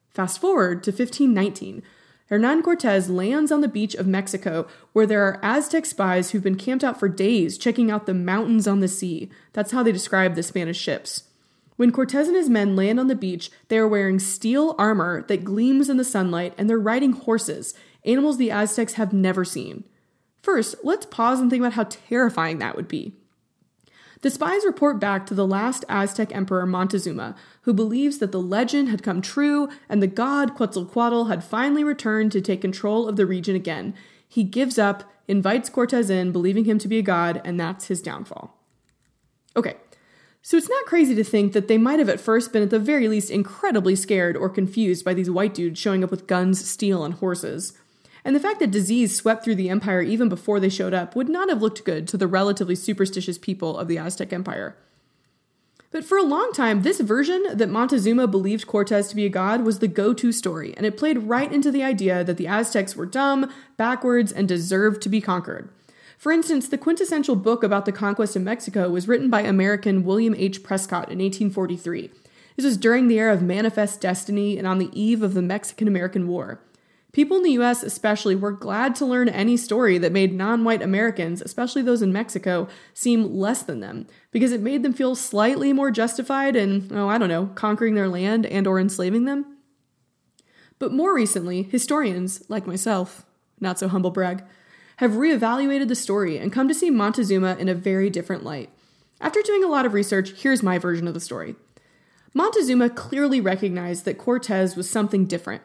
Fast 0.10 0.42
forward 0.42 0.84
to 0.84 0.90
1519. 0.90 1.84
Hernan 2.26 2.64
Cortez 2.64 3.10
lands 3.10 3.52
on 3.52 3.62
the 3.62 3.68
beach 3.68 3.94
of 3.94 4.08
Mexico 4.08 4.66
where 4.94 5.06
there 5.06 5.24
are 5.24 5.40
Aztec 5.44 5.86
spies 5.86 6.32
who've 6.32 6.42
been 6.42 6.56
camped 6.56 6.84
out 6.84 7.00
for 7.00 7.08
days 7.08 7.58
checking 7.58 7.92
out 7.92 8.08
the 8.08 8.14
mountains 8.16 8.68
on 8.68 8.80
the 8.80 8.88
sea. 8.88 9.30
That's 9.54 9.74
how 9.74 9.84
they 9.84 9.92
describe 9.92 10.34
the 10.34 10.42
Spanish 10.42 10.80
ships. 10.80 11.26
When 11.76 11.92
Cortez 11.92 12.28
and 12.28 12.38
his 12.38 12.50
men 12.50 12.76
land 12.76 13.00
on 13.00 13.08
the 13.08 13.16
beach, 13.16 13.52
they 13.68 13.78
are 13.78 13.88
wearing 13.88 14.20
steel 14.20 14.76
armor 14.78 15.24
that 15.24 15.44
gleams 15.44 15.90
in 15.90 15.98
the 15.98 16.04
sunlight 16.04 16.54
and 16.58 16.70
they're 16.70 16.78
riding 16.78 17.14
horses, 17.14 17.74
animals 18.06 18.38
the 18.38 18.52
Aztecs 18.52 18.94
have 18.94 19.14
never 19.14 19.46
seen. 19.46 19.84
First, 20.42 20.76
let's 20.84 21.06
pause 21.06 21.40
and 21.40 21.50
think 21.50 21.62
about 21.62 21.74
how 21.74 21.86
terrifying 21.86 22.58
that 22.60 22.76
would 22.76 22.88
be. 22.88 23.14
The 24.22 24.30
spies 24.30 24.66
report 24.66 25.00
back 25.00 25.26
to 25.26 25.34
the 25.34 25.48
last 25.48 25.84
Aztec 25.90 26.34
emperor 26.36 26.66
Montezuma, 26.68 27.36
who 27.64 27.74
believes 27.74 28.20
that 28.20 28.32
the 28.32 28.42
legend 28.42 28.90
had 28.90 29.02
come 29.02 29.22
true 29.22 29.68
and 29.90 30.02
the 30.02 30.08
god 30.08 30.54
Quetzalcoatl 30.54 31.26
had 31.26 31.44
finally 31.44 31.84
returned 31.84 32.32
to 32.34 32.42
take 32.42 32.62
control 32.62 33.08
of 33.08 33.16
the 33.16 33.26
region 33.26 33.56
again. 33.56 33.96
He 34.28 34.44
gives 34.44 34.78
up, 34.78 35.12
invites 35.28 35.70
Cortez 35.70 36.10
in, 36.10 36.32
believing 36.32 36.66
him 36.66 36.78
to 36.80 36.88
be 36.88 37.00
a 37.00 37.04
god, 37.04 37.42
and 37.44 37.60
that's 37.60 37.88
his 37.88 38.02
downfall. 38.02 38.58
Okay, 39.56 39.76
so 40.44 40.56
it's 40.56 40.70
not 40.70 40.86
crazy 40.86 41.16
to 41.16 41.24
think 41.24 41.54
that 41.54 41.68
they 41.68 41.78
might 41.78 42.00
have 42.00 42.10
at 42.10 42.20
first 42.20 42.54
been 42.54 42.64
at 42.64 42.70
the 42.70 42.80
very 42.80 43.08
least 43.08 43.30
incredibly 43.30 43.96
scared 43.96 44.38
or 44.38 44.50
confused 44.50 45.04
by 45.04 45.14
these 45.14 45.30
white 45.30 45.54
dudes 45.54 45.80
showing 45.80 46.04
up 46.04 46.12
with 46.12 46.28
guns, 46.28 46.68
steel, 46.68 47.04
and 47.04 47.16
horses. 47.16 47.74
And 48.24 48.36
the 48.36 48.40
fact 48.40 48.60
that 48.60 48.72
disease 48.72 49.16
swept 49.16 49.44
through 49.44 49.56
the 49.56 49.70
empire 49.70 50.02
even 50.02 50.30
before 50.30 50.60
they 50.60 50.70
showed 50.70 50.94
up 50.94 51.16
would 51.16 51.30
not 51.30 51.50
have 51.50 51.62
looked 51.62 51.84
good 51.84 52.08
to 52.10 52.18
the 52.18 52.28
relatively 52.28 52.76
superstitious 52.76 53.38
people 53.38 53.78
of 53.78 53.88
the 53.88 53.98
Aztec 53.98 54.32
Empire. 54.32 54.76
But 55.92 56.06
for 56.06 56.18
a 56.18 56.24
long 56.24 56.54
time, 56.54 56.84
this 56.84 57.02
version 57.02 57.44
that 57.54 57.70
Montezuma 57.70 58.26
believed 58.26 58.66
Cortez 58.66 59.10
to 59.10 59.16
be 59.16 59.26
a 59.26 59.30
god 59.30 59.66
was 59.66 59.80
the 59.80 59.90
go 59.90 60.14
to 60.14 60.32
story, 60.32 60.74
and 60.78 60.86
it 60.86 60.98
played 60.98 61.24
right 61.24 61.52
into 61.52 61.70
the 61.70 61.84
idea 61.84 62.24
that 62.24 62.38
the 62.38 62.48
Aztecs 62.48 62.96
were 62.96 63.06
dumb, 63.06 63.52
backwards, 63.76 64.32
and 64.32 64.48
deserved 64.48 65.02
to 65.02 65.10
be 65.10 65.20
conquered. 65.20 65.68
For 66.18 66.32
instance, 66.32 66.70
the 66.70 66.78
quintessential 66.78 67.36
book 67.36 67.62
about 67.62 67.86
the 67.86 67.92
conquest 67.92 68.38
of 68.38 68.42
Mexico 68.42 68.90
was 68.90 69.08
written 69.08 69.30
by 69.30 69.42
American 69.42 70.04
William 70.04 70.34
H. 70.38 70.64
Prescott 70.64 71.12
in 71.12 71.20
1843. 71.20 72.10
This 72.56 72.66
was 72.66 72.78
during 72.78 73.08
the 73.08 73.18
era 73.18 73.34
of 73.34 73.42
Manifest 73.42 74.00
Destiny 74.00 74.58
and 74.58 74.68
on 74.68 74.78
the 74.78 74.92
eve 74.94 75.24
of 75.24 75.34
the 75.34 75.42
Mexican 75.42 75.88
American 75.88 76.28
War. 76.28 76.60
People 77.12 77.38
in 77.38 77.44
the 77.44 77.52
US, 77.52 77.84
especially, 77.84 78.36
were 78.36 78.52
glad 78.52 78.96
to 78.96 79.06
learn 79.06 79.28
any 79.28 79.58
story 79.58 79.98
that 79.98 80.14
made 80.14 80.34
non 80.34 80.64
white 80.64 80.82
Americans, 80.82 81.42
especially 81.42 81.82
those 81.82 82.02
in 82.02 82.14
Mexico, 82.14 82.68
seem 82.94 83.36
less 83.36 83.64
than 83.64 83.82
them, 83.82 84.08
because 84.32 84.52
it 84.52 84.62
made 84.62 84.84
them 84.84 84.94
feel 84.94 85.16
slightly 85.16 85.74
more 85.74 85.92
justified 85.92 86.56
in, 86.56 86.90
oh, 86.92 87.10
I 87.10 87.18
don't 87.18 87.30
know, 87.30 87.48
conquering 87.56 87.96
their 87.96 88.08
land 88.08 88.46
and 88.46 88.66
or 88.66 88.80
enslaving 88.80 89.26
them. 89.26 89.58
But 90.80 90.94
more 90.94 91.14
recently, 91.14 91.64
historians, 91.64 92.44
like 92.48 92.66
myself, 92.66 93.26
not 93.60 93.78
so 93.78 93.90
humble 93.90 94.12
brag, 94.12 94.44
have 94.98 95.12
reevaluated 95.12 95.90
the 95.90 95.96
story 95.96 96.38
and 96.38 96.54
come 96.54 96.68
to 96.68 96.74
see 96.74 96.90
Montezuma 96.90 97.58
in 97.60 97.68
a 97.68 97.76
very 97.76 98.10
different 98.10 98.44
light. 98.44 98.70
After 99.20 99.42
doing 99.42 99.64
a 99.64 99.68
lot 99.68 99.86
of 99.86 99.94
research, 99.94 100.32
here's 100.32 100.64
my 100.64 100.78
version 100.78 101.08
of 101.08 101.14
the 101.14 101.20
story. 101.20 101.56
Montezuma 102.34 102.90
clearly 102.90 103.42
recognized 103.42 104.06
that 104.06 104.18
Cortez 104.18 104.76
was 104.76 104.90
something 104.90 105.26
different 105.26 105.62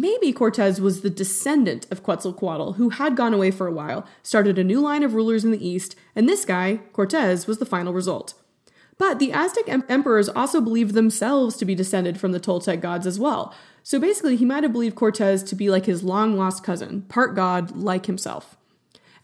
Maybe 0.00 0.32
Cortez 0.32 0.80
was 0.80 1.02
the 1.02 1.08
descendant 1.08 1.86
of 1.88 2.02
Quetzalcoatl, 2.02 2.72
who 2.72 2.90
had 2.90 3.16
gone 3.16 3.32
away 3.32 3.52
for 3.52 3.68
a 3.68 3.72
while, 3.72 4.04
started 4.24 4.58
a 4.58 4.64
new 4.64 4.80
line 4.80 5.04
of 5.04 5.14
rulers 5.14 5.44
in 5.44 5.52
the 5.52 5.64
east, 5.64 5.94
and 6.16 6.28
this 6.28 6.44
guy, 6.44 6.80
Cortez, 6.92 7.46
was 7.46 7.58
the 7.58 7.64
final 7.64 7.92
result. 7.92 8.34
But 8.98 9.20
the 9.20 9.30
Aztec 9.30 9.68
em- 9.68 9.84
emperors 9.88 10.28
also 10.28 10.60
believed 10.60 10.94
themselves 10.94 11.56
to 11.58 11.64
be 11.64 11.76
descended 11.76 12.18
from 12.18 12.32
the 12.32 12.40
Toltec 12.40 12.80
gods 12.80 13.06
as 13.06 13.20
well. 13.20 13.54
So 13.84 14.00
basically, 14.00 14.34
he 14.34 14.44
might 14.44 14.64
have 14.64 14.72
believed 14.72 14.96
Cortez 14.96 15.44
to 15.44 15.54
be 15.54 15.70
like 15.70 15.86
his 15.86 16.02
long 16.02 16.36
lost 16.36 16.64
cousin, 16.64 17.02
part 17.02 17.36
god 17.36 17.76
like 17.76 18.06
himself. 18.06 18.56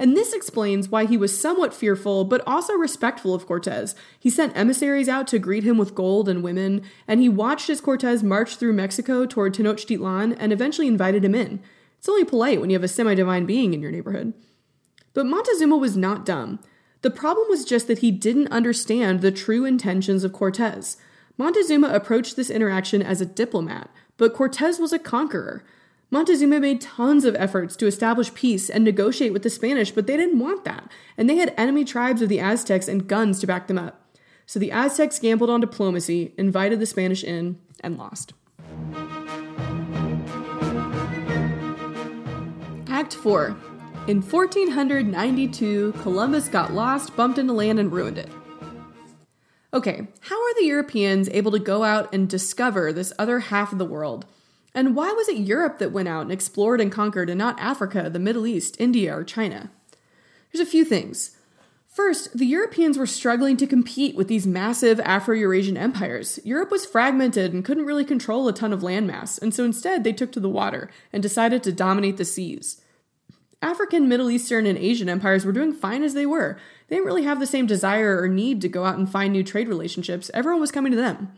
And 0.00 0.16
this 0.16 0.32
explains 0.32 0.88
why 0.88 1.04
he 1.04 1.18
was 1.18 1.38
somewhat 1.38 1.74
fearful, 1.74 2.24
but 2.24 2.42
also 2.46 2.72
respectful 2.72 3.34
of 3.34 3.46
Cortez. 3.46 3.94
He 4.18 4.30
sent 4.30 4.56
emissaries 4.56 5.10
out 5.10 5.26
to 5.26 5.38
greet 5.38 5.62
him 5.62 5.76
with 5.76 5.94
gold 5.94 6.26
and 6.26 6.42
women, 6.42 6.80
and 7.06 7.20
he 7.20 7.28
watched 7.28 7.68
as 7.68 7.82
Cortez 7.82 8.22
marched 8.22 8.58
through 8.58 8.72
Mexico 8.72 9.26
toward 9.26 9.52
Tenochtitlan 9.52 10.34
and 10.40 10.54
eventually 10.54 10.86
invited 10.88 11.22
him 11.22 11.34
in. 11.34 11.60
It's 11.98 12.08
only 12.08 12.24
polite 12.24 12.62
when 12.62 12.70
you 12.70 12.76
have 12.76 12.82
a 12.82 12.88
semi 12.88 13.14
divine 13.14 13.44
being 13.44 13.74
in 13.74 13.82
your 13.82 13.90
neighborhood. 13.90 14.32
But 15.12 15.26
Montezuma 15.26 15.76
was 15.76 15.98
not 15.98 16.24
dumb. 16.24 16.60
The 17.02 17.10
problem 17.10 17.46
was 17.50 17.66
just 17.66 17.86
that 17.88 17.98
he 17.98 18.10
didn't 18.10 18.48
understand 18.48 19.20
the 19.20 19.30
true 19.30 19.66
intentions 19.66 20.24
of 20.24 20.32
Cortez. 20.32 20.96
Montezuma 21.36 21.88
approached 21.88 22.36
this 22.36 22.48
interaction 22.48 23.02
as 23.02 23.20
a 23.20 23.26
diplomat, 23.26 23.90
but 24.16 24.32
Cortez 24.32 24.78
was 24.78 24.94
a 24.94 24.98
conqueror. 24.98 25.62
Montezuma 26.12 26.58
made 26.58 26.80
tons 26.80 27.24
of 27.24 27.36
efforts 27.36 27.76
to 27.76 27.86
establish 27.86 28.34
peace 28.34 28.68
and 28.68 28.82
negotiate 28.82 29.32
with 29.32 29.44
the 29.44 29.50
Spanish, 29.50 29.92
but 29.92 30.08
they 30.08 30.16
didn't 30.16 30.40
want 30.40 30.64
that, 30.64 30.90
and 31.16 31.30
they 31.30 31.36
had 31.36 31.54
enemy 31.56 31.84
tribes 31.84 32.20
of 32.20 32.28
the 32.28 32.40
Aztecs 32.40 32.88
and 32.88 33.06
guns 33.06 33.38
to 33.38 33.46
back 33.46 33.68
them 33.68 33.78
up. 33.78 34.04
So 34.44 34.58
the 34.58 34.72
Aztecs 34.72 35.20
gambled 35.20 35.50
on 35.50 35.60
diplomacy, 35.60 36.34
invited 36.36 36.80
the 36.80 36.86
Spanish 36.86 37.22
in, 37.22 37.60
and 37.78 37.96
lost. 37.96 38.32
Act 42.88 43.14
4 43.14 43.56
In 44.08 44.20
1492, 44.20 45.94
Columbus 46.02 46.48
got 46.48 46.72
lost, 46.72 47.14
bumped 47.14 47.38
into 47.38 47.52
land, 47.52 47.78
and 47.78 47.92
ruined 47.92 48.18
it. 48.18 48.28
Okay, 49.72 50.08
how 50.22 50.34
are 50.34 50.54
the 50.54 50.66
Europeans 50.66 51.28
able 51.28 51.52
to 51.52 51.60
go 51.60 51.84
out 51.84 52.12
and 52.12 52.28
discover 52.28 52.92
this 52.92 53.12
other 53.16 53.38
half 53.38 53.70
of 53.70 53.78
the 53.78 53.84
world? 53.84 54.26
And 54.74 54.94
why 54.94 55.12
was 55.12 55.28
it 55.28 55.38
Europe 55.38 55.78
that 55.78 55.92
went 55.92 56.08
out 56.08 56.22
and 56.22 56.32
explored 56.32 56.80
and 56.80 56.92
conquered 56.92 57.28
and 57.28 57.38
not 57.38 57.58
Africa, 57.58 58.08
the 58.08 58.18
Middle 58.18 58.46
East, 58.46 58.76
India, 58.78 59.16
or 59.16 59.24
China? 59.24 59.70
There's 60.52 60.66
a 60.66 60.70
few 60.70 60.84
things. 60.84 61.36
First, 61.88 62.38
the 62.38 62.46
Europeans 62.46 62.96
were 62.96 63.06
struggling 63.06 63.56
to 63.56 63.66
compete 63.66 64.14
with 64.14 64.28
these 64.28 64.46
massive 64.46 65.00
Afro 65.00 65.34
Eurasian 65.34 65.76
empires. 65.76 66.38
Europe 66.44 66.70
was 66.70 66.86
fragmented 66.86 67.52
and 67.52 67.64
couldn't 67.64 67.84
really 67.84 68.04
control 68.04 68.46
a 68.46 68.52
ton 68.52 68.72
of 68.72 68.80
landmass, 68.80 69.42
and 69.42 69.52
so 69.52 69.64
instead 69.64 70.04
they 70.04 70.12
took 70.12 70.30
to 70.32 70.40
the 70.40 70.48
water 70.48 70.88
and 71.12 71.20
decided 71.20 71.64
to 71.64 71.72
dominate 71.72 72.16
the 72.16 72.24
seas. 72.24 72.80
African, 73.60 74.08
Middle 74.08 74.30
Eastern, 74.30 74.66
and 74.66 74.78
Asian 74.78 75.08
empires 75.08 75.44
were 75.44 75.52
doing 75.52 75.72
fine 75.72 76.04
as 76.04 76.14
they 76.14 76.26
were. 76.26 76.56
They 76.88 76.96
didn't 76.96 77.06
really 77.06 77.24
have 77.24 77.40
the 77.40 77.46
same 77.46 77.66
desire 77.66 78.22
or 78.22 78.28
need 78.28 78.60
to 78.62 78.68
go 78.68 78.84
out 78.84 78.96
and 78.96 79.10
find 79.10 79.32
new 79.32 79.42
trade 79.42 79.68
relationships, 79.68 80.30
everyone 80.32 80.60
was 80.60 80.72
coming 80.72 80.92
to 80.92 80.96
them. 80.96 81.32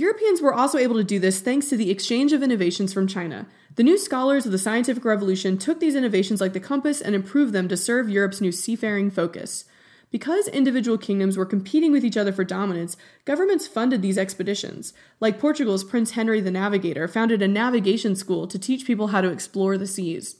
Europeans 0.00 0.40
were 0.40 0.54
also 0.54 0.78
able 0.78 0.94
to 0.94 1.04
do 1.04 1.18
this 1.18 1.40
thanks 1.40 1.68
to 1.68 1.76
the 1.76 1.90
exchange 1.90 2.32
of 2.32 2.42
innovations 2.42 2.90
from 2.90 3.06
China. 3.06 3.46
The 3.74 3.82
new 3.82 3.98
scholars 3.98 4.46
of 4.46 4.52
the 4.52 4.56
scientific 4.56 5.04
revolution 5.04 5.58
took 5.58 5.78
these 5.78 5.94
innovations 5.94 6.40
like 6.40 6.54
the 6.54 6.58
compass 6.58 7.02
and 7.02 7.14
improved 7.14 7.52
them 7.52 7.68
to 7.68 7.76
serve 7.76 8.08
Europe's 8.08 8.40
new 8.40 8.50
seafaring 8.50 9.10
focus. 9.10 9.66
Because 10.10 10.48
individual 10.48 10.96
kingdoms 10.96 11.36
were 11.36 11.44
competing 11.44 11.92
with 11.92 12.02
each 12.02 12.16
other 12.16 12.32
for 12.32 12.44
dominance, 12.44 12.96
governments 13.26 13.66
funded 13.66 14.00
these 14.00 14.16
expeditions. 14.16 14.94
Like 15.20 15.38
Portugal's 15.38 15.84
Prince 15.84 16.12
Henry 16.12 16.40
the 16.40 16.50
Navigator 16.50 17.06
founded 17.06 17.42
a 17.42 17.46
navigation 17.46 18.16
school 18.16 18.46
to 18.46 18.58
teach 18.58 18.86
people 18.86 19.08
how 19.08 19.20
to 19.20 19.30
explore 19.30 19.76
the 19.76 19.86
seas. 19.86 20.36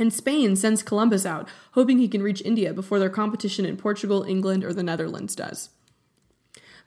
And 0.00 0.12
Spain 0.12 0.56
sends 0.56 0.82
Columbus 0.82 1.24
out, 1.24 1.48
hoping 1.72 1.98
he 1.98 2.08
can 2.08 2.24
reach 2.24 2.42
India 2.44 2.74
before 2.74 2.98
their 2.98 3.08
competition 3.08 3.66
in 3.66 3.76
Portugal, 3.76 4.24
England, 4.24 4.64
or 4.64 4.74
the 4.74 4.82
Netherlands 4.82 5.36
does. 5.36 5.70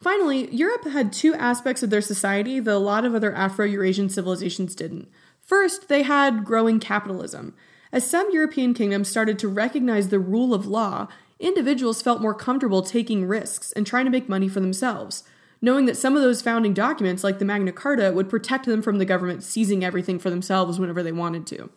Finally, 0.02 0.54
Europe 0.54 0.86
had 0.86 1.12
two 1.12 1.34
aspects 1.36 1.84
of 1.84 1.90
their 1.90 2.02
society 2.02 2.60
that 2.60 2.74
a 2.74 2.78
lot 2.78 3.04
of 3.04 3.14
other 3.14 3.34
Afro 3.34 3.66
Eurasian 3.66 4.10
civilizations 4.10 4.74
didn't. 4.74 5.10
First, 5.42 5.90
they 5.90 6.04
had 6.04 6.46
growing 6.46 6.80
capitalism. 6.80 7.54
As 7.92 8.10
some 8.10 8.32
European 8.32 8.74
kingdoms 8.74 9.10
started 9.10 9.38
to 9.40 9.48
recognize 9.48 10.10
the 10.10 10.20
rule 10.20 10.54
of 10.54 10.66
law, 10.66 11.08
individuals 11.40 12.02
felt 12.02 12.22
more 12.22 12.34
comfortable 12.34 12.82
taking 12.82 13.26
risks 13.26 13.72
and 13.74 13.86
trying 13.86 14.06
to 14.06 14.12
make 14.12 14.30
money 14.30 14.48
for 14.48 14.60
themselves, 14.60 15.24
knowing 15.62 15.86
that 15.86 15.98
some 15.98 16.16
of 16.16 16.22
those 16.22 16.42
founding 16.42 16.74
documents, 16.74 17.24
like 17.24 17.40
the 17.40 17.46
Magna 17.46 17.72
Carta, 17.72 18.12
would 18.14 18.30
protect 18.30 18.68
them 18.68 18.82
from 18.82 19.00
the 19.00 19.06
government 19.06 19.44
seizing 19.44 19.84
everything 19.84 20.20
for 20.20 20.30
themselves 20.30 20.80
whenever 20.80 21.04
they 21.04 21.12
wanted 21.12 21.46
to. 21.48 21.70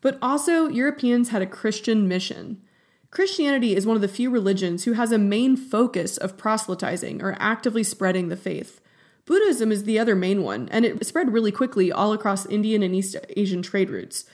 But 0.00 0.18
also, 0.22 0.68
Europeans 0.68 1.30
had 1.30 1.42
a 1.42 1.46
Christian 1.46 2.06
mission. 2.08 2.62
Christianity 3.16 3.74
is 3.74 3.86
one 3.86 3.96
of 3.96 4.02
the 4.02 4.08
few 4.08 4.28
religions 4.28 4.84
who 4.84 4.92
has 4.92 5.10
a 5.10 5.16
main 5.16 5.56
focus 5.56 6.18
of 6.18 6.36
proselytizing 6.36 7.22
or 7.22 7.34
actively 7.40 7.82
spreading 7.82 8.28
the 8.28 8.36
faith. 8.36 8.78
Buddhism 9.24 9.72
is 9.72 9.84
the 9.84 9.98
other 9.98 10.14
main 10.14 10.42
one, 10.42 10.68
and 10.70 10.84
it 10.84 11.02
spread 11.06 11.32
really 11.32 11.50
quickly 11.50 11.90
all 11.90 12.12
across 12.12 12.44
Indian 12.44 12.82
and 12.82 12.94
East 12.94 13.16
Asian 13.34 13.62
trade 13.62 13.88
routes. 13.88 14.26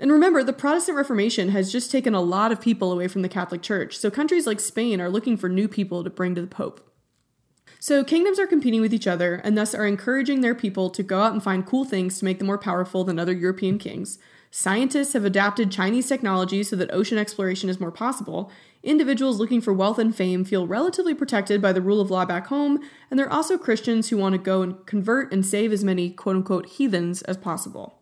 And 0.00 0.10
remember, 0.10 0.42
the 0.42 0.52
Protestant 0.52 0.96
Reformation 0.96 1.50
has 1.50 1.70
just 1.70 1.92
taken 1.92 2.16
a 2.16 2.20
lot 2.20 2.50
of 2.50 2.60
people 2.60 2.90
away 2.90 3.06
from 3.06 3.22
the 3.22 3.28
Catholic 3.28 3.62
Church, 3.62 3.96
so 3.96 4.10
countries 4.10 4.44
like 4.44 4.58
Spain 4.58 5.00
are 5.00 5.08
looking 5.08 5.36
for 5.36 5.48
new 5.48 5.68
people 5.68 6.02
to 6.02 6.10
bring 6.10 6.34
to 6.34 6.40
the 6.40 6.48
Pope. 6.48 6.80
So 7.78 8.02
kingdoms 8.02 8.40
are 8.40 8.48
competing 8.48 8.80
with 8.80 8.92
each 8.92 9.06
other 9.06 9.36
and 9.44 9.56
thus 9.56 9.72
are 9.72 9.86
encouraging 9.86 10.40
their 10.40 10.56
people 10.56 10.90
to 10.90 11.04
go 11.04 11.20
out 11.20 11.32
and 11.32 11.44
find 11.44 11.64
cool 11.64 11.84
things 11.84 12.18
to 12.18 12.24
make 12.24 12.38
them 12.38 12.48
more 12.48 12.58
powerful 12.58 13.04
than 13.04 13.20
other 13.20 13.32
European 13.32 13.78
kings. 13.78 14.18
Scientists 14.58 15.12
have 15.12 15.26
adapted 15.26 15.70
Chinese 15.70 16.08
technology 16.08 16.62
so 16.62 16.74
that 16.76 16.90
ocean 16.90 17.18
exploration 17.18 17.68
is 17.68 17.78
more 17.78 17.90
possible. 17.90 18.50
Individuals 18.82 19.38
looking 19.38 19.60
for 19.60 19.74
wealth 19.74 19.98
and 19.98 20.16
fame 20.16 20.46
feel 20.46 20.66
relatively 20.66 21.12
protected 21.12 21.60
by 21.60 21.74
the 21.74 21.82
rule 21.82 22.00
of 22.00 22.10
law 22.10 22.24
back 22.24 22.46
home, 22.46 22.80
and 23.10 23.20
there 23.20 23.26
are 23.26 23.32
also 23.34 23.58
Christians 23.58 24.08
who 24.08 24.16
want 24.16 24.32
to 24.32 24.38
go 24.38 24.62
and 24.62 24.86
convert 24.86 25.30
and 25.30 25.44
save 25.44 25.74
as 25.74 25.84
many 25.84 26.08
quote 26.08 26.36
unquote 26.36 26.64
heathens 26.64 27.20
as 27.24 27.36
possible. 27.36 27.98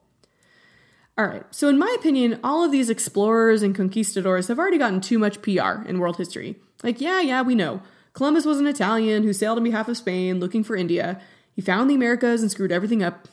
All 1.18 1.26
right, 1.26 1.42
so 1.50 1.68
in 1.68 1.76
my 1.76 1.92
opinion, 1.98 2.38
all 2.44 2.62
of 2.62 2.70
these 2.70 2.88
explorers 2.88 3.64
and 3.64 3.74
conquistadors 3.74 4.46
have 4.46 4.60
already 4.60 4.78
gotten 4.78 5.00
too 5.00 5.18
much 5.18 5.42
PR 5.42 5.82
in 5.88 5.98
world 5.98 6.18
history. 6.18 6.54
Like, 6.84 7.00
yeah, 7.00 7.20
yeah, 7.20 7.42
we 7.42 7.56
know. 7.56 7.82
Columbus 8.12 8.44
was 8.44 8.60
an 8.60 8.68
Italian 8.68 9.24
who 9.24 9.32
sailed 9.32 9.58
on 9.58 9.64
behalf 9.64 9.88
of 9.88 9.96
Spain 9.96 10.38
looking 10.38 10.62
for 10.62 10.76
India. 10.76 11.20
He 11.52 11.62
found 11.62 11.90
the 11.90 11.96
Americas 11.96 12.42
and 12.42 12.50
screwed 12.52 12.70
everything 12.70 13.02
up. 13.02 13.26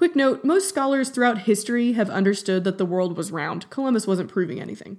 Quick 0.00 0.16
note 0.16 0.46
most 0.46 0.66
scholars 0.66 1.10
throughout 1.10 1.42
history 1.42 1.92
have 1.92 2.08
understood 2.08 2.64
that 2.64 2.78
the 2.78 2.86
world 2.86 3.18
was 3.18 3.30
round. 3.30 3.68
Columbus 3.68 4.06
wasn't 4.06 4.30
proving 4.30 4.58
anything. 4.58 4.96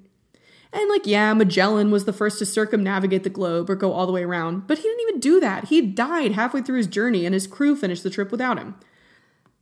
And, 0.71 0.87
like, 0.91 1.07
yeah, 1.07 1.33
Magellan 1.33 1.89
was 1.89 2.05
the 2.05 2.13
first 2.13 2.37
to 2.37 2.45
circumnavigate 2.45 3.23
the 3.23 3.31
globe 3.31 3.67
or 3.67 3.75
go 3.75 3.93
all 3.93 4.05
the 4.05 4.11
way 4.11 4.21
around, 4.21 4.67
but 4.67 4.77
he 4.77 4.83
didn't 4.83 5.01
even 5.01 5.19
do 5.19 5.39
that. 5.39 5.69
He 5.69 5.81
died 5.81 6.33
halfway 6.33 6.61
through 6.61 6.77
his 6.77 6.85
journey, 6.85 7.25
and 7.25 7.33
his 7.33 7.47
crew 7.47 7.75
finished 7.75 8.03
the 8.03 8.11
trip 8.11 8.29
without 8.29 8.59
him. 8.59 8.75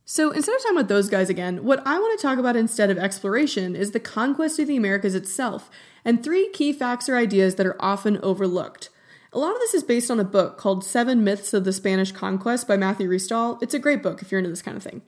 So, 0.04 0.30
instead 0.30 0.56
of 0.56 0.60
talking 0.60 0.76
about 0.76 0.88
those 0.88 1.08
guys 1.08 1.30
again, 1.30 1.64
what 1.64 1.82
I 1.86 1.98
want 1.98 2.20
to 2.20 2.22
talk 2.22 2.38
about 2.38 2.54
instead 2.54 2.90
of 2.90 2.98
exploration 2.98 3.74
is 3.74 3.92
the 3.92 3.98
conquest 3.98 4.58
of 4.58 4.68
the 4.68 4.76
Americas 4.76 5.14
itself, 5.14 5.70
and 6.04 6.22
three 6.22 6.50
key 6.52 6.70
facts 6.74 7.08
or 7.08 7.16
ideas 7.16 7.54
that 7.54 7.66
are 7.66 7.82
often 7.82 8.18
overlooked. 8.18 8.90
A 9.32 9.38
lot 9.38 9.54
of 9.54 9.60
this 9.60 9.72
is 9.72 9.84
based 9.84 10.10
on 10.10 10.20
a 10.20 10.24
book 10.24 10.58
called 10.58 10.84
Seven 10.84 11.24
Myths 11.24 11.54
of 11.54 11.64
the 11.64 11.72
Spanish 11.72 12.12
Conquest 12.12 12.68
by 12.68 12.76
Matthew 12.76 13.08
Restall. 13.08 13.58
It's 13.62 13.72
a 13.72 13.78
great 13.78 14.02
book 14.02 14.20
if 14.20 14.30
you're 14.30 14.40
into 14.40 14.50
this 14.50 14.60
kind 14.60 14.76
of 14.76 14.82
thing. 14.82 15.00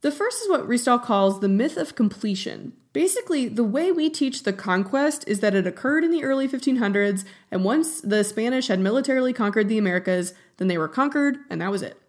The 0.00 0.12
first 0.12 0.42
is 0.42 0.48
what 0.48 0.68
Restall 0.68 1.02
calls 1.02 1.40
the 1.40 1.48
myth 1.48 1.76
of 1.76 1.96
completion. 1.96 2.72
Basically, 2.92 3.48
the 3.48 3.64
way 3.64 3.90
we 3.90 4.08
teach 4.08 4.44
the 4.44 4.52
conquest 4.52 5.24
is 5.26 5.40
that 5.40 5.56
it 5.56 5.66
occurred 5.66 6.04
in 6.04 6.12
the 6.12 6.22
early 6.22 6.48
1500s, 6.48 7.24
and 7.50 7.64
once 7.64 8.00
the 8.00 8.22
Spanish 8.22 8.68
had 8.68 8.78
militarily 8.78 9.32
conquered 9.32 9.68
the 9.68 9.78
Americas, 9.78 10.34
then 10.58 10.68
they 10.68 10.78
were 10.78 10.88
conquered, 10.88 11.38
and 11.50 11.60
that 11.60 11.72
was 11.72 11.82
it. 11.82 12.00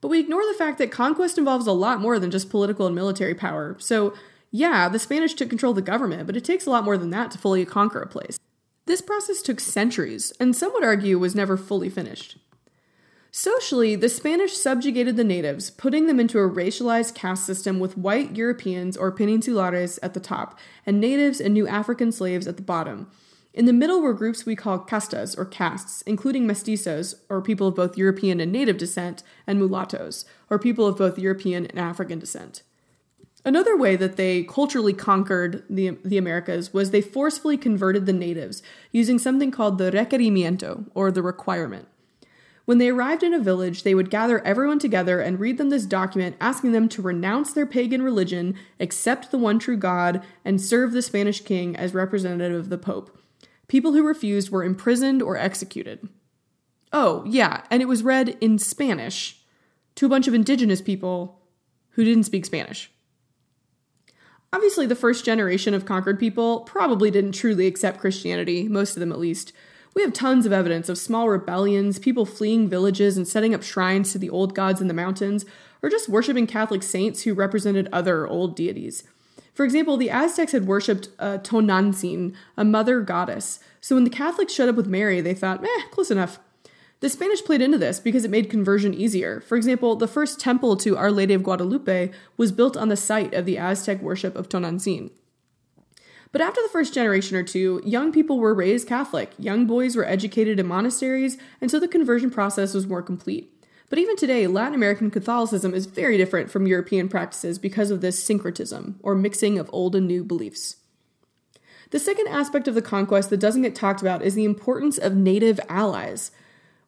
But 0.00 0.08
we 0.08 0.20
ignore 0.20 0.46
the 0.46 0.56
fact 0.56 0.78
that 0.78 0.92
conquest 0.92 1.36
involves 1.36 1.66
a 1.66 1.72
lot 1.72 2.00
more 2.00 2.20
than 2.20 2.30
just 2.30 2.50
political 2.50 2.86
and 2.86 2.94
military 2.94 3.34
power. 3.34 3.76
So, 3.80 4.14
yeah, 4.52 4.88
the 4.88 5.00
Spanish 5.00 5.34
took 5.34 5.48
control 5.48 5.70
of 5.70 5.76
the 5.76 5.82
government, 5.82 6.26
but 6.26 6.36
it 6.36 6.44
takes 6.44 6.66
a 6.66 6.70
lot 6.70 6.84
more 6.84 6.96
than 6.96 7.10
that 7.10 7.32
to 7.32 7.38
fully 7.38 7.64
conquer 7.64 8.00
a 8.00 8.06
place. 8.06 8.38
This 8.86 9.00
process 9.00 9.42
took 9.42 9.60
centuries, 9.60 10.32
and 10.38 10.54
some 10.54 10.72
would 10.74 10.84
argue 10.84 11.18
was 11.18 11.34
never 11.34 11.56
fully 11.56 11.88
finished. 11.88 12.36
Socially, 13.36 13.96
the 13.96 14.08
Spanish 14.08 14.56
subjugated 14.56 15.16
the 15.16 15.24
natives, 15.24 15.68
putting 15.68 16.06
them 16.06 16.20
into 16.20 16.38
a 16.38 16.48
racialized 16.48 17.16
caste 17.16 17.44
system 17.44 17.80
with 17.80 17.98
white 17.98 18.36
Europeans 18.36 18.96
or 18.96 19.10
peninsulares 19.10 19.98
at 20.04 20.14
the 20.14 20.20
top, 20.20 20.56
and 20.86 21.00
natives 21.00 21.40
and 21.40 21.52
new 21.52 21.66
African 21.66 22.12
slaves 22.12 22.46
at 22.46 22.54
the 22.54 22.62
bottom. 22.62 23.10
In 23.52 23.64
the 23.64 23.72
middle 23.72 24.00
were 24.00 24.14
groups 24.14 24.46
we 24.46 24.54
call 24.54 24.78
castas 24.78 25.36
or 25.36 25.44
castes, 25.44 26.00
including 26.02 26.46
mestizos, 26.46 27.16
or 27.28 27.42
people 27.42 27.66
of 27.66 27.74
both 27.74 27.98
European 27.98 28.38
and 28.38 28.52
native 28.52 28.78
descent, 28.78 29.24
and 29.48 29.58
mulattoes, 29.58 30.24
or 30.48 30.56
people 30.56 30.86
of 30.86 30.96
both 30.96 31.18
European 31.18 31.66
and 31.66 31.80
African 31.80 32.20
descent. 32.20 32.62
Another 33.44 33.76
way 33.76 33.96
that 33.96 34.14
they 34.14 34.44
culturally 34.44 34.92
conquered 34.92 35.64
the, 35.68 35.98
the 36.04 36.18
Americas 36.18 36.72
was 36.72 36.92
they 36.92 37.02
forcefully 37.02 37.56
converted 37.56 38.06
the 38.06 38.12
natives 38.12 38.62
using 38.92 39.18
something 39.18 39.50
called 39.50 39.78
the 39.78 39.90
requerimiento, 39.90 40.88
or 40.94 41.10
the 41.10 41.20
requirement. 41.20 41.88
When 42.64 42.78
they 42.78 42.88
arrived 42.88 43.22
in 43.22 43.34
a 43.34 43.40
village, 43.40 43.82
they 43.82 43.94
would 43.94 44.10
gather 44.10 44.40
everyone 44.44 44.78
together 44.78 45.20
and 45.20 45.38
read 45.38 45.58
them 45.58 45.68
this 45.68 45.84
document 45.84 46.36
asking 46.40 46.72
them 46.72 46.88
to 46.90 47.02
renounce 47.02 47.52
their 47.52 47.66
pagan 47.66 48.02
religion, 48.02 48.56
accept 48.80 49.30
the 49.30 49.38
one 49.38 49.58
true 49.58 49.76
God, 49.76 50.24
and 50.44 50.60
serve 50.60 50.92
the 50.92 51.02
Spanish 51.02 51.42
king 51.42 51.76
as 51.76 51.92
representative 51.92 52.58
of 52.58 52.68
the 52.70 52.78
Pope. 52.78 53.18
People 53.68 53.92
who 53.92 54.06
refused 54.06 54.50
were 54.50 54.64
imprisoned 54.64 55.20
or 55.20 55.36
executed. 55.36 56.08
Oh, 56.92 57.24
yeah, 57.26 57.62
and 57.70 57.82
it 57.82 57.88
was 57.88 58.02
read 58.02 58.36
in 58.40 58.58
Spanish 58.58 59.42
to 59.96 60.06
a 60.06 60.08
bunch 60.08 60.26
of 60.26 60.34
indigenous 60.34 60.80
people 60.80 61.42
who 61.90 62.04
didn't 62.04 62.24
speak 62.24 62.46
Spanish. 62.46 62.90
Obviously, 64.52 64.86
the 64.86 64.94
first 64.94 65.24
generation 65.24 65.74
of 65.74 65.84
conquered 65.84 66.18
people 66.18 66.60
probably 66.60 67.10
didn't 67.10 67.32
truly 67.32 67.66
accept 67.66 68.00
Christianity, 68.00 68.68
most 68.68 68.94
of 68.94 69.00
them 69.00 69.12
at 69.12 69.18
least. 69.18 69.52
We 69.94 70.02
have 70.02 70.12
tons 70.12 70.44
of 70.44 70.52
evidence 70.52 70.88
of 70.88 70.98
small 70.98 71.28
rebellions, 71.28 72.00
people 72.00 72.26
fleeing 72.26 72.68
villages 72.68 73.16
and 73.16 73.26
setting 73.26 73.54
up 73.54 73.62
shrines 73.62 74.12
to 74.12 74.18
the 74.18 74.30
old 74.30 74.54
gods 74.54 74.80
in 74.80 74.88
the 74.88 74.94
mountains, 74.94 75.44
or 75.82 75.88
just 75.88 76.08
worshiping 76.08 76.46
Catholic 76.46 76.82
saints 76.82 77.22
who 77.22 77.32
represented 77.32 77.88
other 77.92 78.26
old 78.26 78.56
deities. 78.56 79.04
For 79.54 79.64
example, 79.64 79.96
the 79.96 80.10
Aztecs 80.10 80.50
had 80.50 80.66
worshipped 80.66 81.08
uh, 81.20 81.38
Tonantzin, 81.38 82.34
a 82.56 82.64
mother 82.64 83.00
goddess, 83.00 83.60
so 83.80 83.94
when 83.94 84.04
the 84.04 84.10
Catholics 84.10 84.52
showed 84.52 84.68
up 84.68 84.76
with 84.76 84.88
Mary, 84.88 85.20
they 85.20 85.34
thought, 85.34 85.62
eh, 85.62 85.82
close 85.92 86.10
enough. 86.10 86.40
The 87.00 87.10
Spanish 87.10 87.44
played 87.44 87.60
into 87.60 87.76
this 87.76 88.00
because 88.00 88.24
it 88.24 88.30
made 88.30 88.48
conversion 88.48 88.94
easier. 88.94 89.42
For 89.42 89.56
example, 89.56 89.94
the 89.94 90.08
first 90.08 90.40
temple 90.40 90.76
to 90.78 90.96
Our 90.96 91.12
Lady 91.12 91.34
of 91.34 91.42
Guadalupe 91.42 92.10
was 92.38 92.50
built 92.50 92.78
on 92.78 92.88
the 92.88 92.96
site 92.96 93.34
of 93.34 93.44
the 93.44 93.58
Aztec 93.58 94.00
worship 94.00 94.34
of 94.36 94.48
Tonantzin. 94.48 95.10
But 96.34 96.40
after 96.40 96.60
the 96.60 96.68
first 96.68 96.92
generation 96.92 97.36
or 97.36 97.44
two, 97.44 97.80
young 97.84 98.10
people 98.10 98.40
were 98.40 98.54
raised 98.54 98.88
Catholic, 98.88 99.30
young 99.38 99.66
boys 99.66 99.94
were 99.94 100.04
educated 100.04 100.58
in 100.58 100.66
monasteries, 100.66 101.38
and 101.60 101.70
so 101.70 101.78
the 101.78 101.86
conversion 101.86 102.28
process 102.28 102.74
was 102.74 102.88
more 102.88 103.02
complete. 103.02 103.52
But 103.88 104.00
even 104.00 104.16
today, 104.16 104.48
Latin 104.48 104.74
American 104.74 105.12
Catholicism 105.12 105.74
is 105.74 105.86
very 105.86 106.16
different 106.16 106.50
from 106.50 106.66
European 106.66 107.08
practices 107.08 107.60
because 107.60 107.92
of 107.92 108.00
this 108.00 108.20
syncretism, 108.20 108.98
or 109.00 109.14
mixing 109.14 109.60
of 109.60 109.70
old 109.72 109.94
and 109.94 110.08
new 110.08 110.24
beliefs. 110.24 110.78
The 111.90 112.00
second 112.00 112.26
aspect 112.26 112.66
of 112.66 112.74
the 112.74 112.82
conquest 112.82 113.30
that 113.30 113.38
doesn't 113.38 113.62
get 113.62 113.76
talked 113.76 114.00
about 114.00 114.22
is 114.22 114.34
the 114.34 114.44
importance 114.44 114.98
of 114.98 115.14
native 115.14 115.60
allies. 115.68 116.32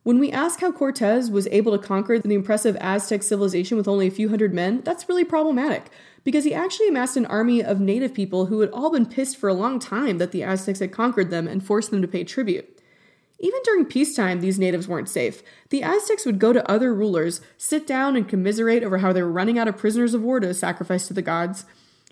When 0.03 0.19
we 0.19 0.33
ask 0.33 0.61
how 0.61 0.73
Cortez 0.73 1.31
was 1.31 1.47
able 1.53 1.71
to 1.71 1.87
conquer 1.87 2.19
the 2.19 2.35
impressive 2.35 2.77
Aztec 2.81 3.23
civilization 3.23 3.77
with 3.77 3.87
only 3.87 4.09
a 4.09 4.11
few 4.11 4.29
hundred 4.29 4.53
men, 4.53 4.81
that's 4.81 5.09
really 5.09 5.25
problematic 5.25 5.93
because 6.27 6.43
he 6.43 6.53
actually 6.53 6.89
amassed 6.89 7.17
an 7.17 7.25
army 7.27 7.63
of 7.63 7.79
native 7.79 8.13
people 8.13 8.47
who 8.47 8.59
had 8.59 8.71
all 8.71 8.91
been 8.91 9.07
pissed 9.07 9.37
for 9.37 9.49
a 9.49 9.55
long 9.55 9.79
time 9.79 10.19
that 10.19 10.33
the 10.33 10.43
Aztecs 10.43 10.81
had 10.81 10.91
conquered 10.91 11.31
them 11.31 11.47
and 11.47 11.65
forced 11.65 11.93
them 11.93 12.03
to 12.03 12.09
pay 12.09 12.25
tribute. 12.25 12.81
Even 13.39 13.61
during 13.63 13.85
peacetime, 13.85 14.41
these 14.41 14.59
natives 14.59 14.89
weren't 14.89 15.09
safe. 15.09 15.41
The 15.71 15.85
Aztecs 15.85 16.27
would 16.27 16.41
go 16.41 16.53
to 16.53 16.69
other 16.69 16.93
rulers, 16.93 17.41
sit 17.59 17.87
down, 17.87 18.17
and 18.17 18.29
commiserate 18.29 18.83
over 18.83 18.99
how 18.99 19.13
they 19.13 19.23
were 19.23 19.31
running 19.31 19.57
out 19.57 19.69
of 19.69 19.77
prisoners 19.77 20.15
of 20.15 20.23
war 20.23 20.41
to 20.41 20.53
sacrifice 20.53 21.07
to 21.07 21.15
the 21.15 21.23
gods. 21.23 21.65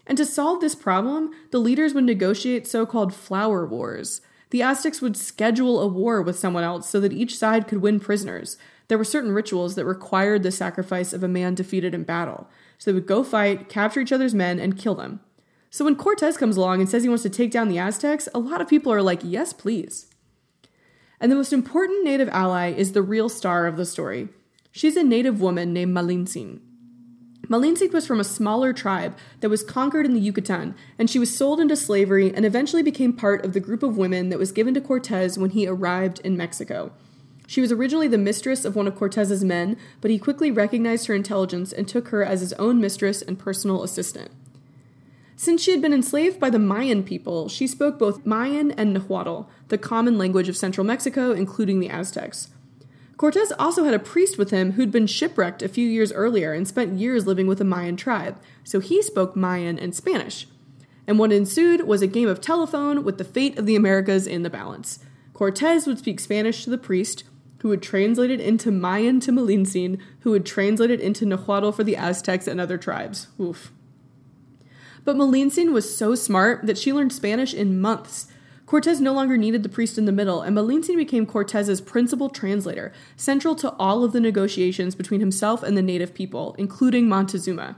And 0.07 0.17
to 0.17 0.25
solve 0.25 0.61
this 0.61 0.77
problem, 0.77 1.33
the 1.51 1.59
leaders 1.59 1.93
would 1.93 2.05
negotiate 2.05 2.69
so 2.69 2.87
called 2.87 3.13
flower 3.13 3.67
wars. 3.67 4.21
The 4.51 4.63
Aztecs 4.63 5.03
would 5.03 5.17
schedule 5.17 5.81
a 5.81 5.89
war 5.89 6.23
with 6.23 6.39
someone 6.39 6.63
else 6.63 6.89
so 6.89 7.01
that 7.01 7.13
each 7.13 7.37
side 7.37 7.67
could 7.67 7.83
win 7.83 7.99
prisoners. 7.99 8.59
There 8.87 8.99
were 8.99 9.03
certain 9.03 9.33
rituals 9.33 9.75
that 9.75 9.85
required 9.85 10.45
the 10.45 10.53
sacrifice 10.53 11.13
of 11.13 11.25
a 11.25 11.29
man 11.29 11.57
defeated 11.57 11.97
in 11.97 12.05
battle. 12.05 12.49
So 12.79 12.91
they 12.91 12.95
would 12.95 13.07
go 13.07 13.25
fight, 13.25 13.69
capture 13.69 14.01
each 14.01 14.13
other's 14.13 14.35
men, 14.35 14.59
and 14.59 14.79
kill 14.79 14.95
them. 14.95 15.21
So 15.71 15.85
when 15.85 15.97
Cortez 15.97 16.37
comes 16.37 16.57
along 16.57 16.81
and 16.81 16.89
says 16.89 17.03
he 17.03 17.09
wants 17.09 17.25
to 17.25 17.31
take 17.31 17.51
down 17.51 17.69
the 17.69 17.79
Aztecs, 17.79 18.29
a 18.35 18.39
lot 18.39 18.61
of 18.61 18.69
people 18.69 18.93
are 18.93 19.03
like, 19.03 19.21
yes, 19.25 19.53
please. 19.53 20.07
And 21.21 21.33
the 21.33 21.37
most 21.37 21.53
important 21.53 22.05
native 22.05 22.29
ally 22.29 22.71
is 22.71 22.93
the 22.93 23.03
real 23.03 23.29
star 23.29 23.67
of 23.67 23.77
the 23.77 23.87
story. 23.87 24.29
She's 24.71 24.97
a 24.97 25.03
native 25.03 25.41
woman 25.41 25.73
named 25.73 25.97
Malintzin. 25.97 26.61
Malintzin 27.49 27.93
was 27.93 28.07
from 28.07 28.21
a 28.21 28.25
smaller 28.25 28.73
tribe 28.73 29.17
that 29.41 29.51
was 29.51 29.63
conquered 29.63 30.07
in 30.07 30.15
the 30.15 30.21
Yucatan, 30.21 30.75
and 30.99 31.11
she 31.11 31.19
was 31.19 31.37
sold 31.37 31.61
into 31.61 31.77
slavery 31.77 32.35
and 32.35 32.45
eventually 32.45 32.83
became 32.83 33.13
part 33.13 33.45
of 33.45 33.53
the 33.53 33.61
group 33.61 33.83
of 33.83 33.97
women 33.97 34.29
that 34.31 34.39
was 34.39 34.53
given 34.53 34.75
to 34.75 34.81
Cortez 34.81 35.39
when 35.39 35.51
he 35.51 35.67
arrived 35.67 36.21
in 36.21 36.37
Mexico. 36.37 36.93
She 37.55 37.61
was 37.61 37.71
originally 37.71 38.09
the 38.09 38.19
mistress 38.19 38.65
of 38.65 38.75
one 38.75 38.89
of 38.89 38.97
Cortez's 38.97 39.45
men, 39.45 39.77
but 40.01 40.11
he 40.11 40.19
quickly 40.19 40.51
recognized 40.51 41.07
her 41.07 41.15
intelligence 41.15 41.73
and 41.73 41.87
took 41.87 42.09
her 42.09 42.25
as 42.25 42.41
his 42.41 42.53
own 42.55 42.81
mistress 42.81 43.23
and 43.23 43.39
personal 43.39 43.85
assistant. 43.85 44.33
Since 45.37 45.63
she 45.63 45.71
had 45.71 45.81
been 45.81 45.93
enslaved 45.93 46.41
by 46.41 46.51
the 46.51 46.59
Mayan 46.59 47.05
people, 47.05 47.49
she 47.49 47.69
spoke 47.69 47.97
both 47.97 48.27
Mayan 48.27 48.73
and 48.73 48.93
Nahuatl, 48.93 49.43
the 49.69 49.79
common 49.79 50.19
language 50.19 50.49
of 50.49 50.57
central 50.57 50.85
Mexico, 50.85 51.31
including 51.31 51.79
the 51.79 51.91
Aztecs. 51.91 52.49
Cortez 53.19 53.53
also 53.57 53.85
had 53.85 53.95
a 53.95 54.01
priest 54.01 54.37
with 54.37 54.51
him 54.51 54.73
who'd 54.73 54.91
been 54.91 55.07
shipwrecked 55.07 55.63
a 55.63 55.69
few 55.69 55.89
years 55.89 56.11
earlier 56.11 56.53
and 56.53 56.67
spent 56.67 56.99
years 56.99 57.25
living 57.25 57.47
with 57.47 57.61
a 57.61 57.65
Mayan 57.65 57.97
tribe, 57.97 58.37
so 58.65 58.81
he 58.81 59.01
spoke 59.01 59.37
Mayan 59.37 59.79
and 59.79 59.95
Spanish. 59.95 60.49
And 61.07 61.21
what 61.21 61.31
ensued 61.31 61.87
was 61.87 62.03
a 62.03 62.09
game 62.09 62.29
of 62.29 62.41
telephone 62.41 63.05
with 63.05 63.17
the 63.17 63.23
fate 63.23 63.57
of 63.57 63.67
the 63.67 63.77
Americas 63.77 64.27
in 64.27 64.43
the 64.43 64.51
balance. 64.51 64.99
Cortez 65.35 65.87
would 65.87 66.01
speak 66.01 66.19
Spanish 66.19 66.65
to 66.65 66.71
the 66.71 66.79
priest, 66.79 67.23
who 67.65 67.71
would 67.71 67.81
translate 67.81 68.31
it 68.31 68.43
into 68.43 68.71
Mayan 68.71 69.21
to 69.21 69.33
Malintzin, 69.33 69.99
who 70.21 70.33
would 70.33 70.45
translate 70.45 70.91
it 70.91 71.01
into 71.01 71.25
Nahuatl 71.25 71.71
for 71.71 71.83
the 71.83 71.97
Aztecs 71.97 72.47
and 72.47 72.61
other 72.61 72.77
tribes. 72.77 73.29
Oof. 73.41 73.73
But 75.03 75.17
Malintzin 75.17 75.73
was 75.73 75.97
so 75.97 76.15
smart 76.15 76.67
that 76.67 76.77
she 76.77 76.93
learned 76.93 77.15
Spanish 77.15 77.55
in 77.55 77.81
months 77.81 78.27
Cortez 78.67 79.01
no 79.01 79.15
longer 79.15 79.39
needed 79.39 79.63
the 79.63 79.71
priest 79.71 79.97
in 79.97 80.05
the 80.05 80.13
middle, 80.13 80.43
and 80.43 80.55
Malintzin 80.55 80.97
became 80.97 81.25
Cortez's 81.25 81.81
principal 81.81 82.29
translator, 82.29 82.93
central 83.17 83.55
to 83.55 83.71
all 83.79 84.05
of 84.05 84.13
the 84.13 84.21
negotiations 84.21 84.95
between 84.95 85.21
himself 85.21 85.63
and 85.63 85.75
the 85.75 85.83
native 85.83 86.13
people, 86.13 86.55
including 86.59 87.09
Montezuma. 87.09 87.77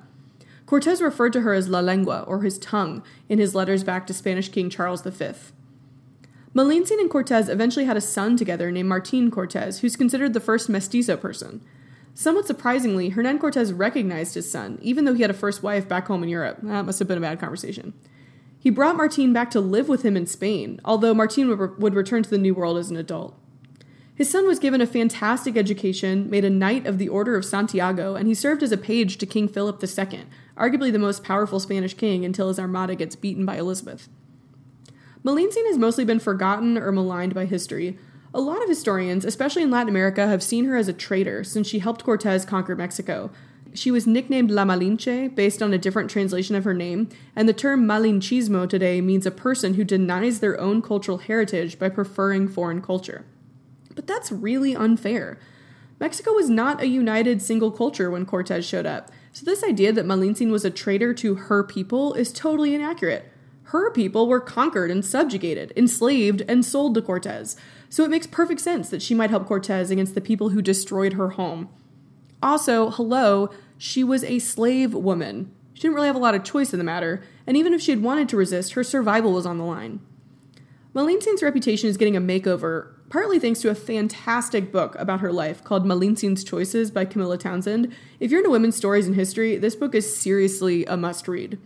Cortez 0.66 1.00
referred 1.00 1.32
to 1.32 1.42
her 1.42 1.54
as 1.54 1.68
La 1.68 1.78
Lengua, 1.78 2.24
or 2.26 2.42
his 2.42 2.58
tongue, 2.58 3.04
in 3.28 3.38
his 3.38 3.54
letters 3.54 3.84
back 3.84 4.04
to 4.08 4.14
Spanish 4.14 4.48
King 4.48 4.68
Charles 4.68 5.02
V. 5.02 5.32
Malintzin 6.56 6.98
and 6.98 7.10
Cortez 7.10 7.50
eventually 7.50 7.84
had 7.84 7.98
a 7.98 8.00
son 8.00 8.34
together 8.34 8.72
named 8.72 8.88
Martin 8.88 9.30
Cortez, 9.30 9.80
who's 9.80 9.94
considered 9.94 10.32
the 10.32 10.40
first 10.40 10.70
mestizo 10.70 11.14
person. 11.14 11.62
Somewhat 12.14 12.46
surprisingly, 12.46 13.10
Hernan 13.10 13.38
Cortez 13.38 13.74
recognized 13.74 14.34
his 14.34 14.50
son, 14.50 14.78
even 14.80 15.04
though 15.04 15.12
he 15.12 15.20
had 15.20 15.30
a 15.30 15.34
first 15.34 15.62
wife 15.62 15.86
back 15.86 16.06
home 16.06 16.22
in 16.22 16.30
Europe. 16.30 16.56
That 16.62 16.86
must 16.86 16.98
have 16.98 17.08
been 17.08 17.18
a 17.18 17.20
bad 17.20 17.38
conversation. 17.38 17.92
He 18.58 18.70
brought 18.70 18.96
Martin 18.96 19.34
back 19.34 19.50
to 19.50 19.60
live 19.60 19.86
with 19.86 20.00
him 20.00 20.16
in 20.16 20.26
Spain, 20.26 20.80
although 20.82 21.12
Martin 21.12 21.48
would, 21.50 21.58
re- 21.58 21.76
would 21.76 21.94
return 21.94 22.22
to 22.22 22.30
the 22.30 22.38
New 22.38 22.54
World 22.54 22.78
as 22.78 22.90
an 22.90 22.96
adult. 22.96 23.38
His 24.14 24.30
son 24.30 24.46
was 24.46 24.58
given 24.58 24.80
a 24.80 24.86
fantastic 24.86 25.58
education, 25.58 26.30
made 26.30 26.46
a 26.46 26.48
Knight 26.48 26.86
of 26.86 26.96
the 26.96 27.10
Order 27.10 27.36
of 27.36 27.44
Santiago, 27.44 28.14
and 28.14 28.26
he 28.26 28.34
served 28.34 28.62
as 28.62 28.72
a 28.72 28.78
page 28.78 29.18
to 29.18 29.26
King 29.26 29.46
Philip 29.46 29.84
II, 29.84 30.24
arguably 30.56 30.90
the 30.90 30.98
most 30.98 31.22
powerful 31.22 31.60
Spanish 31.60 31.92
king 31.92 32.24
until 32.24 32.48
his 32.48 32.58
armada 32.58 32.94
gets 32.94 33.14
beaten 33.14 33.44
by 33.44 33.58
Elizabeth. 33.58 34.08
Malintzin 35.26 35.66
has 35.66 35.76
mostly 35.76 36.04
been 36.04 36.20
forgotten 36.20 36.78
or 36.78 36.92
maligned 36.92 37.34
by 37.34 37.46
history. 37.46 37.98
A 38.32 38.40
lot 38.40 38.62
of 38.62 38.68
historians, 38.68 39.24
especially 39.24 39.62
in 39.62 39.70
Latin 39.70 39.88
America, 39.88 40.28
have 40.28 40.42
seen 40.42 40.66
her 40.66 40.76
as 40.76 40.88
a 40.88 40.92
traitor 40.92 41.42
since 41.42 41.66
she 41.66 41.80
helped 41.80 42.04
Cortez 42.04 42.44
conquer 42.44 42.76
Mexico, 42.76 43.30
she 43.76 43.90
was 43.90 44.06
nicknamed 44.06 44.50
La 44.50 44.64
Malinche 44.64 45.34
based 45.34 45.62
on 45.62 45.72
a 45.72 45.78
different 45.78 46.10
translation 46.10 46.56
of 46.56 46.64
her 46.64 46.74
name, 46.74 47.08
and 47.34 47.48
the 47.48 47.52
term 47.52 47.86
Malinchismo 47.86 48.68
today 48.68 49.00
means 49.00 49.26
a 49.26 49.30
person 49.30 49.74
who 49.74 49.84
denies 49.84 50.40
their 50.40 50.58
own 50.58 50.82
cultural 50.82 51.18
heritage 51.18 51.78
by 51.78 51.88
preferring 51.88 52.48
foreign 52.48 52.80
culture. 52.80 53.24
But 53.94 54.06
that's 54.06 54.32
really 54.32 54.74
unfair. 54.74 55.38
Mexico 55.98 56.32
was 56.32 56.50
not 56.50 56.82
a 56.82 56.88
united 56.88 57.40
single 57.40 57.70
culture 57.70 58.10
when 58.10 58.26
Cortez 58.26 58.66
showed 58.66 58.86
up, 58.86 59.10
so 59.32 59.44
this 59.44 59.64
idea 59.64 59.92
that 59.92 60.06
Malintzin 60.06 60.50
was 60.50 60.64
a 60.64 60.70
traitor 60.70 61.12
to 61.14 61.34
her 61.34 61.62
people 61.62 62.14
is 62.14 62.32
totally 62.32 62.74
inaccurate. 62.74 63.30
Her 63.70 63.90
people 63.90 64.28
were 64.28 64.38
conquered 64.38 64.92
and 64.92 65.04
subjugated, 65.04 65.72
enslaved, 65.76 66.42
and 66.46 66.64
sold 66.64 66.94
to 66.94 67.02
Cortez, 67.02 67.56
so 67.88 68.04
it 68.04 68.10
makes 68.10 68.26
perfect 68.26 68.60
sense 68.60 68.90
that 68.90 69.02
she 69.02 69.12
might 69.12 69.30
help 69.30 69.46
Cortez 69.46 69.90
against 69.90 70.14
the 70.14 70.20
people 70.20 70.50
who 70.50 70.62
destroyed 70.62 71.14
her 71.14 71.30
home. 71.30 71.68
Also, 72.40 72.90
hello, 72.90 73.50
she 73.76 74.04
was 74.04 74.22
a 74.22 74.38
slave 74.38 74.94
woman. 74.94 75.50
She 75.74 75.82
didn't 75.82 75.96
really 75.96 76.06
have 76.06 76.14
a 76.14 76.20
lot 76.20 76.36
of 76.36 76.44
choice 76.44 76.72
in 76.72 76.78
the 76.78 76.84
matter, 76.84 77.24
and 77.44 77.56
even 77.56 77.74
if 77.74 77.80
she 77.80 77.90
had 77.90 78.02
wanted 78.02 78.28
to 78.28 78.36
resist, 78.36 78.74
her 78.74 78.84
survival 78.84 79.32
was 79.32 79.46
on 79.46 79.58
the 79.58 79.64
line. 79.64 79.98
Malintzin's 80.94 81.42
reputation 81.42 81.90
is 81.90 81.96
getting 81.96 82.16
a 82.16 82.20
makeover, 82.20 82.92
partly 83.08 83.40
thanks 83.40 83.60
to 83.62 83.68
a 83.68 83.74
fantastic 83.74 84.70
book 84.70 84.94
about 84.96 85.20
her 85.20 85.32
life 85.32 85.64
called 85.64 85.84
Malintzin's 85.84 86.44
Choices 86.44 86.92
by 86.92 87.04
Camilla 87.04 87.36
Townsend. 87.36 87.92
If 88.20 88.30
you're 88.30 88.40
into 88.40 88.50
women's 88.50 88.76
stories 88.76 89.08
and 89.08 89.16
history, 89.16 89.56
this 89.56 89.74
book 89.74 89.92
is 89.92 90.16
seriously 90.16 90.84
a 90.86 90.96
must 90.96 91.26
read. 91.26 91.58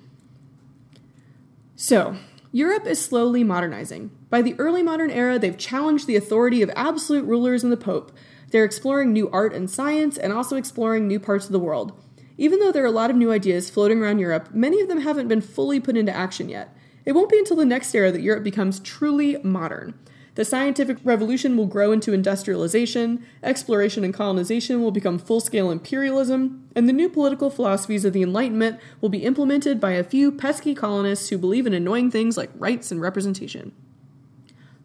So, 1.82 2.16
Europe 2.52 2.86
is 2.86 3.02
slowly 3.02 3.42
modernizing. 3.42 4.10
By 4.28 4.42
the 4.42 4.54
early 4.58 4.82
modern 4.82 5.10
era, 5.10 5.38
they've 5.38 5.56
challenged 5.56 6.06
the 6.06 6.14
authority 6.14 6.60
of 6.60 6.70
absolute 6.76 7.24
rulers 7.24 7.64
and 7.64 7.72
the 7.72 7.78
Pope, 7.78 8.12
they're 8.50 8.66
exploring 8.66 9.14
new 9.14 9.30
art 9.30 9.54
and 9.54 9.70
science 9.70 10.18
and 10.18 10.30
also 10.30 10.56
exploring 10.56 11.08
new 11.08 11.18
parts 11.18 11.46
of 11.46 11.52
the 11.52 11.58
world. 11.58 11.98
Even 12.36 12.58
though 12.58 12.70
there 12.70 12.82
are 12.82 12.86
a 12.86 12.90
lot 12.90 13.08
of 13.08 13.16
new 13.16 13.32
ideas 13.32 13.70
floating 13.70 14.02
around 14.02 14.18
Europe, 14.18 14.50
many 14.52 14.82
of 14.82 14.88
them 14.88 15.00
haven't 15.00 15.28
been 15.28 15.40
fully 15.40 15.80
put 15.80 15.96
into 15.96 16.14
action 16.14 16.50
yet. 16.50 16.76
It 17.06 17.12
won't 17.12 17.30
be 17.30 17.38
until 17.38 17.56
the 17.56 17.64
next 17.64 17.94
era 17.94 18.12
that 18.12 18.20
Europe 18.20 18.44
becomes 18.44 18.80
truly 18.80 19.38
modern. 19.42 19.94
The 20.40 20.46
scientific 20.46 20.96
revolution 21.04 21.54
will 21.58 21.66
grow 21.66 21.92
into 21.92 22.14
industrialization, 22.14 23.22
exploration 23.42 24.04
and 24.04 24.14
colonization 24.14 24.80
will 24.80 24.90
become 24.90 25.18
full 25.18 25.40
scale 25.40 25.70
imperialism, 25.70 26.66
and 26.74 26.88
the 26.88 26.94
new 26.94 27.10
political 27.10 27.50
philosophies 27.50 28.06
of 28.06 28.14
the 28.14 28.22
Enlightenment 28.22 28.80
will 29.02 29.10
be 29.10 29.26
implemented 29.26 29.78
by 29.78 29.90
a 29.90 30.02
few 30.02 30.32
pesky 30.32 30.74
colonists 30.74 31.28
who 31.28 31.36
believe 31.36 31.66
in 31.66 31.74
annoying 31.74 32.10
things 32.10 32.38
like 32.38 32.48
rights 32.54 32.90
and 32.90 33.02
representation. 33.02 33.72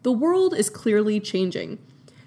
The 0.02 0.12
world 0.12 0.52
is 0.52 0.68
clearly 0.68 1.20
changing. 1.20 1.78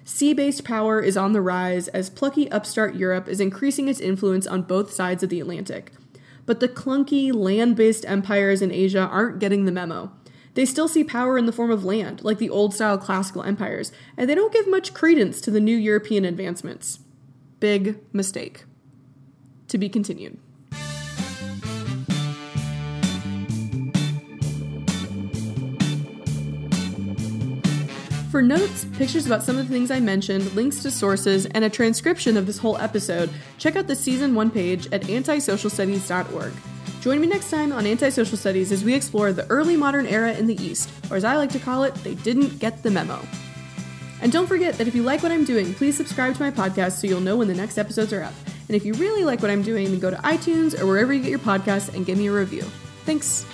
Sea 0.02 0.34
based 0.34 0.64
power 0.64 1.00
is 1.00 1.16
on 1.16 1.32
the 1.32 1.40
rise 1.40 1.86
as 1.86 2.10
plucky 2.10 2.50
upstart 2.50 2.96
Europe 2.96 3.28
is 3.28 3.40
increasing 3.40 3.86
its 3.86 4.00
influence 4.00 4.48
on 4.48 4.62
both 4.62 4.90
sides 4.90 5.22
of 5.22 5.28
the 5.28 5.38
Atlantic. 5.38 5.92
But 6.46 6.58
the 6.58 6.68
clunky, 6.68 7.32
land 7.32 7.76
based 7.76 8.04
empires 8.08 8.60
in 8.60 8.72
Asia 8.72 9.06
aren't 9.06 9.38
getting 9.38 9.66
the 9.66 9.70
memo. 9.70 10.10
They 10.54 10.64
still 10.64 10.88
see 10.88 11.04
power 11.04 11.38
in 11.38 11.46
the 11.46 11.52
form 11.52 11.70
of 11.70 11.84
land, 11.84 12.24
like 12.24 12.38
the 12.38 12.50
old 12.50 12.74
style 12.74 12.98
classical 12.98 13.42
empires, 13.42 13.92
and 14.16 14.28
they 14.28 14.34
don't 14.34 14.52
give 14.52 14.68
much 14.68 14.94
credence 14.94 15.40
to 15.42 15.50
the 15.50 15.60
new 15.60 15.76
European 15.76 16.24
advancements. 16.24 16.98
Big 17.60 17.98
mistake. 18.12 18.64
To 19.68 19.78
be 19.78 19.88
continued. 19.88 20.38
For 28.30 28.42
notes, 28.42 28.86
pictures 28.96 29.26
about 29.26 29.42
some 29.42 29.58
of 29.58 29.66
the 29.66 29.72
things 29.74 29.90
I 29.90 29.98
mentioned, 29.98 30.52
links 30.54 30.82
to 30.82 30.90
sources, 30.90 31.46
and 31.46 31.64
a 31.64 31.70
transcription 31.70 32.36
of 32.36 32.46
this 32.46 32.58
whole 32.58 32.78
episode, 32.78 33.28
check 33.58 33.74
out 33.74 33.88
the 33.88 33.96
season 33.96 34.36
1 34.36 34.50
page 34.52 34.86
at 34.92 35.02
antisocialstudies.org. 35.02 36.52
Join 37.00 37.18
me 37.18 37.26
next 37.26 37.50
time 37.50 37.72
on 37.72 37.86
Antisocial 37.86 38.36
Studies 38.36 38.70
as 38.70 38.84
we 38.84 38.94
explore 38.94 39.32
the 39.32 39.46
early 39.48 39.74
modern 39.74 40.06
era 40.06 40.34
in 40.34 40.46
the 40.46 40.62
East, 40.62 40.90
or 41.10 41.16
as 41.16 41.24
I 41.24 41.34
like 41.34 41.50
to 41.52 41.58
call 41.58 41.84
it, 41.84 41.94
they 41.96 42.14
didn't 42.14 42.58
get 42.58 42.82
the 42.82 42.90
memo. 42.90 43.18
And 44.20 44.30
don't 44.30 44.46
forget 44.46 44.74
that 44.74 44.86
if 44.86 44.94
you 44.94 45.02
like 45.02 45.22
what 45.22 45.32
I'm 45.32 45.44
doing, 45.44 45.72
please 45.72 45.96
subscribe 45.96 46.34
to 46.34 46.42
my 46.42 46.50
podcast 46.50 47.00
so 47.00 47.06
you'll 47.06 47.22
know 47.22 47.38
when 47.38 47.48
the 47.48 47.54
next 47.54 47.78
episodes 47.78 48.12
are 48.12 48.22
up. 48.22 48.34
And 48.68 48.76
if 48.76 48.84
you 48.84 48.92
really 48.94 49.24
like 49.24 49.40
what 49.40 49.50
I'm 49.50 49.62
doing, 49.62 49.86
then 49.86 49.98
go 49.98 50.10
to 50.10 50.16
iTunes 50.18 50.78
or 50.78 50.86
wherever 50.86 51.12
you 51.14 51.22
get 51.22 51.30
your 51.30 51.38
podcasts 51.38 51.94
and 51.94 52.04
give 52.04 52.18
me 52.18 52.26
a 52.26 52.32
review. 52.32 52.62
Thanks. 53.06 53.46